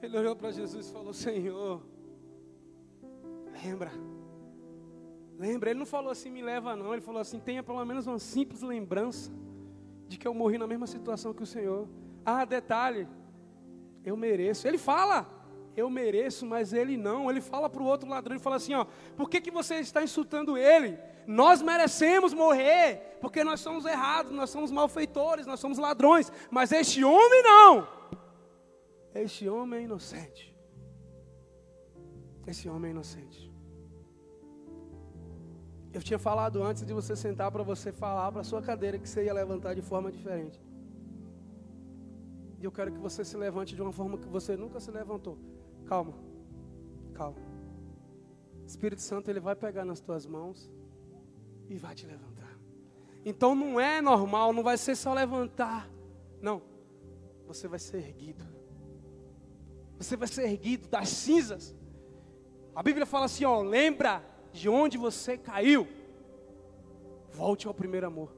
ele 0.01 0.17
olhou 0.17 0.35
para 0.35 0.51
Jesus 0.51 0.87
e 0.87 0.91
falou: 0.91 1.13
Senhor, 1.13 1.81
lembra. 3.63 3.91
Lembra, 5.37 5.69
ele 5.69 5.79
não 5.79 5.85
falou 5.85 6.11
assim, 6.11 6.29
me 6.29 6.41
leva 6.41 6.75
não. 6.75 6.91
Ele 6.91 7.01
falou 7.01 7.21
assim, 7.21 7.39
tenha 7.39 7.63
pelo 7.63 7.83
menos 7.85 8.05
uma 8.05 8.19
simples 8.19 8.61
lembrança 8.61 9.31
de 10.05 10.17
que 10.17 10.27
eu 10.27 10.33
morri 10.33 10.57
na 10.57 10.67
mesma 10.67 10.85
situação 10.85 11.33
que 11.33 11.41
o 11.41 11.45
Senhor. 11.45 11.87
Ah, 12.25 12.43
detalhe, 12.43 13.07
eu 14.03 14.17
mereço. 14.17 14.67
Ele 14.67 14.77
fala, 14.77 15.25
eu 15.79 15.89
mereço, 15.89 16.45
mas 16.45 16.73
ele 16.73 16.95
não. 16.97 17.29
Ele 17.29 17.41
fala 17.41 17.69
para 17.69 17.81
o 17.81 17.85
outro 17.85 18.07
ladrão, 18.07 18.35
ele 18.35 18.43
fala 18.43 18.57
assim, 18.57 18.73
ó, 18.73 18.85
por 19.17 19.29
que, 19.29 19.41
que 19.41 19.51
você 19.51 19.75
está 19.75 20.03
insultando 20.03 20.57
ele? 20.57 20.97
Nós 21.25 21.61
merecemos 21.61 22.33
morrer, 22.33 23.17
porque 23.21 23.43
nós 23.43 23.59
somos 23.59 23.85
errados, 23.85 24.31
nós 24.31 24.49
somos 24.49 24.71
malfeitores, 24.71 25.45
nós 25.45 25.59
somos 25.59 25.77
ladrões, 25.77 26.31
mas 26.49 26.71
este 26.71 27.03
homem 27.03 27.43
não. 27.43 27.87
Este 29.13 29.47
homem 29.49 29.81
é 29.81 29.83
inocente. 29.83 30.55
Esse 32.45 32.67
homem 32.69 32.89
é 32.89 32.93
inocente. 32.93 33.49
Eu 35.91 36.01
tinha 36.01 36.19
falado 36.19 36.61
antes 36.63 36.83
de 36.85 36.93
você 36.93 37.15
sentar 37.15 37.51
para 37.51 37.63
você 37.63 37.91
falar 37.91 38.31
para 38.31 38.43
sua 38.43 38.61
cadeira 38.61 38.99
que 38.99 39.09
você 39.09 39.25
ia 39.25 39.33
levantar 39.33 39.73
de 39.73 39.81
forma 39.81 40.11
diferente. 40.11 40.61
E 42.59 42.65
eu 42.65 42.71
quero 42.71 42.91
que 42.91 42.99
você 42.99 43.23
se 43.23 43.37
levante 43.37 43.75
de 43.75 43.81
uma 43.81 43.91
forma 43.91 44.17
que 44.17 44.27
você 44.27 44.55
nunca 44.55 44.79
se 44.79 44.91
levantou. 44.91 45.37
Calma. 45.85 46.13
Calma. 47.13 47.37
Espírito 48.65 49.01
Santo, 49.01 49.29
ele 49.29 49.39
vai 49.39 49.55
pegar 49.55 49.83
nas 49.83 49.99
tuas 49.99 50.25
mãos 50.25 50.71
e 51.67 51.75
vai 51.75 51.95
te 51.95 52.05
levantar. 52.05 52.57
Então 53.25 53.53
não 53.53 53.79
é 53.79 54.01
normal, 54.01 54.53
não 54.53 54.63
vai 54.63 54.77
ser 54.77 54.95
só 54.95 55.13
levantar. 55.13 55.89
Não. 56.41 56.61
Você 57.47 57.67
vai 57.67 57.79
ser 57.79 57.97
erguido. 57.97 58.45
Você 59.97 60.15
vai 60.15 60.27
ser 60.27 60.43
erguido 60.43 60.87
das 60.87 61.09
cinzas. 61.09 61.75
A 62.75 62.81
Bíblia 62.81 63.05
fala 63.05 63.25
assim, 63.25 63.43
ó, 63.43 63.61
lembra 63.61 64.23
de 64.51 64.69
onde 64.69 64.97
você 64.97 65.37
caiu. 65.37 65.87
Volte 67.31 67.67
ao 67.67 67.73
primeiro 67.73 68.07
amor. 68.07 68.33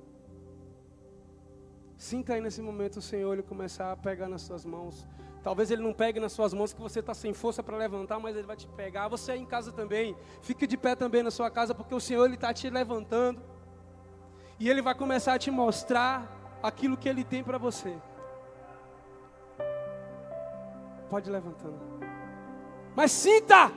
Sinta 1.97 2.33
aí 2.33 2.41
nesse 2.41 2.61
momento 2.61 2.97
o 2.97 3.01
Senhor 3.01 3.33
ele 3.33 3.43
começar 3.43 3.91
a 3.91 3.97
pegar 3.97 4.27
nas 4.27 4.41
suas 4.41 4.65
mãos. 4.65 5.07
Talvez 5.43 5.71
ele 5.71 5.81
não 5.81 5.91
pegue 5.91 6.19
nas 6.19 6.33
suas 6.33 6.53
mãos 6.53 6.71
que 6.71 6.79
você 6.79 6.99
está 6.99 7.13
sem 7.13 7.33
força 7.33 7.63
para 7.63 7.75
levantar, 7.75 8.19
mas 8.19 8.35
ele 8.35 8.45
vai 8.45 8.55
te 8.55 8.67
pegar. 8.67 9.07
Você 9.07 9.31
aí 9.31 9.39
em 9.39 9.45
casa 9.45 9.71
também, 9.71 10.15
fique 10.41 10.67
de 10.67 10.77
pé 10.77 10.95
também 10.95 11.23
na 11.23 11.31
sua 11.31 11.49
casa, 11.49 11.73
porque 11.73 11.95
o 11.95 11.99
Senhor 11.99 12.31
está 12.31 12.53
te 12.53 12.69
levantando. 12.69 13.41
E 14.59 14.69
ele 14.69 14.81
vai 14.81 14.93
começar 14.93 15.33
a 15.33 15.39
te 15.39 15.49
mostrar 15.49 16.59
aquilo 16.61 16.95
que 16.95 17.09
ele 17.09 17.23
tem 17.23 17.43
para 17.43 17.57
você. 17.57 17.97
Pode 21.09 21.27
ir 21.27 21.33
levantando. 21.33 21.79
Mas 22.95 23.11
sinta, 23.11 23.71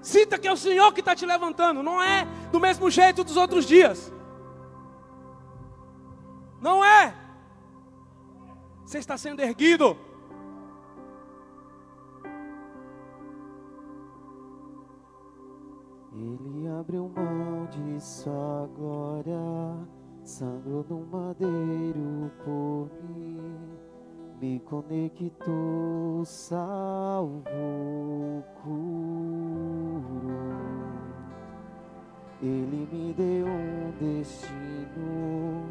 sinta 0.00 0.38
que 0.38 0.48
é 0.48 0.52
o 0.52 0.56
Senhor 0.56 0.90
que 0.94 1.00
está 1.00 1.14
te 1.14 1.26
levantando. 1.26 1.82
Não 1.82 2.02
é 2.02 2.26
do 2.50 2.58
mesmo 2.58 2.90
jeito 2.90 3.22
dos 3.22 3.36
outros 3.36 3.66
dias. 3.66 4.10
Não 6.62 6.82
é. 6.82 7.14
Você 8.86 8.96
está 8.98 9.18
sendo 9.18 9.40
erguido. 9.40 9.96
Ele 16.20 16.68
abriu 16.68 17.10
mão 17.16 17.66
disso 17.70 18.28
agora, 18.28 19.78
sangrou 20.22 20.84
no 20.90 21.06
madeiro 21.06 22.30
por 22.44 22.90
mim, 23.08 23.40
me 24.38 24.60
conectou, 24.60 26.22
salvou, 26.26 27.42
curou. 28.62 29.00
Ele 32.42 32.86
me 32.92 33.14
deu 33.14 33.46
um 33.46 33.90
destino 33.98 35.70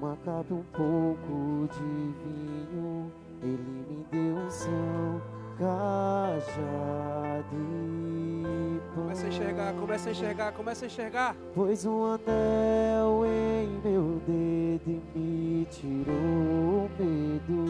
uma 0.00 0.16
capa, 0.16 0.54
um 0.54 0.64
pouco 0.72 1.68
de 1.72 2.14
vinho. 2.22 3.12
Ele 3.42 3.84
me 3.88 4.06
deu 4.10 4.36
um 4.36 4.50
são, 4.50 5.22
cajado 5.58 7.46
e 7.52 8.80
pão. 8.94 9.02
Começa 9.04 9.26
a 9.26 9.28
enxergar, 9.28 9.72
começa 9.74 10.08
a 10.08 10.12
enxergar, 10.12 10.52
começa 10.52 10.84
a 10.84 10.86
enxergar. 10.86 11.36
Pois 11.54 11.84
um 11.84 12.04
anel 12.04 13.26
em 13.26 13.68
meu 13.84 14.22
dedo 14.26 15.02
me 15.14 15.66
tirou 15.70 16.86
o 16.86 16.90
medo. 16.98 17.64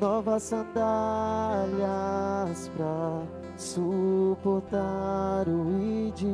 Novas 0.00 0.42
sandálias 0.42 1.80
pra 2.76 3.22
suportar 3.56 5.48
o 5.48 5.70
ID 5.80 6.24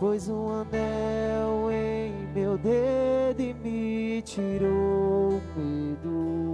Pois 0.00 0.30
um 0.30 0.48
anel 0.48 1.70
em 1.70 2.26
meu 2.32 2.56
dedo 2.56 3.54
me 3.62 4.22
tirou 4.22 5.32
o 5.34 5.42
medo. 5.54 6.49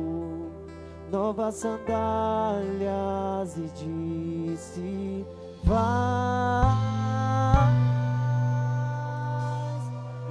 Novas 1.11 1.55
sandálias 1.57 2.97
e 3.57 3.71
disse: 4.55 5.27
Vai. 5.65 6.77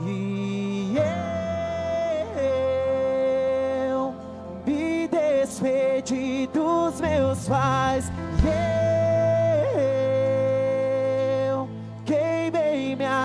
E 0.08 0.96
eu 3.90 4.14
me 4.66 5.08
despedi 5.08 6.48
dos 6.54 7.00
meus 7.02 7.48
pais. 7.48 8.12
Yeah. 8.44 8.76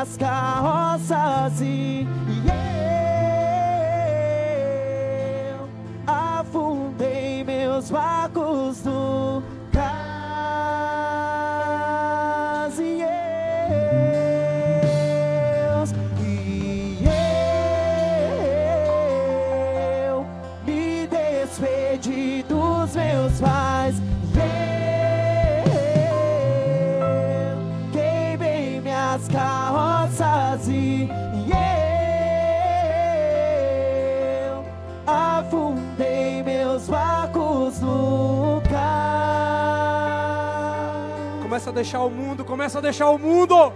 as 0.01 0.17
carroças 0.17 1.61
e 1.61 2.07
Começa 41.71 41.79
a 41.79 41.83
deixar 41.85 42.01
o 42.03 42.11
mundo, 42.11 42.45
começa 42.45 42.79
a 42.79 42.81
deixar 42.81 43.11
o 43.11 43.19
mundo. 43.19 43.73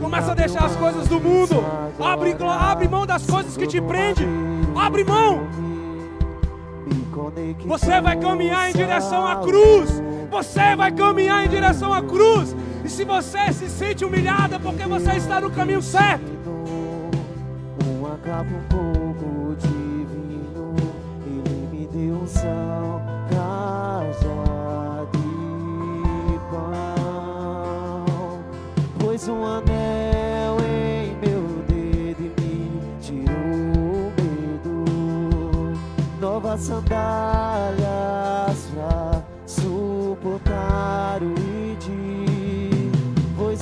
Começa 0.00 0.32
a 0.32 0.34
deixar 0.34 0.64
as 0.64 0.74
coisas 0.74 1.06
do 1.06 1.20
mundo. 1.20 1.64
Abre, 2.00 2.34
abre 2.42 2.88
mão 2.88 3.06
das 3.06 3.24
coisas 3.24 3.56
que 3.56 3.64
te 3.64 3.80
prendem. 3.80 4.26
Abre 4.74 5.04
mão. 5.04 5.46
Você 7.64 8.00
vai 8.00 8.16
caminhar 8.16 8.68
em 8.68 8.72
direção 8.72 9.24
à 9.24 9.36
cruz. 9.36 10.02
Você 10.32 10.74
vai 10.74 10.90
caminhar 10.90 11.46
em 11.46 11.48
direção 11.48 11.94
à 11.94 12.02
cruz. 12.02 12.56
E 12.84 12.88
se 12.88 13.04
você 13.04 13.52
se 13.52 13.68
sente 13.68 14.04
humilhada 14.04 14.58
porque 14.58 14.84
você 14.84 15.12
está 15.12 15.40
no 15.40 15.48
caminho 15.48 15.80
certo, 15.80 16.24
um 17.84 18.62
pouco 18.68 19.54
de 19.60 19.68
vinho, 19.68 20.74
ele 21.24 21.68
me 21.70 21.86
deu 21.86 22.16
um 22.16 22.26
pois 29.22 29.28
um 29.28 29.44
anel 29.44 30.56
em 30.60 31.14
meu 31.24 31.42
dedo 31.68 32.22
e 32.22 32.42
me 32.42 32.96
tirou 33.00 33.36
o 33.76 34.12
medo, 34.16 35.78
novas 36.20 36.60
sandálias 36.60 37.78
pra 38.74 39.22
suportar 39.46 41.20
o 41.22 41.52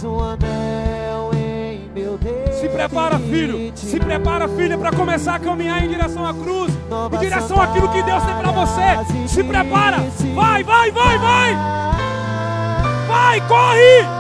um 0.02 0.20
anel 0.20 1.30
em 1.34 1.90
meu 1.94 2.16
dedo. 2.16 2.54
Se 2.54 2.68
prepara, 2.68 3.18
filho. 3.18 3.72
Se 3.74 4.00
prepara, 4.00 4.48
filha, 4.48 4.78
para 4.78 4.92
começar 4.92 5.34
a 5.34 5.38
caminhar 5.38 5.84
em 5.84 5.88
direção 5.88 6.24
à 6.26 6.32
cruz, 6.32 6.72
em 7.12 7.18
direção 7.18 7.61
àquilo 7.61 7.88
que 7.90 8.02
Deus 8.02 8.22
tem 8.22 8.34
para 8.36 8.52
você. 8.52 9.28
Se 9.28 9.44
prepara. 9.44 9.98
Vai, 10.34 10.62
vai, 10.62 10.90
vai, 10.90 11.18
vai. 11.18 11.54
Vai, 13.08 13.40
corre. 13.48 14.20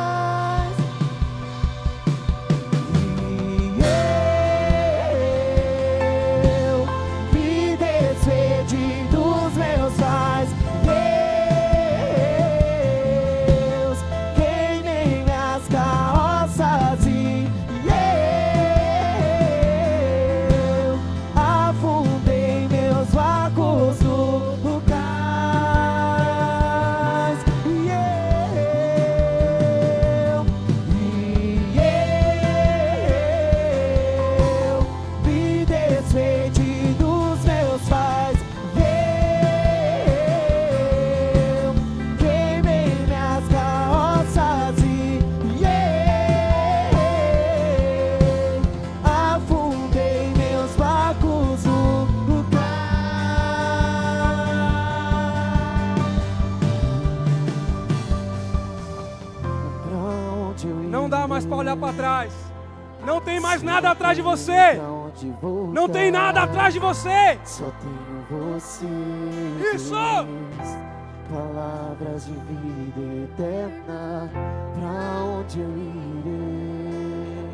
Mais 61.90 61.92
para 61.92 61.92
olhar 61.92 61.92
para 61.92 61.92
trás. 61.92 62.32
Não 63.04 63.20
tem 63.20 63.40
mais 63.40 63.62
nada 63.62 63.90
atrás 63.90 64.16
de 64.16 64.22
você. 64.22 64.80
Não 65.72 65.88
tem 65.88 66.10
nada 66.10 66.42
atrás 66.42 66.74
de 66.74 66.80
você. 66.80 67.38
Só 67.44 67.64
tenho 67.80 68.24
você. 68.30 68.86
Isso. 69.74 69.94
Palavras 71.30 72.26
de 72.26 72.32
vida 72.32 73.24
eterna. 73.24 74.30
Pra 74.74 75.24
onde 75.24 75.60
eu 75.60 75.70
irei? 75.70 77.50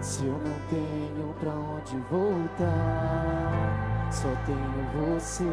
Se 0.00 0.24
eu 0.24 0.32
não 0.32 0.56
tenho 0.70 1.34
pra 1.40 1.50
onde 1.50 1.96
voltar, 2.10 4.08
só 4.10 4.28
tenho 4.46 5.14
você, 5.14 5.44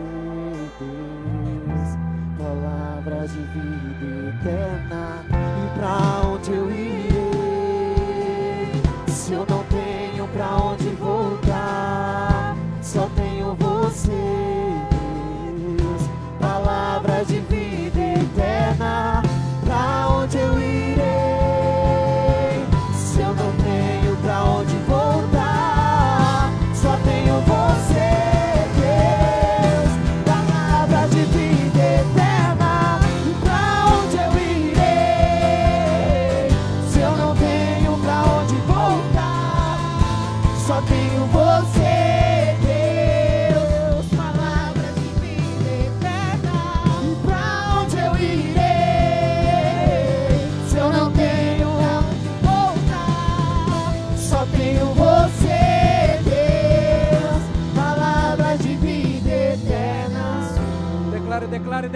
Deus. 0.80 1.98
Palavras 2.38 3.32
de 3.32 3.42
vida 3.42 4.30
eterna. 4.30 5.26
E 5.32 5.80
pra 5.80 6.30
onde 6.30 6.52
eu 6.52 6.72
irei? 6.72 7.07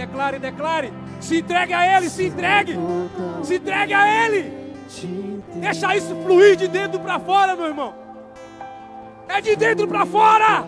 Declare, 0.02 0.40
declare. 0.40 0.92
Se 1.20 1.38
entregue 1.38 1.74
a 1.74 1.98
Ele, 1.98 2.10
se 2.10 2.26
entregue. 2.26 2.76
Se 3.44 3.56
entregue 3.56 3.94
a 3.94 4.26
Ele. 4.26 4.42
Deixa 5.56 5.96
isso 5.96 6.16
fluir 6.24 6.56
de 6.56 6.68
dentro 6.68 7.00
para 7.00 7.20
fora, 7.20 7.56
meu 7.56 7.68
irmão. 7.68 7.94
É 9.28 9.40
de 9.40 9.56
dentro 9.56 9.88
para 9.88 10.04
fora. 10.06 10.68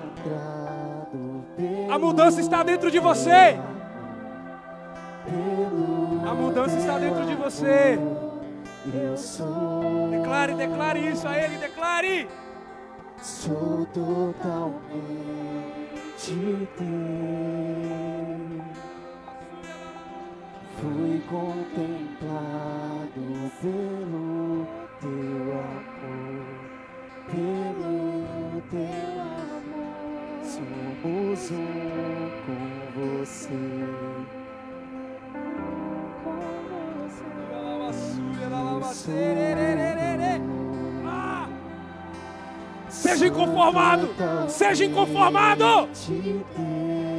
A 1.89 1.97
mudança 1.97 2.39
está 2.39 2.61
dentro 2.61 2.91
de 2.91 2.99
você. 2.99 3.59
A 6.29 6.33
mudança 6.35 6.77
está 6.77 6.99
dentro 6.99 7.25
de 7.25 7.35
você. 7.35 7.99
Declare, 10.11 10.53
declare 10.53 10.99
isso 11.09 11.27
a 11.27 11.37
Ele, 11.37 11.57
declare. 11.57 12.29
sou 13.19 13.87
totalmente 13.93 14.63
teu. 16.77 17.92
Fui 20.93 21.19
contemplado 21.27 22.69
pelo 23.59 24.67
teu 25.01 25.09
amor, 25.57 26.45
pelo 27.31 28.61
teu 28.69 28.85
amor. 29.19 30.13
Somos 30.43 31.49
um 31.49 32.29
com 32.45 32.61
você. 32.93 33.61
Ah! 41.07 41.49
Seja 42.87 43.25
inconformado. 43.25 44.09
Seja 44.47 44.85
inconformado. 44.85 45.89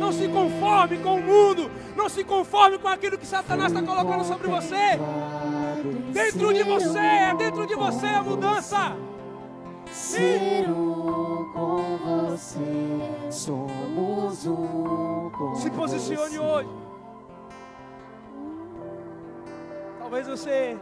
Não 0.05 0.12
se 0.12 0.28
conforme 0.28 0.98
com 0.98 1.16
o 1.16 1.22
mundo. 1.22 1.70
Não 1.96 2.11
se 2.11 2.22
conforme 2.24 2.76
com 2.76 2.88
aquilo 2.88 3.16
que 3.16 3.26
Satanás 3.26 3.72
está 3.72 3.82
colocando 3.82 4.22
sobre 4.22 4.48
você. 4.48 4.98
Dentro 6.12 6.52
de 6.52 6.62
você, 6.62 6.98
é 6.98 7.34
dentro 7.34 7.66
de 7.66 7.74
você 7.74 8.07
a 8.09 8.22
mudança. 8.22 8.94
Com 11.55 12.28
você, 12.28 13.30
somos 13.30 14.46
um 14.46 15.30
com 15.30 15.55
Se 15.55 15.70
posicione 15.70 16.38
hoje. 16.38 16.68
Talvez 20.00 20.26
você, 20.28 20.76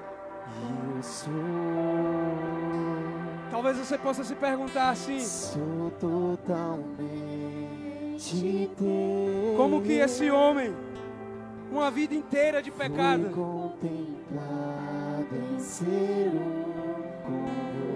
talvez 3.52 3.78
você 3.78 3.98
possa 3.98 4.24
se 4.24 4.34
perguntar 4.34 4.90
assim: 4.90 5.20
sou 5.20 5.92
totalmente. 6.00 7.71
Como 9.56 9.82
que 9.82 9.92
esse 9.92 10.30
homem, 10.30 10.74
uma 11.70 11.90
vida 11.90 12.14
inteira 12.14 12.62
de 12.62 12.70
pecado, 12.70 13.30
contemplado 13.30 15.26
em 15.54 15.58
ser 15.58 16.30
um 16.34 16.62
com 17.24 17.46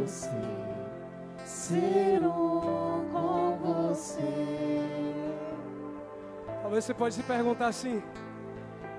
você, 0.05 0.31
ser 1.45 2.23
um 2.23 3.09
com 3.13 3.59
você. 3.63 4.23
talvez 6.63 6.85
você 6.85 6.95
pode 6.95 7.15
se 7.15 7.23
perguntar 7.23 7.69
assim: 7.69 8.03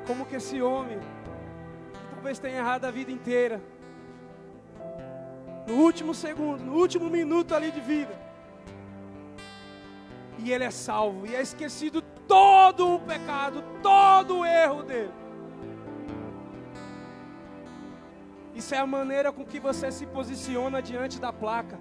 como 0.05 0.26
que 0.26 0.36
esse 0.36 0.61
homem, 0.61 0.99
talvez 2.13 2.39
tenha 2.39 2.57
errado 2.57 2.86
a 2.86 2.91
vida 2.91 3.11
inteira, 3.11 3.61
no 5.68 5.76
último 5.76 6.13
segundo, 6.13 6.63
no 6.63 6.76
último 6.76 7.09
minuto 7.09 7.53
ali 7.53 7.72
de 7.72 7.82
vida, 7.82 8.26
e 10.38 10.51
ele 10.51 10.63
é 10.63 10.71
salvo, 10.71 11.25
e 11.25 11.35
é 11.35 11.41
esquecido 11.41 12.01
todo 12.27 12.95
o 12.95 12.99
pecado, 12.99 13.63
todo 13.81 14.39
o 14.39 14.45
erro 14.45 14.83
dele. 14.83 15.13
Isso 18.53 18.73
é 18.73 18.79
a 18.79 18.88
maneira 18.88 19.31
com 19.31 19.45
que 19.45 19.59
você 19.59 19.91
se 19.91 20.05
posiciona 20.05 20.81
diante 20.81 21.19
da 21.19 21.31
placa. 21.31 21.79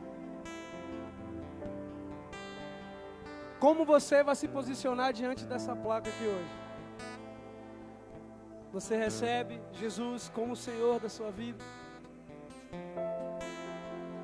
Como 3.58 3.84
você 3.84 4.22
vai 4.22 4.36
se 4.36 4.46
posicionar 4.46 5.12
diante 5.12 5.46
dessa 5.46 5.74
placa 5.74 6.10
aqui 6.10 6.24
hoje? 6.24 6.54
Você 8.72 8.94
recebe 8.96 9.60
Jesus 9.72 10.30
como 10.34 10.54
Senhor 10.54 11.00
da 11.00 11.08
sua 11.08 11.30
vida? 11.30 11.64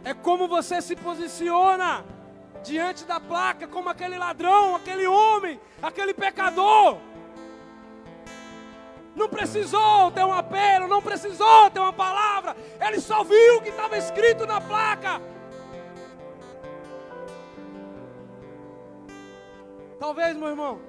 É 0.05 0.12
como 0.12 0.47
você 0.47 0.83
se 0.83 0.95
posiciona 0.95 2.05
diante 2.63 3.05
da 3.05 3.19
placa, 3.19 3.67
como 3.67 3.89
aquele 3.89 4.17
ladrão, 4.17 4.77
aquele 4.77 5.07
homem, 5.07 5.61
aquele 5.83 6.15
pecador. 6.15 6.99
Não 9.15 9.29
precisou 9.29 10.11
ter 10.11 10.25
um 10.25 10.33
apelo, 10.33 10.89
não 10.89 11.03
precisou 11.03 11.71
ter 11.71 11.81
uma 11.81 11.93
palavra, 11.93 12.57
ele 12.81 13.01
só 13.01 13.23
viu 13.23 13.59
o 13.59 13.63
que 13.63 13.69
estava 13.69 13.99
escrito 13.99 14.47
na 14.47 14.61
placa. 14.61 15.21
Talvez, 19.99 20.37
meu 20.37 20.49
irmão, 20.49 20.81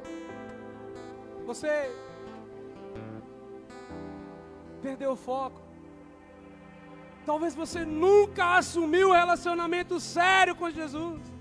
você 1.45 1.91
perdeu 4.81 5.11
o 5.11 5.15
foco. 5.15 5.61
Talvez 7.25 7.55
você 7.55 7.85
nunca 7.85 8.57
assumiu 8.57 9.09
um 9.09 9.13
relacionamento 9.13 9.99
sério 9.99 10.55
com 10.55 10.69
Jesus. 10.69 11.32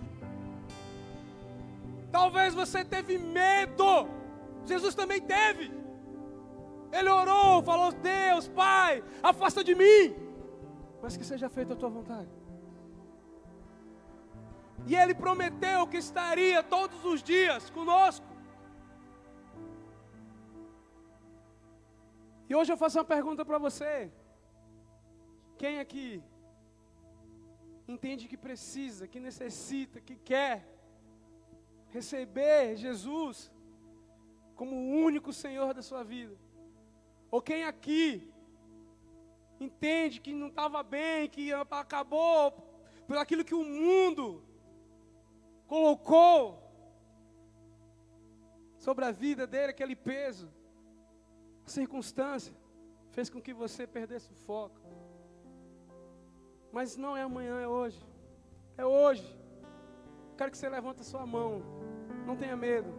Talvez 2.12 2.52
você 2.54 2.84
teve 2.84 3.16
medo. 3.18 3.90
Jesus 4.66 4.94
também 4.94 5.20
teve. 5.20 5.72
Ele 6.92 7.08
orou, 7.08 7.62
falou: 7.62 7.90
Deus, 7.92 8.46
Pai, 8.48 9.02
afasta 9.22 9.64
de 9.64 9.74
mim, 9.74 10.14
mas 11.02 11.16
que 11.16 11.24
seja 11.24 11.48
feita 11.48 11.72
a 11.72 11.76
tua 11.76 11.88
vontade. 11.88 12.30
E 14.86 14.94
Ele 14.94 15.14
prometeu 15.14 15.86
que 15.86 15.96
estaria 15.96 16.62
todos 16.62 17.04
os 17.04 17.22
dias 17.22 17.70
conosco. 17.70 18.26
E 22.48 22.54
hoje 22.54 22.70
eu 22.72 22.76
faço 22.76 22.98
uma 22.98 23.04
pergunta 23.04 23.44
para 23.44 23.58
você. 23.58 24.12
Quem 25.56 25.78
aqui 25.78 26.22
entende 27.88 28.28
que 28.28 28.36
precisa, 28.36 29.08
que 29.08 29.20
necessita, 29.20 30.00
que 30.00 30.16
quer 30.16 30.71
receber 31.92 32.76
Jesus 32.76 33.52
como 34.56 34.74
o 34.74 35.04
único 35.08 35.32
Senhor 35.32 35.72
da 35.74 35.82
sua 35.82 36.02
vida? 36.02 36.36
Ou 37.30 37.40
quem 37.40 37.64
aqui 37.64 38.32
entende 39.60 40.20
que 40.20 40.32
não 40.32 40.48
estava 40.48 40.82
bem, 40.82 41.28
que 41.28 41.52
acabou 41.52 42.50
por 43.06 43.16
aquilo 43.16 43.44
que 43.44 43.54
o 43.54 43.64
mundo 43.64 44.42
colocou 45.66 46.62
sobre 48.78 49.04
a 49.04 49.12
vida 49.12 49.46
dele, 49.46 49.70
aquele 49.70 49.94
peso, 49.94 50.50
a 51.64 51.68
circunstância, 51.68 52.54
fez 53.10 53.30
com 53.30 53.40
que 53.40 53.54
você 53.54 53.86
perdesse 53.86 54.32
o 54.32 54.34
foco. 54.34 54.80
Mas 56.72 56.96
não 56.96 57.16
é 57.16 57.22
amanhã, 57.22 57.60
é 57.60 57.68
hoje. 57.68 58.02
É 58.76 58.84
hoje. 58.84 59.38
Quero 60.36 60.50
que 60.50 60.58
você 60.58 60.68
levante 60.68 61.02
a 61.02 61.04
sua 61.04 61.24
mão. 61.26 61.81
Não 62.26 62.36
tenha 62.36 62.56
medo. 62.56 62.92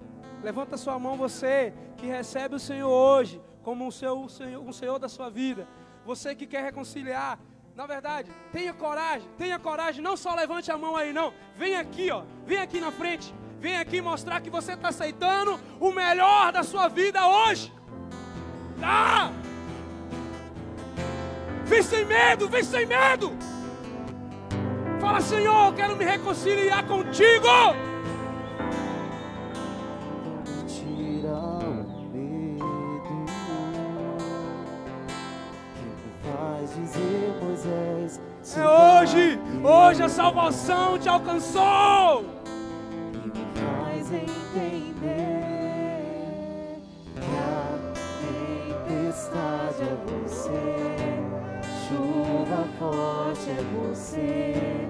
Levanta 0.43 0.77
sua 0.77 0.99
mão, 0.99 1.15
você 1.15 1.73
que 1.97 2.05
recebe 2.05 2.55
o 2.55 2.59
Senhor 2.59 2.89
hoje 2.89 3.41
como 3.63 3.87
o 3.87 3.91
seu, 3.91 4.27
Senhor, 4.27 4.67
o 4.67 4.73
Senhor 4.73 4.99
da 4.99 5.07
sua 5.07 5.29
vida. 5.29 5.67
Você 6.05 6.35
que 6.35 6.45
quer 6.45 6.63
reconciliar. 6.63 7.39
Na 7.75 7.87
verdade, 7.87 8.29
tenha 8.51 8.73
coragem, 8.73 9.27
tenha 9.37 9.57
coragem. 9.57 10.03
Não 10.03 10.15
só 10.15 10.35
levante 10.35 10.71
a 10.71 10.77
mão 10.77 10.95
aí, 10.95 11.11
não. 11.11 11.33
Vem 11.57 11.75
aqui, 11.75 12.11
ó. 12.11 12.23
Vem 12.45 12.57
aqui 12.57 12.79
na 12.79 12.91
frente. 12.91 13.33
Vem 13.59 13.77
aqui 13.77 14.01
mostrar 14.01 14.41
que 14.41 14.49
você 14.49 14.73
está 14.73 14.89
aceitando 14.89 15.59
o 15.79 15.91
melhor 15.91 16.51
da 16.51 16.61
sua 16.61 16.87
vida 16.87 17.25
hoje. 17.25 17.73
Tá? 18.79 19.31
Vem 21.65 21.81
sem 21.81 22.05
medo, 22.05 22.49
vem 22.49 22.63
sem 22.63 22.85
medo. 22.85 23.31
Fala, 24.99 25.21
Senhor, 25.21 25.67
eu 25.67 25.73
quero 25.73 25.95
me 25.95 26.03
reconciliar 26.03 26.85
contigo. 26.85 27.47
É 38.55 38.67
hoje, 38.67 39.39
hoje 39.63 40.03
a 40.03 40.09
salvação 40.09 40.99
te 40.99 41.09
alcançou. 41.09 42.23
E 43.13 43.27
me 43.27 43.45
faz 43.55 44.11
entender 44.11 45.49
que 47.15 47.35
a 47.35 47.79
tempestade 48.85 49.81
é 49.81 49.97
você, 50.05 50.61
chuva 51.87 52.67
forte 52.77 53.49
é 53.49 53.63
você, 53.75 54.87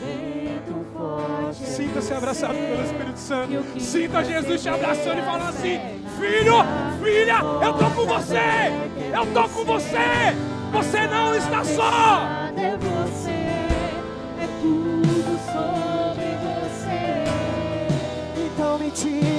vento 0.00 0.84
forte 0.92 1.62
é 1.62 1.66
Sinta-se 1.66 2.12
abraçado 2.12 2.54
pelo 2.54 2.82
Espírito 2.82 3.18
Santo. 3.20 3.80
Sinta 3.80 4.24
Jesus 4.24 4.62
te 4.62 4.68
abraçando 4.68 5.20
e 5.20 5.22
falando 5.22 5.48
assim: 5.50 5.78
persegue 5.78 6.06
Filho, 6.18 6.54
filha, 7.04 7.40
eu 7.62 7.72
tô 7.74 7.90
com 7.90 8.06
você. 8.06 8.72
Eu 9.14 9.26
tô 9.32 9.48
com 9.48 9.64
você. 9.64 10.34
Você 10.72 11.06
não 11.06 11.34
está 11.36 11.64
só. 11.64 12.45
Então 18.98 19.35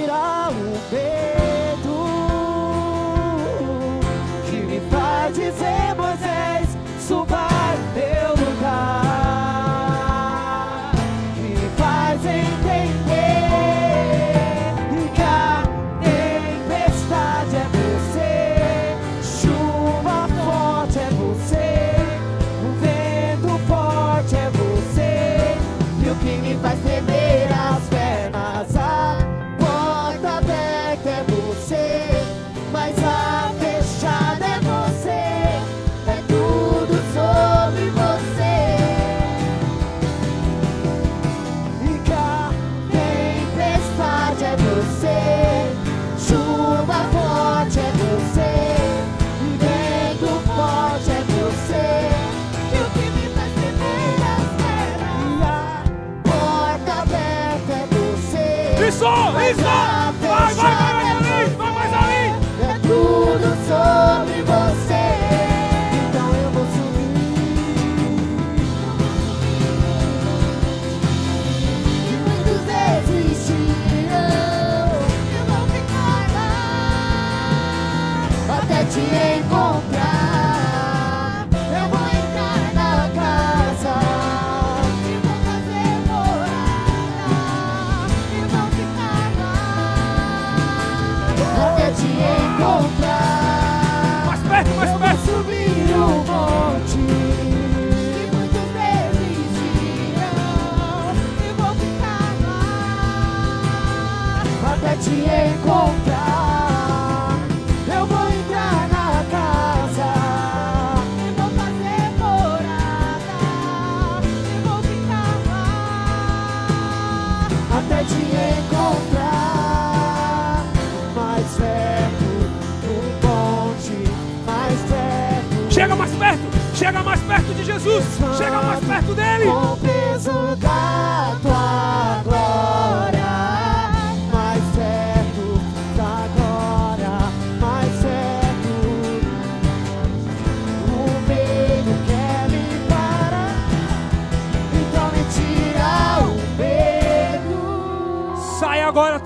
Chega 125.78 125.96
mais 125.96 126.12
perto. 126.16 126.40
Chega 126.74 127.04
mais 127.04 127.20
perto 127.22 127.54
de 127.54 127.64
Jesus. 127.64 128.04
Chega 128.36 128.62
mais 128.64 128.80
perto 128.84 129.14
dele. 129.14 129.46
Com 129.46 129.78
peso 129.78 130.56
da 130.56 131.38
tua 131.40 132.22
glória, 132.24 132.77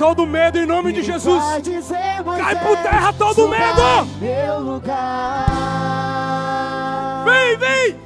todo 0.01 0.25
medo 0.25 0.57
em 0.57 0.65
nome 0.65 0.91
de 0.91 1.03
Jesus. 1.03 1.43
Cai 2.39 2.55
por 2.55 2.75
terra 2.77 3.13
todo 3.13 3.47
medo. 3.47 4.07
Vem, 7.23 7.57
vem. 7.57 8.00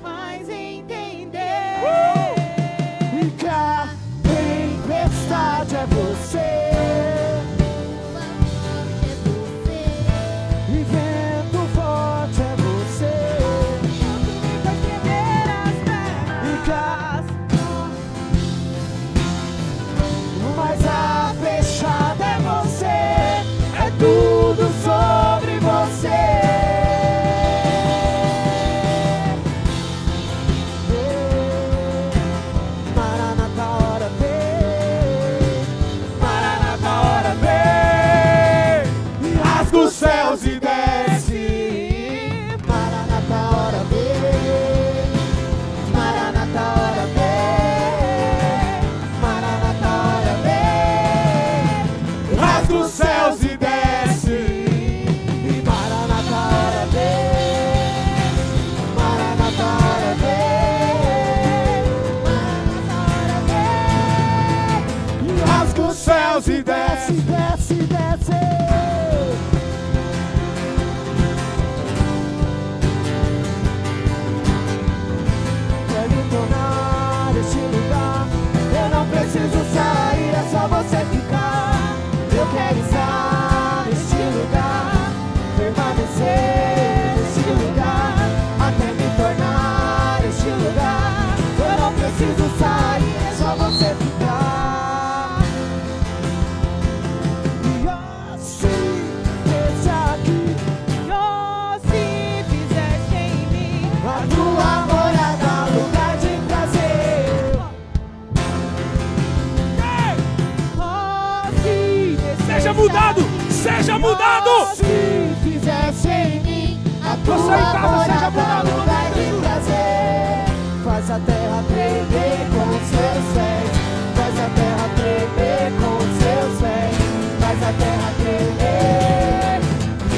Você 117.26 117.54
em 117.54 117.66
casa 117.72 118.04
seja 118.06 118.30
mudado 118.30 118.70
no 118.70 118.78
nome 118.78 119.10
de 119.14 119.24
Jesus. 119.24 119.40
prazer. 119.42 120.46
Faz 120.84 121.10
a 121.10 121.20
terra 121.20 121.64
tremer 121.68 122.46
com 122.54 122.70
seus 122.86 123.26
pés. 123.34 123.70
Faz 124.16 124.36
a 124.40 124.50
terra 124.56 124.86
tremer 124.96 125.72
com 125.82 125.98
seus 126.22 126.54
pés. 126.62 126.94
Faz 127.40 127.60
a 127.64 127.72
terra 127.74 128.10
tremer. 128.22 129.60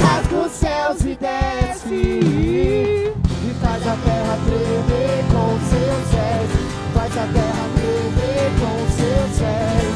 Rasga 0.04 0.36
os 0.36 0.52
céus 0.52 1.00
e 1.02 1.16
desce. 1.16 1.96
E 1.96 3.56
faz 3.62 3.88
a 3.88 3.96
terra 4.04 4.38
tremer 4.46 5.24
com 5.32 5.50
seus 5.70 6.08
pés. 6.12 6.50
Faz 6.94 7.14
a 7.18 7.26
terra 7.34 7.66
tremer 7.76 8.50
com 8.60 8.76
seus 8.92 9.34
pés. 9.40 9.88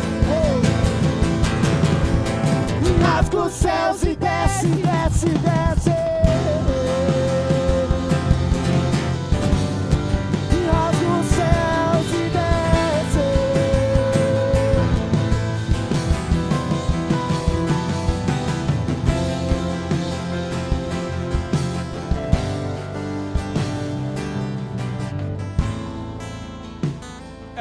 Rasga 3.04 3.38
os 3.38 3.54
céus 3.54 4.04
e 4.04 4.16
desce, 4.16 4.68
desce, 4.68 5.30
desce. 5.30 5.71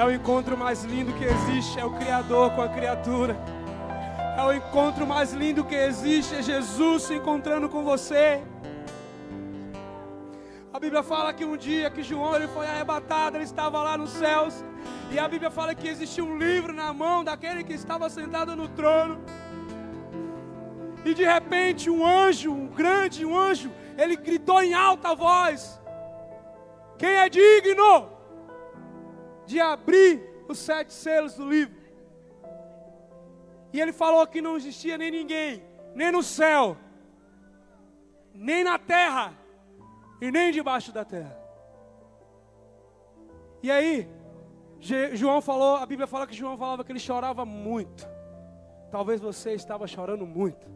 É 0.01 0.05
o 0.05 0.11
encontro 0.11 0.57
mais 0.57 0.83
lindo 0.83 1.13
que 1.13 1.25
existe, 1.25 1.79
é 1.79 1.85
o 1.85 1.91
Criador 1.91 2.53
com 2.53 2.63
a 2.63 2.69
criatura. 2.71 3.37
É 4.35 4.43
o 4.43 4.51
encontro 4.51 5.07
mais 5.07 5.35
lindo 5.35 5.63
que 5.63 5.75
existe, 5.75 6.37
é 6.37 6.43
Jesus 6.43 7.03
se 7.03 7.15
encontrando 7.17 7.69
com 7.69 7.85
você. 7.85 8.43
A 10.73 10.81
Bíblia 10.81 11.03
fala 11.03 11.35
que 11.35 11.45
um 11.45 11.55
dia 11.55 11.91
que 11.91 12.03
João 12.03 12.35
ele 12.35 12.49
foi 12.49 12.67
arrebatado, 12.67 13.37
ele 13.37 13.45
estava 13.45 13.83
lá 13.83 13.99
nos 13.99 14.09
céus. 14.13 14.65
E 15.11 15.19
a 15.19 15.29
Bíblia 15.29 15.51
fala 15.51 15.75
que 15.75 15.87
existia 15.87 16.25
um 16.25 16.39
livro 16.39 16.73
na 16.73 16.95
mão 16.95 17.23
daquele 17.23 17.63
que 17.63 17.75
estava 17.75 18.09
sentado 18.09 18.57
no 18.57 18.69
trono. 18.69 19.21
E 21.05 21.13
de 21.13 21.25
repente 21.25 21.91
um 21.91 22.07
anjo, 22.07 22.51
um 22.51 22.69
grande 22.69 23.23
anjo, 23.31 23.71
ele 23.99 24.17
gritou 24.17 24.63
em 24.63 24.73
alta 24.73 25.15
voz: 25.15 25.79
Quem 26.97 27.11
é 27.11 27.29
digno 27.29 28.19
de 29.51 29.61
abrir 29.61 30.13
os 30.49 30.59
sete 30.59 30.93
selos 30.93 31.35
do 31.35 31.49
livro? 31.49 31.75
E 33.73 33.81
ele 33.81 33.93
falou 33.93 34.27
que 34.27 34.41
não 34.41 34.57
existia 34.57 34.97
nem 34.97 35.11
ninguém, 35.11 35.63
nem 35.95 36.11
no 36.11 36.23
céu, 36.23 36.77
nem 38.35 38.63
na 38.65 38.79
terra, 38.79 39.27
e 40.21 40.31
nem 40.31 40.53
debaixo 40.53 40.93
da 40.93 41.05
terra. 41.05 41.37
E 43.63 43.71
aí, 43.71 44.09
João 45.13 45.41
falou, 45.41 45.77
a 45.77 45.87
Bíblia 45.87 46.07
fala 46.07 46.27
que 46.27 46.35
João 46.35 46.57
falava 46.57 46.85
que 46.85 46.93
ele 46.93 46.99
chorava 46.99 47.45
muito. 47.45 48.09
Talvez 48.91 49.21
você 49.21 49.53
estava 49.53 49.87
chorando 49.87 50.27
muito. 50.27 50.69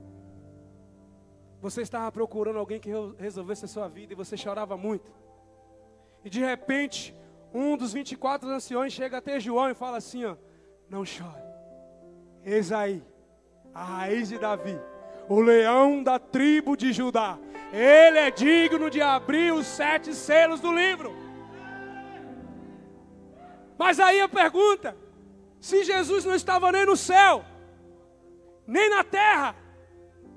Você 1.60 1.80
estava 1.82 2.10
procurando 2.12 2.58
alguém 2.58 2.78
que 2.78 2.90
re- 2.90 3.14
resolvesse 3.18 3.64
a 3.64 3.68
sua 3.68 3.88
vida 3.88 4.12
e 4.12 4.16
você 4.16 4.36
chorava 4.36 4.76
muito. 4.76 5.10
E 6.24 6.30
de 6.30 6.40
repente, 6.40 7.14
um 7.54 7.76
dos 7.76 7.92
24 7.92 8.48
anciões 8.50 8.92
chega 8.92 9.18
até 9.18 9.38
João 9.38 9.70
e 9.70 9.74
fala 9.74 9.98
assim: 9.98 10.24
ó, 10.24 10.36
Não 10.90 11.04
chore. 11.04 11.44
Eis 12.44 12.72
aí, 12.72 13.02
a 13.72 13.84
raiz 13.84 14.28
de 14.28 14.38
Davi, 14.38 14.78
o 15.28 15.40
leão 15.40 16.02
da 16.02 16.18
tribo 16.18 16.76
de 16.76 16.92
Judá. 16.92 17.38
Ele 17.72 18.18
é 18.18 18.30
digno 18.30 18.90
de 18.90 19.00
abrir 19.00 19.52
os 19.52 19.66
sete 19.66 20.14
selos 20.14 20.60
do 20.60 20.72
livro. 20.72 21.14
Mas 23.78 24.00
aí 24.00 24.20
a 24.20 24.28
pergunta: 24.28 24.96
se 25.60 25.84
Jesus 25.84 26.24
não 26.24 26.34
estava 26.34 26.72
nem 26.72 26.84
no 26.84 26.96
céu, 26.96 27.44
nem 28.66 28.90
na 28.90 29.04
terra, 29.04 29.56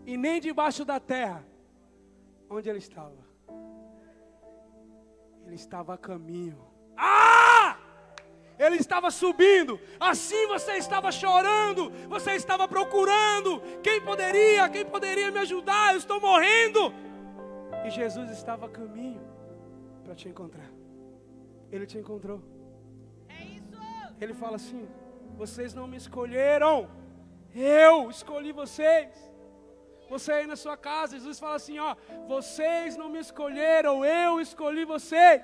e 0.06 0.16
nem 0.16 0.40
debaixo 0.40 0.86
da 0.86 1.00
terra, 1.00 1.44
onde 2.50 2.70
ele 2.70 2.80
estava? 2.80 3.28
Ele 5.46 5.56
estava 5.56 5.96
a 5.96 5.98
caminho. 5.98 6.67
Ah! 6.98 7.78
Ele 8.60 8.78
estava 8.78 9.12
subindo, 9.12 9.80
assim 10.00 10.48
você 10.48 10.74
estava 10.74 11.12
chorando, 11.12 11.92
você 12.10 12.32
estava 12.32 12.68
procurando. 12.68 13.62
Quem 13.84 14.02
poderia, 14.02 14.68
quem 14.68 14.84
poderia 14.84 15.30
me 15.30 15.40
ajudar? 15.40 15.92
Eu 15.92 16.00
estou 16.00 16.20
morrendo. 16.20 16.92
E 17.86 17.92
Jesus 17.92 18.32
estava 18.32 18.66
a 18.66 18.70
caminho 18.70 19.22
para 20.04 20.16
te 20.16 20.28
encontrar. 20.28 20.72
Ele 21.72 21.86
te 21.86 22.00
encontrou. 22.00 22.42
Ele 24.20 24.34
fala 24.34 24.56
assim: 24.56 24.88
vocês 25.36 25.74
não 25.76 25.86
me 25.86 25.98
escolheram, 25.98 26.90
eu 27.54 28.10
escolhi 28.10 28.52
vocês. 28.52 29.10
Você 30.10 30.32
aí 30.32 30.48
na 30.48 30.56
sua 30.56 30.76
casa, 30.76 31.18
Jesus 31.18 31.38
fala 31.38 31.58
assim: 31.58 31.78
ó, 31.78 31.96
vocês 32.28 32.98
não 32.98 33.10
me 33.10 33.20
escolheram, 33.20 34.04
eu 34.04 34.42
escolhi 34.42 34.86
vocês. 34.86 35.42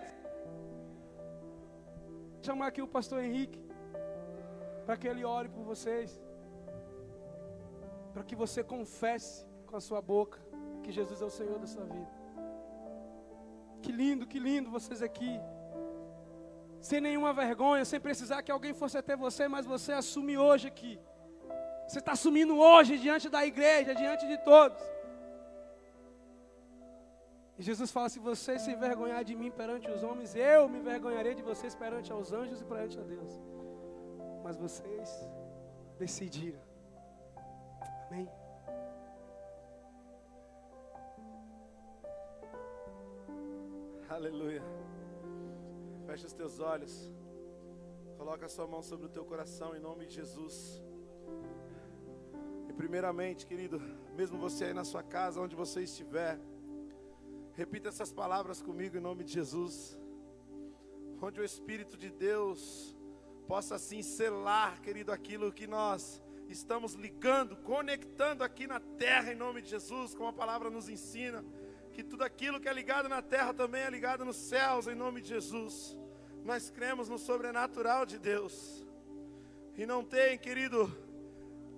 Chamar 2.45 2.67
aqui 2.67 2.81
o 2.81 2.87
pastor 2.87 3.23
Henrique, 3.23 3.59
para 4.85 4.97
que 4.97 5.07
ele 5.07 5.23
ore 5.23 5.49
por 5.55 5.63
vocês, 5.63 6.21
para 8.13 8.23
que 8.23 8.35
você 8.35 8.61
confesse 8.61 9.45
com 9.65 9.77
a 9.77 9.81
sua 9.87 10.01
boca 10.01 10.39
que 10.83 10.91
Jesus 10.91 11.21
é 11.21 11.25
o 11.25 11.29
Senhor 11.29 11.57
da 11.57 11.65
sua 11.65 11.85
vida. 11.85 12.11
Que 13.81 13.91
lindo, 13.91 14.27
que 14.27 14.39
lindo 14.39 14.69
vocês 14.69 15.01
aqui 15.01 15.33
sem 16.89 16.99
nenhuma 16.99 17.31
vergonha, 17.31 17.85
sem 17.85 17.97
precisar 18.07 18.43
que 18.43 18.51
alguém 18.51 18.73
fosse 18.73 18.97
até 18.97 19.15
você, 19.15 19.47
mas 19.47 19.65
você 19.65 19.93
assume 19.93 20.37
hoje 20.37 20.67
aqui. 20.67 20.99
Você 21.87 21.99
está 21.99 22.11
assumindo 22.11 22.57
hoje 22.57 22.97
diante 22.97 23.29
da 23.29 23.45
igreja, 23.45 23.95
diante 23.95 24.27
de 24.27 24.37
todos. 24.39 24.77
Jesus 27.69 27.89
fala: 27.91 28.09
se 28.09 28.19
vocês 28.19 28.61
se 28.61 28.71
envergonhar 28.71 29.23
de 29.23 29.35
mim 29.35 29.51
perante 29.51 29.89
os 29.89 30.03
homens, 30.03 30.35
eu 30.35 30.67
me 30.67 30.79
envergonharei 30.79 31.33
de 31.33 31.41
vocês 31.41 31.73
perante 31.73 32.11
aos 32.11 32.31
anjos 32.31 32.61
e 32.61 32.65
perante 32.65 32.99
a 32.99 33.03
Deus. 33.03 33.31
Mas 34.43 34.57
vocês 34.57 35.09
decidiram. 35.97 36.61
Amém? 38.07 38.29
Aleluia. 44.09 44.61
Fecha 46.05 46.27
os 46.27 46.33
teus 46.33 46.59
olhos. 46.59 47.11
Coloca 48.17 48.45
a 48.45 48.49
sua 48.49 48.67
mão 48.67 48.81
sobre 48.83 49.05
o 49.07 49.09
teu 49.09 49.25
coração 49.25 49.75
em 49.75 49.79
nome 49.79 50.05
de 50.05 50.15
Jesus. 50.15 50.55
E 52.69 52.73
primeiramente, 52.73 53.45
querido, 53.45 53.79
mesmo 54.15 54.37
você 54.37 54.65
aí 54.65 54.73
na 54.73 54.83
sua 54.83 55.01
casa, 55.01 55.41
onde 55.41 55.55
você 55.55 55.81
estiver, 55.83 56.39
repita 57.55 57.89
essas 57.89 58.11
palavras 58.11 58.61
comigo 58.61 58.97
em 58.97 58.99
nome 58.99 59.23
de 59.23 59.33
Jesus. 59.33 59.97
Onde 61.21 61.39
o 61.39 61.43
Espírito 61.43 61.95
de 61.95 62.09
Deus 62.09 62.97
possa 63.47 63.75
assim 63.75 64.01
selar, 64.01 64.81
querido, 64.81 65.11
aquilo 65.11 65.51
que 65.51 65.67
nós 65.67 66.21
estamos 66.49 66.93
ligando, 66.93 67.55
conectando 67.57 68.43
aqui 68.43 68.67
na 68.67 68.79
terra 68.79 69.31
em 69.31 69.35
nome 69.35 69.61
de 69.61 69.69
Jesus, 69.69 70.13
como 70.13 70.29
a 70.29 70.33
palavra 70.33 70.69
nos 70.69 70.89
ensina 70.89 71.43
que 71.93 72.03
tudo 72.03 72.23
aquilo 72.23 72.59
que 72.59 72.67
é 72.67 72.73
ligado 72.73 73.07
na 73.07 73.21
terra 73.21 73.53
também 73.53 73.83
é 73.83 73.89
ligado 73.89 74.25
nos 74.25 74.35
céus, 74.35 74.87
em 74.87 74.95
nome 74.95 75.21
de 75.21 75.29
Jesus. 75.29 75.95
Nós 76.43 76.69
cremos 76.71 77.07
no 77.07 77.19
sobrenatural 77.19 78.05
de 78.05 78.17
Deus. 78.17 78.85
E 79.77 79.85
não 79.85 80.03
tem, 80.03 80.37
querido, 80.37 80.91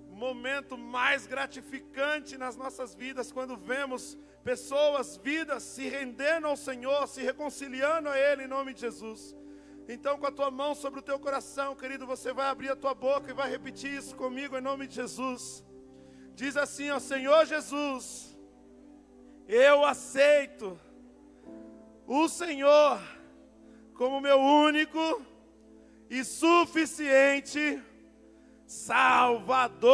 momento 0.09 0.77
mais 0.77 1.27
gratificante 1.27 2.37
nas 2.37 2.55
nossas 2.55 2.95
vidas 2.95 3.31
quando 3.31 3.57
vemos 3.57 4.17
pessoas, 4.45 5.17
vidas 5.17 5.63
se 5.63 5.89
rendendo 5.89 6.45
ao 6.45 6.55
Senhor, 6.55 7.07
se 7.07 7.21
reconciliando 7.23 8.09
a 8.09 8.17
Ele 8.17 8.43
em 8.43 8.47
nome 8.47 8.75
de 8.75 8.81
Jesus. 8.81 9.35
Então, 9.89 10.19
com 10.19 10.27
a 10.27 10.31
tua 10.31 10.51
mão 10.51 10.75
sobre 10.75 10.99
o 10.99 11.03
teu 11.03 11.17
coração, 11.19 11.75
querido, 11.75 12.05
você 12.05 12.31
vai 12.31 12.45
abrir 12.47 12.69
a 12.69 12.75
tua 12.75 12.93
boca 12.93 13.31
e 13.31 13.33
vai 13.33 13.49
repetir 13.49 13.91
isso 13.91 14.15
comigo 14.15 14.55
em 14.55 14.61
nome 14.61 14.85
de 14.85 14.93
Jesus. 14.93 15.63
Diz 16.35 16.55
assim, 16.55 16.91
ó 16.91 16.99
Senhor 16.99 17.43
Jesus, 17.47 18.37
eu 19.47 19.83
aceito 19.83 20.79
o 22.05 22.29
Senhor 22.29 23.01
como 23.95 24.21
meu 24.21 24.39
único 24.39 25.25
e 26.07 26.23
suficiente 26.23 27.81
Salvador. 28.67 29.85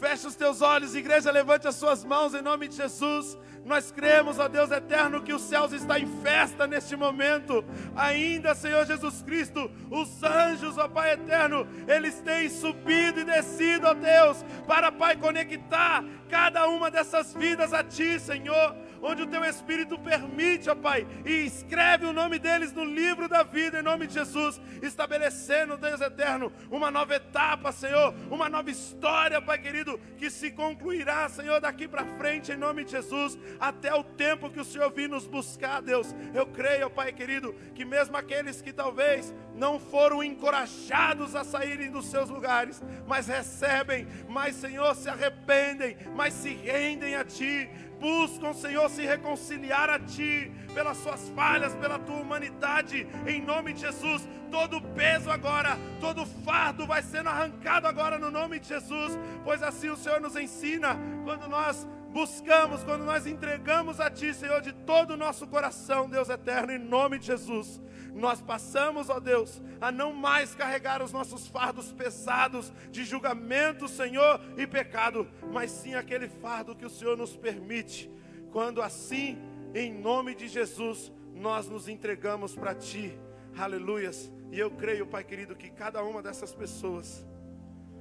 Feche 0.00 0.26
os 0.26 0.34
teus 0.34 0.62
olhos, 0.62 0.94
igreja, 0.94 1.30
levante 1.30 1.68
as 1.68 1.74
suas 1.74 2.02
mãos 2.06 2.32
em 2.32 2.40
nome 2.40 2.66
de 2.68 2.74
Jesus. 2.74 3.36
Nós 3.66 3.92
cremos, 3.92 4.38
ó 4.38 4.48
Deus 4.48 4.70
eterno, 4.70 5.22
que 5.22 5.34
os 5.34 5.42
céus 5.42 5.72
estão 5.72 5.94
em 5.94 6.06
festa 6.22 6.66
neste 6.66 6.96
momento. 6.96 7.62
Ainda, 7.94 8.54
Senhor 8.54 8.86
Jesus 8.86 9.20
Cristo, 9.20 9.70
os 9.90 10.22
anjos, 10.22 10.78
ó 10.78 10.88
Pai 10.88 11.12
eterno, 11.12 11.68
eles 11.86 12.18
têm 12.22 12.48
subido 12.48 13.20
e 13.20 13.24
descido, 13.24 13.88
ó 13.88 13.92
Deus, 13.92 14.42
para, 14.66 14.90
Pai, 14.90 15.16
conectar 15.16 16.02
cada 16.30 16.66
uma 16.66 16.90
dessas 16.90 17.34
vidas 17.34 17.74
a 17.74 17.84
Ti, 17.84 18.18
Senhor, 18.18 18.74
onde 19.02 19.22
o 19.22 19.26
Teu 19.26 19.44
Espírito 19.44 19.98
permite, 19.98 20.68
ó 20.70 20.74
Pai, 20.74 21.06
e 21.24 21.46
escreve 21.46 22.06
o 22.06 22.12
nome 22.12 22.38
deles 22.38 22.72
no 22.72 22.84
livro 22.84 23.28
da 23.28 23.42
vida, 23.42 23.80
em 23.80 23.82
nome 23.82 24.06
de 24.06 24.14
Jesus, 24.14 24.60
estabelecendo, 24.82 25.76
Deus 25.76 26.00
eterno, 26.00 26.52
uma 26.70 26.90
nova 26.90 27.14
etapa, 27.14 27.72
Senhor, 27.72 28.14
uma 28.30 28.48
nova 28.48 28.70
história, 28.70 29.40
Pai 29.40 29.58
querido, 29.58 29.98
que 30.16 30.30
se 30.30 30.50
concluirá, 30.50 31.28
Senhor, 31.28 31.60
daqui 31.60 31.88
para 31.88 32.04
frente, 32.04 32.52
em 32.52 32.56
nome 32.56 32.84
de 32.84 32.92
Jesus, 32.92 33.38
até 33.58 33.94
o 33.94 34.04
tempo 34.04 34.50
que 34.50 34.60
o 34.60 34.64
Senhor 34.64 34.90
vir 34.92 35.08
nos 35.08 35.26
buscar, 35.26 35.80
Deus. 35.80 36.14
Eu 36.34 36.46
creio, 36.46 36.90
Pai 36.90 37.12
querido, 37.12 37.54
que 37.74 37.84
mesmo 37.84 38.16
aqueles 38.16 38.60
que 38.60 38.72
talvez 38.72 39.34
não 39.54 39.78
foram 39.78 40.22
encorajados 40.22 41.34
a 41.34 41.44
saírem 41.44 41.90
dos 41.90 42.06
seus 42.06 42.30
lugares, 42.30 42.82
mas 43.06 43.26
recebem, 43.26 44.06
mas, 44.28 44.56
Senhor, 44.56 44.94
se 44.94 45.08
arrependem, 45.08 45.96
mas 46.14 46.34
se 46.34 46.50
rendem 46.50 47.14
a 47.14 47.24
Ti, 47.24 47.68
buscam, 48.00 48.52
Senhor, 48.54 48.88
se 48.88 49.04
reconciliar 49.06 49.90
a 49.90 49.98
Ti, 49.98 50.50
pelas 50.74 50.96
suas 50.96 51.28
falhas, 51.30 51.74
pela 51.74 51.98
Tua 51.98 52.16
humanidade, 52.16 53.06
em 53.26 53.40
nome 53.40 53.74
de 53.74 53.80
Jesus. 53.82 54.26
Todo 54.50 54.82
peso 54.82 55.30
agora, 55.30 55.78
todo 56.00 56.26
fardo 56.26 56.86
vai 56.86 57.02
sendo 57.02 57.28
arrancado 57.28 57.86
agora 57.86 58.18
no 58.18 58.30
nome 58.30 58.58
de 58.58 58.68
Jesus, 58.68 59.16
pois 59.44 59.62
assim 59.62 59.90
o 59.90 59.96
Senhor 59.96 60.20
nos 60.20 60.34
ensina 60.34 60.96
quando 61.24 61.48
nós 61.48 61.86
buscamos, 62.12 62.82
quando 62.82 63.04
nós 63.04 63.26
entregamos 63.26 64.00
a 64.00 64.10
Ti, 64.10 64.34
Senhor, 64.34 64.60
de 64.60 64.72
todo 64.72 65.12
o 65.12 65.16
nosso 65.16 65.46
coração, 65.46 66.08
Deus 66.08 66.28
eterno, 66.28 66.72
em 66.72 66.78
nome 66.78 67.18
de 67.18 67.26
Jesus. 67.26 67.80
Nós 68.14 68.40
passamos, 68.40 69.08
ó 69.08 69.20
Deus, 69.20 69.60
a 69.80 69.90
não 69.92 70.12
mais 70.12 70.54
carregar 70.54 71.02
os 71.02 71.12
nossos 71.12 71.46
fardos 71.46 71.92
pesados 71.92 72.72
de 72.90 73.04
julgamento, 73.04 73.88
Senhor, 73.88 74.40
e 74.56 74.66
pecado, 74.66 75.28
mas 75.52 75.70
sim 75.70 75.94
aquele 75.94 76.28
fardo 76.28 76.74
que 76.74 76.84
o 76.84 76.90
Senhor 76.90 77.16
nos 77.16 77.36
permite, 77.36 78.10
quando 78.50 78.82
assim, 78.82 79.38
em 79.74 79.92
nome 79.92 80.34
de 80.34 80.48
Jesus, 80.48 81.12
nós 81.34 81.68
nos 81.68 81.88
entregamos 81.88 82.54
para 82.54 82.74
Ti. 82.74 83.18
Aleluias. 83.56 84.30
E 84.50 84.58
eu 84.58 84.70
creio, 84.70 85.06
Pai 85.06 85.22
querido, 85.22 85.54
que 85.54 85.70
cada 85.70 86.02
uma 86.02 86.20
dessas 86.20 86.52
pessoas 86.52 87.24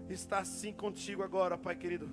está 0.10 0.40
assim 0.40 0.74
contigo 0.74 1.22
agora, 1.22 1.58
Pai 1.58 1.76
querido, 1.76 2.10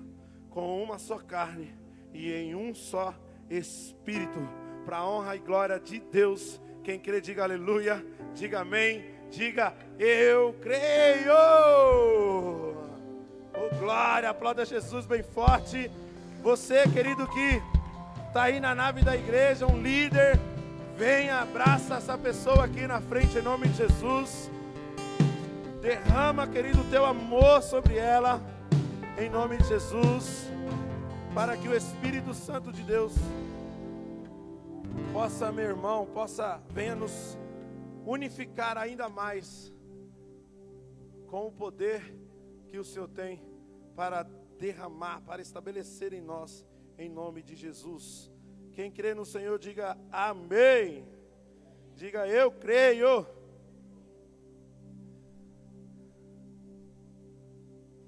com 0.49 0.83
uma 0.83 0.99
só 0.99 1.17
carne 1.17 1.75
e 2.13 2.31
em 2.31 2.55
um 2.55 2.73
só 2.73 3.13
espírito, 3.49 4.39
para 4.85 4.97
a 4.97 5.09
honra 5.09 5.35
e 5.35 5.39
glória 5.39 5.79
de 5.79 5.99
Deus. 5.99 6.61
Quem 6.87 6.97
crê, 6.97 7.19
diga 7.19 7.43
aleluia, 7.43 8.01
diga 8.33 8.61
amém, 8.61 9.03
diga 9.29 9.73
eu 9.99 10.55
creio. 10.61 11.33
Oh, 13.53 13.75
glória, 13.77 14.29
aplauda 14.29 14.63
Jesus 14.63 15.05
bem 15.05 15.21
forte. 15.21 15.91
Você, 16.41 16.87
querido, 16.87 17.27
que 17.27 17.61
está 18.25 18.43
aí 18.43 18.61
na 18.61 18.73
nave 18.73 19.01
da 19.01 19.17
igreja, 19.17 19.67
um 19.67 19.81
líder, 19.81 20.39
venha, 20.95 21.41
abraça 21.41 21.95
essa 21.95 22.17
pessoa 22.17 22.63
aqui 22.63 22.87
na 22.87 23.01
frente, 23.01 23.37
em 23.37 23.41
nome 23.41 23.67
de 23.67 23.79
Jesus. 23.79 24.49
Derrama, 25.81 26.47
querido, 26.47 26.85
teu 26.89 27.03
amor 27.03 27.61
sobre 27.63 27.97
ela, 27.97 28.41
em 29.17 29.29
nome 29.29 29.57
de 29.57 29.67
Jesus 29.67 30.47
para 31.37 31.55
que 31.55 31.67
o 31.67 31.77
Espírito 31.77 32.33
Santo 32.33 32.73
de 32.73 32.81
Deus 32.81 33.13
possa, 35.13 35.51
meu 35.51 35.65
irmão, 35.65 36.05
possa 36.05 36.61
venha 36.69 36.95
nos 36.95 37.37
unificar 38.05 38.77
ainda 38.77 39.09
mais 39.09 39.73
com 41.27 41.47
o 41.47 41.51
poder 41.51 42.15
que 42.67 42.77
o 42.77 42.83
Senhor 42.83 43.07
tem 43.09 43.41
para 43.95 44.23
derramar, 44.57 45.21
para 45.21 45.41
estabelecer 45.41 46.13
em 46.13 46.21
nós, 46.21 46.65
em 46.97 47.09
nome 47.09 47.41
de 47.43 47.55
Jesus. 47.55 48.31
Quem 48.73 48.91
crê 48.91 49.13
no 49.13 49.25
Senhor, 49.25 49.57
diga 49.59 49.97
amém. 50.11 51.07
Diga 51.95 52.27
eu 52.27 52.51
creio. 52.51 53.25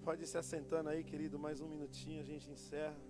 Pode 0.03 0.23
ir 0.23 0.27
se 0.27 0.37
assentando 0.37 0.89
aí, 0.89 1.03
querido, 1.03 1.37
mais 1.37 1.59
um 1.61 1.67
minutinho, 1.67 2.21
a 2.21 2.23
gente 2.23 2.49
encerra. 2.49 3.08